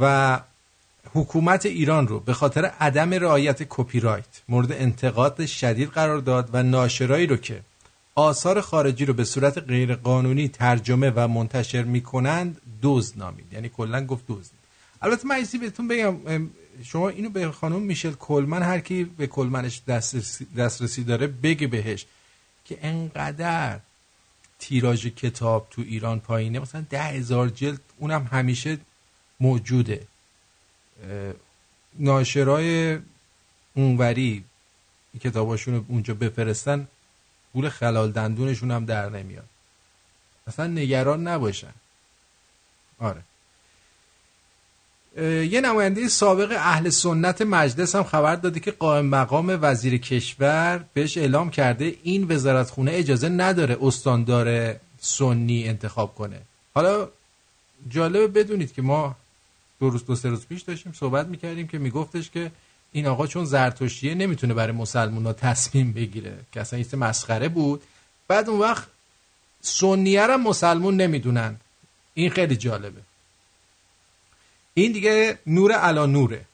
[0.00, 0.40] و
[1.14, 6.62] حکومت ایران رو به خاطر عدم رعایت کپی رایت مورد انتقاد شدید قرار داد و
[6.62, 7.60] ناشرایی رو که
[8.14, 13.52] آثار خارجی رو به صورت غیرقانونی ترجمه و منتشر می‌کنند دزد نامید.
[13.52, 14.50] یعنی کلا گفت دزد.
[15.02, 16.16] البته من بهتون بگم
[16.84, 22.06] شما اینو به خانم میشل کلمن هر کی به کلمنش دسترسی, دسترسی داره بگه بهش
[22.64, 23.78] که انقدر
[24.58, 26.58] تیراژ کتاب تو ایران پایینه.
[26.58, 28.78] مثلا ده هزار جلد اونم همیشه
[29.40, 30.06] موجوده.
[31.98, 32.98] ناشرای
[33.74, 34.44] اونوری
[35.20, 36.88] کتاباشون اونجا بفرستن
[37.52, 39.44] پول خلال دندونشون هم در نمیاد.
[40.46, 41.72] اصلا نگران نباشن.
[42.98, 43.22] آره.
[45.46, 51.18] یه نماینده سابق اهل سنت مجلس هم خبر داده که قائم مقام وزیر کشور بهش
[51.18, 56.40] اعلام کرده این وزارتخونه اجازه نداره استاندار سنی انتخاب کنه.
[56.74, 57.08] حالا
[57.88, 59.16] جالبه بدونید که ما
[59.80, 62.50] دو روز دو سه روز پیش داشتیم صحبت می‌کردیم که میگفتش که
[62.92, 67.82] این آقا چون زرتشتیه نمی‌تونه برای مسلمان ها تصمیم بگیره که اصلا این مسخره بود.
[68.28, 68.86] بعد اون وقت
[69.60, 71.56] سنیه هم مسلمون نمی‌دونن.
[72.14, 73.00] این خیلی جالبه.
[74.74, 76.44] این دیگه نور علا نوره.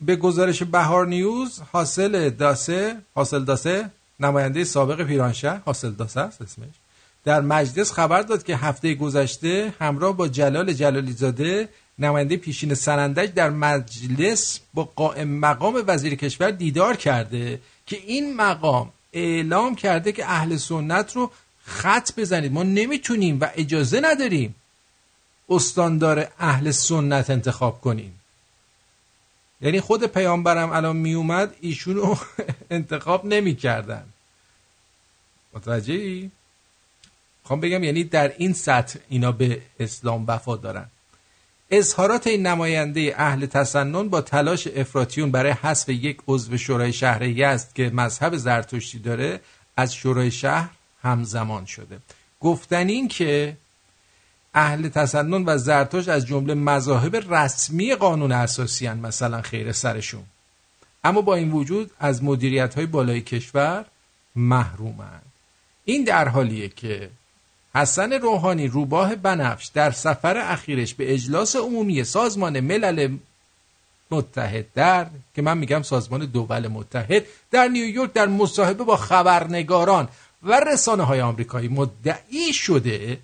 [0.00, 3.90] به گزارش بهار نیوز حاصل داسه حاصل داسه
[4.20, 6.74] نماینده سابق پیرانشهر حاصل داسه است اسمش.
[7.26, 13.34] در مجلس خبر داد که هفته گذشته همراه با جلال جلالی زاده نماینده پیشین سنندج
[13.34, 20.24] در مجلس با قائم مقام وزیر کشور دیدار کرده که این مقام اعلام کرده که
[20.24, 21.30] اهل سنت رو
[21.64, 22.52] خط بزنید.
[22.52, 24.54] ما نمی‌تونیم و اجازه نداریم
[25.48, 28.20] استاندار اهل سنت انتخاب کنیم.
[29.60, 32.14] یعنی خود پیامبرم الان میومد ایشونو
[32.70, 34.04] انتخاب نمی‌کردن.
[35.54, 36.30] متوجه ای؟
[37.46, 40.86] خوام بگم یعنی در این سطح اینا به اسلام وفا دارن.
[41.70, 47.72] اظهارات این نماینده اهل تسنن با تلاش افراتیون برای حذف یک عضو شورای شهر یزد
[47.74, 49.40] که مذهب زرتشتی داره
[49.76, 50.68] از شورای شهر
[51.02, 51.98] همزمان شده.
[52.40, 53.56] گفتن این که
[54.54, 60.24] اهل تسنن و زرتشت از جمله مذاهب رسمی قانون اساسی هن مثلا خیر سرشون.
[61.04, 63.84] اما با این وجود از مدیریت های بالای کشور
[64.36, 65.32] محرومند
[65.84, 67.10] این در حالیه که
[67.76, 73.16] حسن روحانی روباه بنفش در سفر اخیرش به اجلاس عمومی سازمان ملل
[74.10, 80.08] متحد در که من میگم سازمان دول متحد در نیویورک در مصاحبه با خبرنگاران
[80.42, 83.18] و رسانه های آمریکایی مدعی شده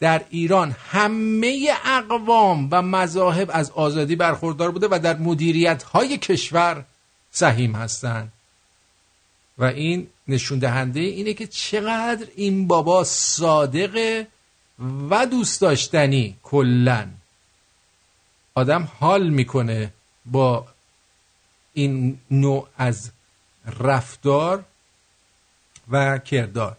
[0.00, 6.84] در ایران همه اقوام و مذاهب از آزادی برخوردار بوده و در مدیریت های کشور
[7.30, 8.32] سهیم هستند.
[9.58, 14.26] و این نشون دهنده اینه که چقدر این بابا صادقه
[15.10, 17.08] و دوست داشتنی کلا
[18.54, 19.92] آدم حال می‌کنه
[20.26, 20.66] با
[21.74, 23.10] این نوع از
[23.80, 24.64] رفتار
[25.90, 26.76] و کردار.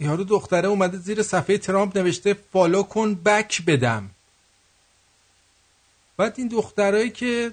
[0.00, 4.10] یارو دختره اومده زیر صفحه ترامپ نوشته فالو کن بک بدم.
[6.16, 7.52] بعد این دخترایی که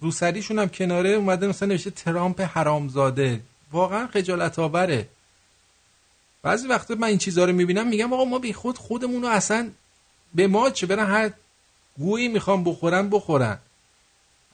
[0.00, 3.40] روسریشون هم کناره اومده مثلا نوشته ترامپ حرامزاده.
[3.72, 5.08] واقعا خجالت آوره
[6.42, 9.70] بعضی وقتا من این چیزها رو می‌بینم میگم آقا ما بی خود خودمون رو اصلا
[10.34, 11.30] به ما چه؟ برن هر
[11.98, 13.58] گویی می‌خوام بخورن بخورن.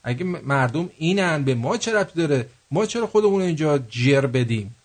[0.03, 4.75] اگه مردم اینن به ما چه ربطی داره؟ ما چرا خودمون اینجا جر بدیم؟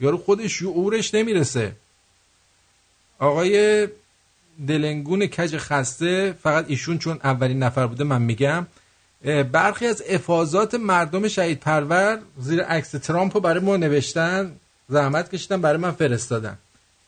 [0.00, 1.76] یارو خودش شعورش نمی‌رسه.
[3.18, 3.88] آقای
[4.68, 8.66] دلنگون کج خسته فقط ایشون چون اولین نفر بوده من میگم
[9.52, 14.56] برخی از افاظات مردم شهید پرور زیر عکس ترامپ رو برای ما نوشتن
[14.88, 16.58] زحمت کشیدن برای من فرستادن.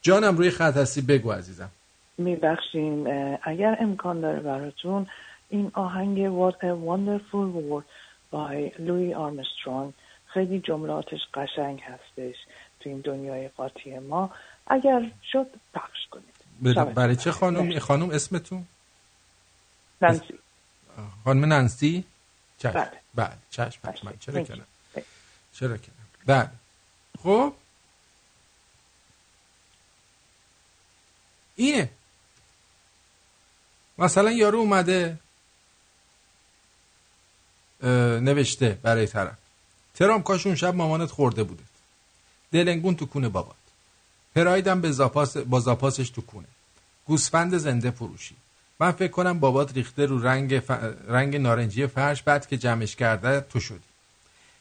[0.02, 1.70] جانم روی خط هستی بگو عزیزم.
[2.18, 3.09] میبخشین
[3.43, 5.06] اگر امکان داره براتون
[5.48, 7.85] این آهنگ What a Wonderful World
[8.32, 9.93] by لوی آرمسترونگ
[10.27, 12.36] خیلی جملاتش قشنگ هستش
[12.81, 14.31] تو این دنیای قاطی ما.
[14.66, 16.35] اگر شد پخش شبت
[16.94, 18.66] برای چه خانم خانم اسمتون؟
[20.02, 20.38] نانسی
[21.24, 22.04] خانم نانسی
[22.58, 22.72] چشم.
[22.72, 22.92] بله.
[23.14, 23.36] بله.
[23.50, 23.80] چشم.
[23.84, 24.44] حتما چرا.
[24.44, 24.66] کنم؟
[25.52, 26.50] چرا کنم؟ بله.
[27.22, 27.54] خب.
[31.56, 31.90] اینه.
[33.98, 35.18] مثلا یارو اومده.
[38.20, 39.36] نوشته برای طرف.
[39.94, 41.64] ترام کاش اون شب مامانت خورده بوده
[42.52, 43.56] دلنگون تو کونه بابات
[44.36, 46.46] پرایدم به زاپاس با زاپاسش تو کونه.
[47.06, 48.34] گوسفند زنده فروشی.
[48.80, 50.70] من فکر کنم بابات ریخته رو رنگ, ف...
[51.08, 53.88] رنگ نارنجی فرش بعد که جمعش کرده تو شدی.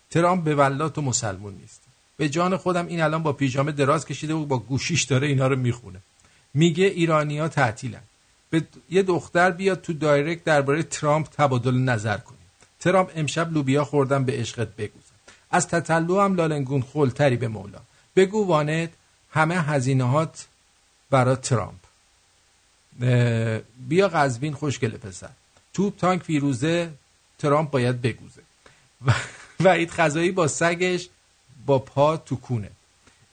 [0.10, 1.82] ترام به ولات و مسلمون نیست.
[2.18, 5.56] به جان خودم این الان با پیژامه دراز کشیده و با گوشیش داره اینا رو
[5.56, 6.00] می‌خونه.
[6.54, 8.04] میگه ایرانیا تعطیلن.
[8.50, 12.40] به یه دختر بیاد تو دایرکت درباره ترامپ تبادل نظر کنیم
[12.80, 15.16] ترامپ امشب لوبیا خوردم به عشقت بگوزم
[15.52, 17.80] از تطلو هم لالنگون خلتری به مولا.
[18.16, 18.90] بگو وانت
[19.36, 20.48] همه هزینهات
[21.10, 21.80] برا ترامپ.
[23.88, 25.30] بیا قزوین خوشگل پسر.
[25.74, 26.92] توپ تانک فیروزه
[27.40, 28.42] ترامپ باید بگوزه.
[29.06, 29.14] و
[29.64, 31.10] وحید خزایی با سگش
[31.66, 32.70] با پا تو کونه.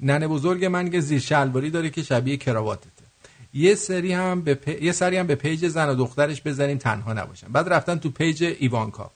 [0.01, 2.89] ننه بزرگ من که زیر شلواری داره که شبیه کراواتته.
[3.55, 7.12] یه سری هم به پ- یه سری هم به page زن و دخترش بزنیم تنها
[7.12, 7.47] نباشن.
[7.53, 9.11] بعد رفتن تو page ایوانکا.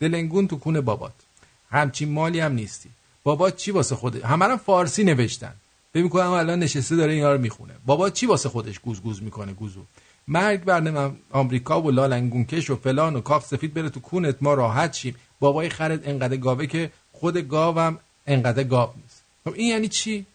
[0.00, 1.12] دلنگون تو کونه بابات.
[1.70, 2.88] همچین مالی هم نیستی.
[3.22, 5.54] بابات چی واسه خوده همه هم فارسی نوشتن.
[5.94, 7.74] فکر می‌کنم الان نشسته داره اینا رو می‌خونه.
[7.86, 9.84] بابا چی واسه خودش گوز گوز می‌کنه گوزو؟
[10.28, 14.54] مرگ بر آمریکا و لالنگون کش و فلان و کاخ سفید بره تو کونت ما
[14.54, 15.16] راحت شیم.
[15.40, 19.22] بابای خرت انقدر گاوه که خود گاوم انقدر گاو نیست.
[19.44, 20.26] خب این یعنی چی؟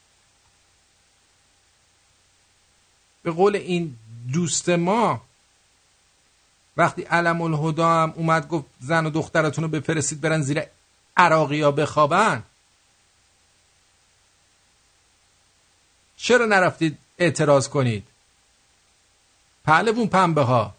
[3.24, 3.96] به قول این
[4.34, 5.22] دوست ما
[6.78, 10.64] وقتی علم الهدا هم اومد گفت زن و دخترتون رو بفرستید برن زیر
[11.18, 12.44] عراقی ها بخوابن
[16.26, 18.04] چرا نرفتید اعتراض کنید
[19.66, 20.74] پهلوون پنبه ها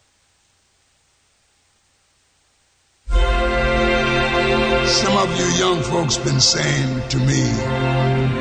[5.01, 7.43] Some of you young folks been saying to me,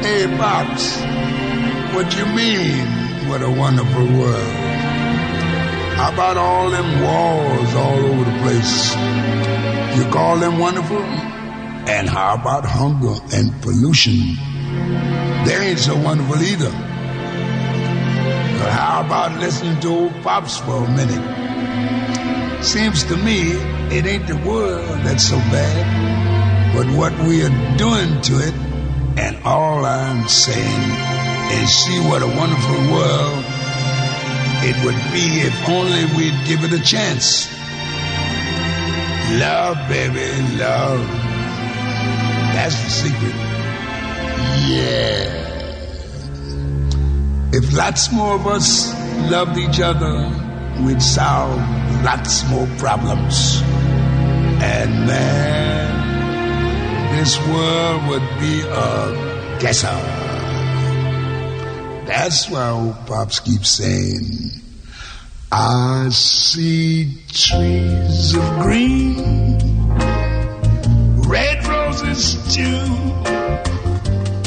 [0.06, 0.86] Hey, Pops,
[1.96, 2.86] what you mean?
[3.30, 4.56] What a wonderful world.
[6.00, 8.76] How about all them wars all over the place?
[9.98, 11.06] You call them wonderful?
[11.96, 14.18] And how about hunger and pollution?
[15.46, 16.74] They ain't so wonderful either.
[18.66, 22.64] But how about listening to old Pops for a minute?
[22.66, 23.52] Seems to me
[23.96, 28.56] it ain't the world that's so bad, but what we are doing to it.
[29.22, 30.82] And all I'm saying
[31.62, 33.46] is see what a wonderful world
[34.66, 37.48] it would be if only we'd give it a chance.
[39.40, 41.06] Love, baby, love.
[42.56, 43.36] That's the secret.
[44.66, 45.45] Yeah.
[47.58, 48.94] If lots more of us
[49.32, 50.30] loved each other,
[50.84, 51.58] we'd solve
[52.04, 53.62] lots more problems.
[54.62, 55.96] And man,
[57.16, 59.96] this world would be a ghetto.
[62.06, 64.52] That's why old Pops keeps saying,
[65.50, 69.62] I see trees of green,
[71.26, 72.84] red roses too.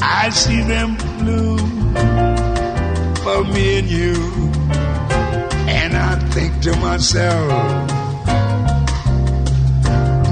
[0.02, 2.27] I see them bloom
[3.44, 4.14] me and you.
[5.68, 7.52] And I think to myself,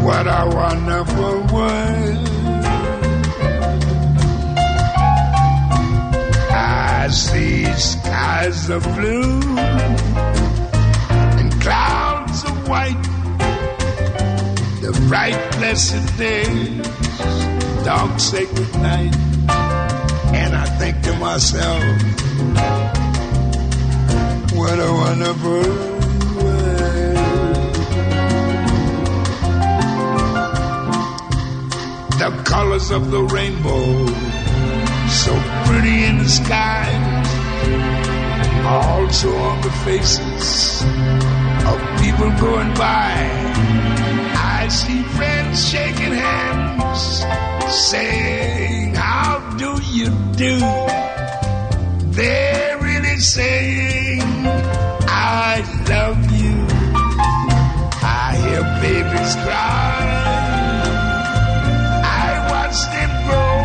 [0.03, 2.29] what a wonderful world.
[6.51, 9.41] I see skies of blue
[11.39, 13.03] and clouds of white.
[14.81, 16.81] The bright blessed day,
[17.85, 19.15] dark sacred night.
[20.35, 22.17] And I think to myself,
[24.57, 25.51] what a wonderful
[26.41, 27.17] world.
[32.21, 34.07] The colors of the rainbow,
[35.09, 35.33] so
[35.67, 36.87] pretty in the sky,
[38.65, 40.83] also on the faces
[41.71, 43.13] of people going by.
[44.59, 47.25] I see friends shaking hands,
[47.91, 50.59] saying, How do you do?
[52.17, 53.76] They're really I
[55.89, 56.57] love you.
[58.03, 59.99] I hear babies cry.
[62.21, 63.59] I watch them grow.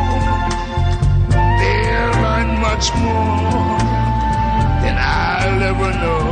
[1.59, 3.77] They'll learn much more
[4.83, 6.23] than I'll ever know.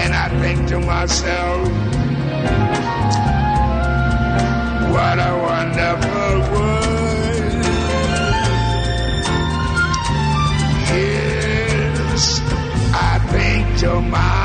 [0.00, 1.68] And I think to myself,
[4.94, 6.82] what a wonderful world.
[10.94, 12.40] Yes,
[12.94, 14.41] I think to myself,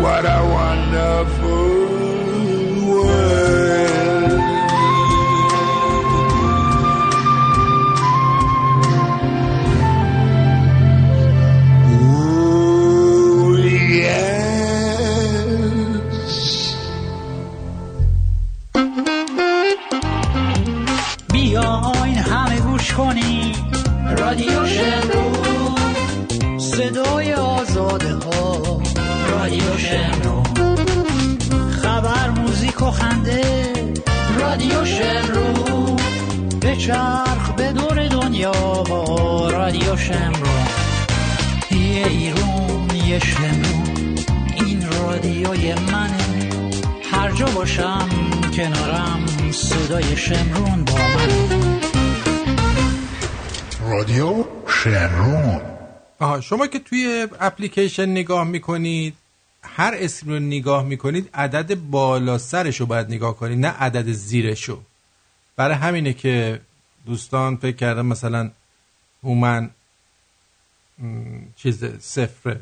[0.00, 1.68] what a wonderful
[2.88, 4.32] world.
[12.00, 14.78] Ooh, yes.
[21.32, 23.52] بیاین همه گوش کنیم
[24.18, 25.07] رادیو شمرو صدای
[27.98, 28.82] آزاده ها.
[29.30, 30.42] رادیو شمرو
[31.82, 33.72] خبر موزیک و خنده.
[34.40, 35.96] رادیو شمرو
[36.60, 38.52] به چرخ به دور دنیا
[39.50, 40.48] رادیو شمرو
[41.70, 44.14] ایرون یه شمرون
[44.56, 46.50] این رادیوی منه.
[47.12, 48.08] هر جا باشم
[48.56, 51.58] کنارم صدای شمرون با من
[53.90, 55.77] رادیو شمرون.
[56.18, 59.16] آها شما که توی اپلیکیشن نگاه می‌کنید
[59.62, 64.82] هر اسم رو نگاه می‌کنید عدد بالا سرش رو باید نگاه کنید نه عدد زیرشو.
[65.56, 66.60] برای همینه که
[67.06, 68.50] دوستان فکر کردن مثلا
[69.22, 69.70] هومن
[71.56, 72.60] چیز صفره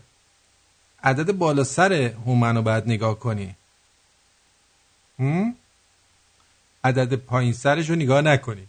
[1.03, 3.57] عدد بالا سر هومن رو باید نگاه کنی؟
[6.85, 8.67] عدد پایین سرش رو نگاه نکنی.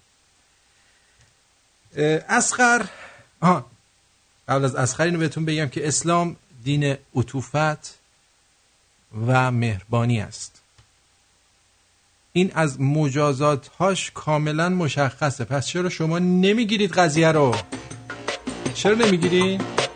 [2.30, 2.86] اسخر
[3.42, 3.66] آها
[4.48, 8.00] قبل از اسخر اینو بهتون بگم که اسلام دین عطوفت
[9.28, 10.62] و مهربانی است.
[12.34, 15.46] این از مجازاتهاش کاملا مشخصه.
[15.46, 17.56] پس چرا شما نمی‌گیرید قضیه رو؟
[18.74, 19.87] چرا نمی‌گیرید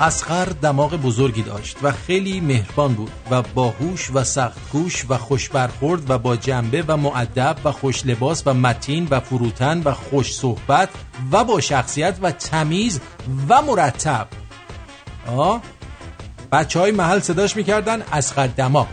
[0.00, 6.10] اسقر دماغ بزرگی داشت و خیلی مهربان بود و باهوش و سختگوش و خوش برخورد
[6.10, 10.88] و با جنبه و معدب و خوش لباس و متین و فروتن و خوش صحبت
[11.32, 13.00] و با شخصیت و تمیز
[13.48, 14.26] و مرتب.
[15.26, 15.62] آه؟
[16.52, 18.86] بچه های محل صداش می‌کردن اسقر دماغ.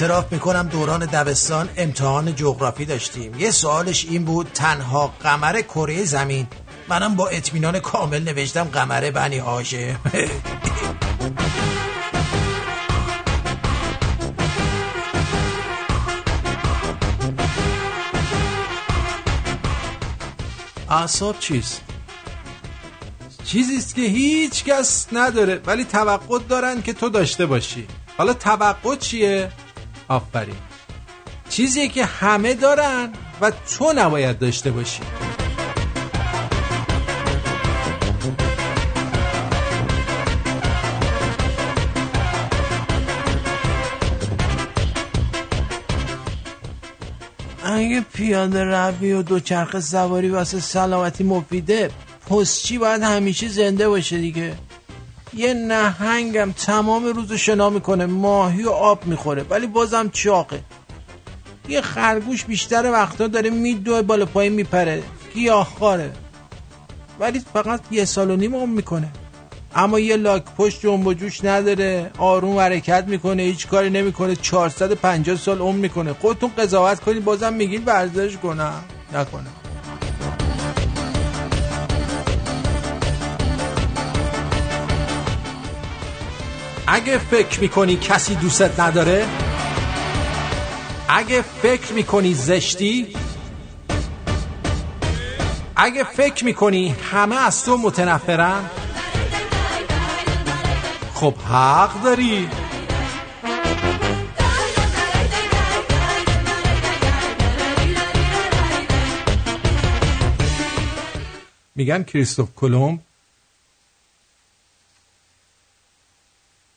[0.00, 3.34] اعتراف می‌کنم دوران دبستان امتحان جغرافی داشتیم.
[3.38, 6.46] یه سوالش این بود تنها قمر کره زمین؟
[6.88, 9.96] منم با اطمینان کامل نوشتم قمر بنی هاشه
[20.90, 21.82] اعصاب چیست؟
[23.44, 27.86] چیزیست که هیچ کس نداره ولی توقع دارن که تو داشته باشی.
[28.18, 29.52] حالا توقع چیه؟
[30.10, 30.54] آفرین.
[31.48, 35.00] چیزیه که همه دارن و تو نباید داشته باشی.
[47.64, 51.90] اگه پیاده روی و دوچرخه سواری واسه سلامتی مفیده
[52.30, 54.56] پستچی باید همیشه زنده باشه دیگه.
[55.34, 60.60] یه نهنگم تمام روز شنا می‌کنه ماهی و آب می‌خوره ولی بازم چاقه.
[61.68, 65.02] یه خرگوش بیشتر وقتا داره میدوه بالا پایین میپره.
[65.34, 66.12] گیاهخواره
[67.20, 69.08] ولی فقط یه سال و نیم عمر می‌کنه.
[69.74, 72.10] اما یه لاک پشت جنب و جوش نداره.
[72.18, 74.36] آروم حرکت می‌کنه هیچ کاری نمی‌کنه.
[74.36, 76.12] 450 سال عمر می‌کنه.
[76.12, 79.59] خودتون قضاوت کنید بازم میگین ورزش کنم نکنم
[86.92, 89.26] اگه فکر می‌کنی کسی دوستت نداره
[91.08, 93.06] اگه فکر می‌کنی زشتی
[95.76, 98.70] اگه فکر می‌کنی همه از تو متنفرن
[101.14, 102.48] خب حق داری.
[111.76, 112.98] میگن کریستوف کلمب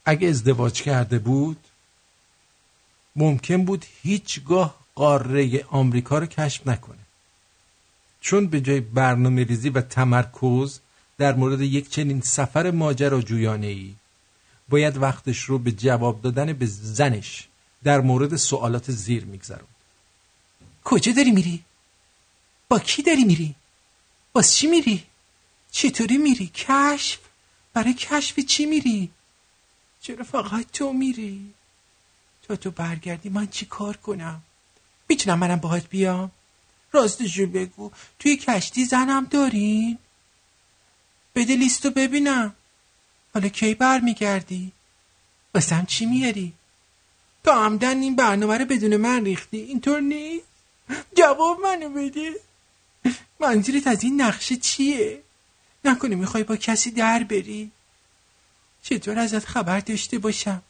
[0.05, 1.57] اگه ازدواج کرده بود
[3.15, 6.97] ممکن بود هیچگاه قاره آمریکا رو کشف نکنه
[8.21, 10.79] چون به جای برنامه ریزی و تمرکز
[11.17, 13.95] در مورد یک چنین سفر ماجراجویانه ای
[14.69, 17.47] باید وقتش رو به جواب دادن به زنش
[17.83, 19.67] در مورد سوالات زیر میگذرون
[20.83, 21.63] کجا داری میری؟
[22.69, 23.55] با کی داری میری؟
[24.33, 25.03] باز چی میری؟
[25.71, 27.19] چطوری میری؟ کشف؟
[27.73, 29.09] برای کشف چی میری؟
[30.03, 31.53] چرا فقط تو میری؟
[32.47, 34.41] تا تو برگردی من چی کار کنم؟
[35.09, 36.31] می‌تونم منم باهات بیام؟
[36.91, 39.97] راستشو بگو توی کشتی زنم دارین؟
[41.35, 42.55] بده لیستو ببینم
[43.33, 44.71] حالا کی برمیگردی؟
[45.55, 46.53] واسم چی میاری؟
[47.43, 50.45] تا عمدن این برنامه رو بدون من ریختی اینطور نیست؟
[51.17, 52.31] جواب منو بده
[53.39, 55.23] منظورت از این نقشه چیه؟
[55.85, 57.71] نکنه می‌خوای با کسی در بری؟
[58.83, 60.61] چطور ازت خبر داشته باشم؟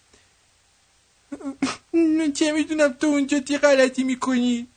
[2.37, 4.67] چه می‌دونم تو اونجا تی غلطی می‌کنی؟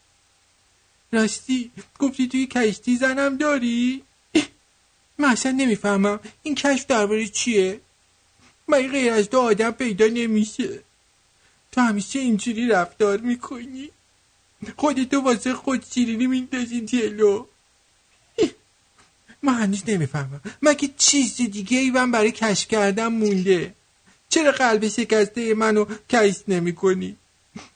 [1.13, 4.03] راستی گفتی توی کشتی زنم داری؟
[5.19, 7.81] من اصلا نمی‌فهمم این کشف درباره چیه؟
[8.69, 10.81] من غیر از تو آدم پیدا نمیشه
[11.73, 13.91] تو همیشه اینجوری رفتار می‌کنی
[14.77, 17.47] خودتو واسه خود شیرینی میندازی جلو
[19.43, 20.41] من هنوز نمی‌فهمم.
[20.63, 23.75] مگه چیز دیگه ای من برای کشف کردن مونده؟
[24.29, 27.17] چرا قلب شکسته منو کشف نمی کنی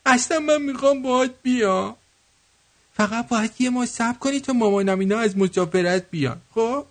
[0.07, 1.97] اصلا من می‌خوام باهات بیام.
[2.95, 6.41] فقط باید یه ما سب کنی تا مامانم اینا از مسافرت بیان.
[6.55, 6.85] خب؟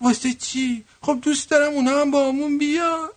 [0.00, 3.08] واسه چی؟ خب دوست دارم اونا هم با همون بیان.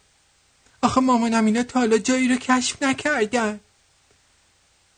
[0.81, 3.59] آخه مامانم اینا تا حالا جایی رو کشف نکردن.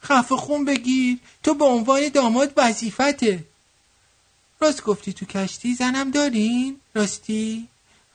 [0.03, 1.17] خفه خون بگیر.
[1.43, 3.43] تو به عنوان داماد وظیفته.
[4.63, 7.67] راست گفتی تو کشتی زنم دارین؟ راستی؟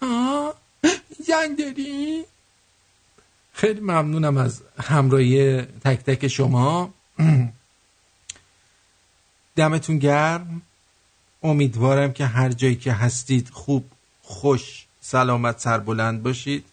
[0.02, 0.54] آه
[1.26, 2.24] زن داری؟
[3.52, 6.94] خیلی ممنونم از همراهی تک تک شما.
[9.56, 10.62] دمتون گرم.
[11.42, 13.84] امیدوارم که هر جایی که هستید خوب
[14.22, 16.64] خوش سلامت سربلند باشید.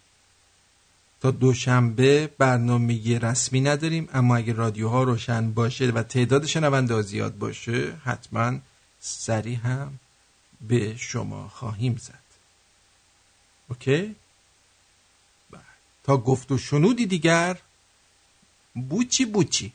[1.22, 7.94] تا دوشنبه برنامه رسمی نداریم اما اگه رادیوها روشن باشه و تعداد شنونده زیاد باشه
[8.04, 8.60] حتما
[9.08, 10.00] سریع هم
[10.62, 12.24] به شما خواهیم زد.
[13.70, 14.16] اوکی؟
[15.52, 15.62] بله.
[16.04, 17.58] تا گفت و شنودی دیگر
[18.90, 19.74] بوچی بوچی.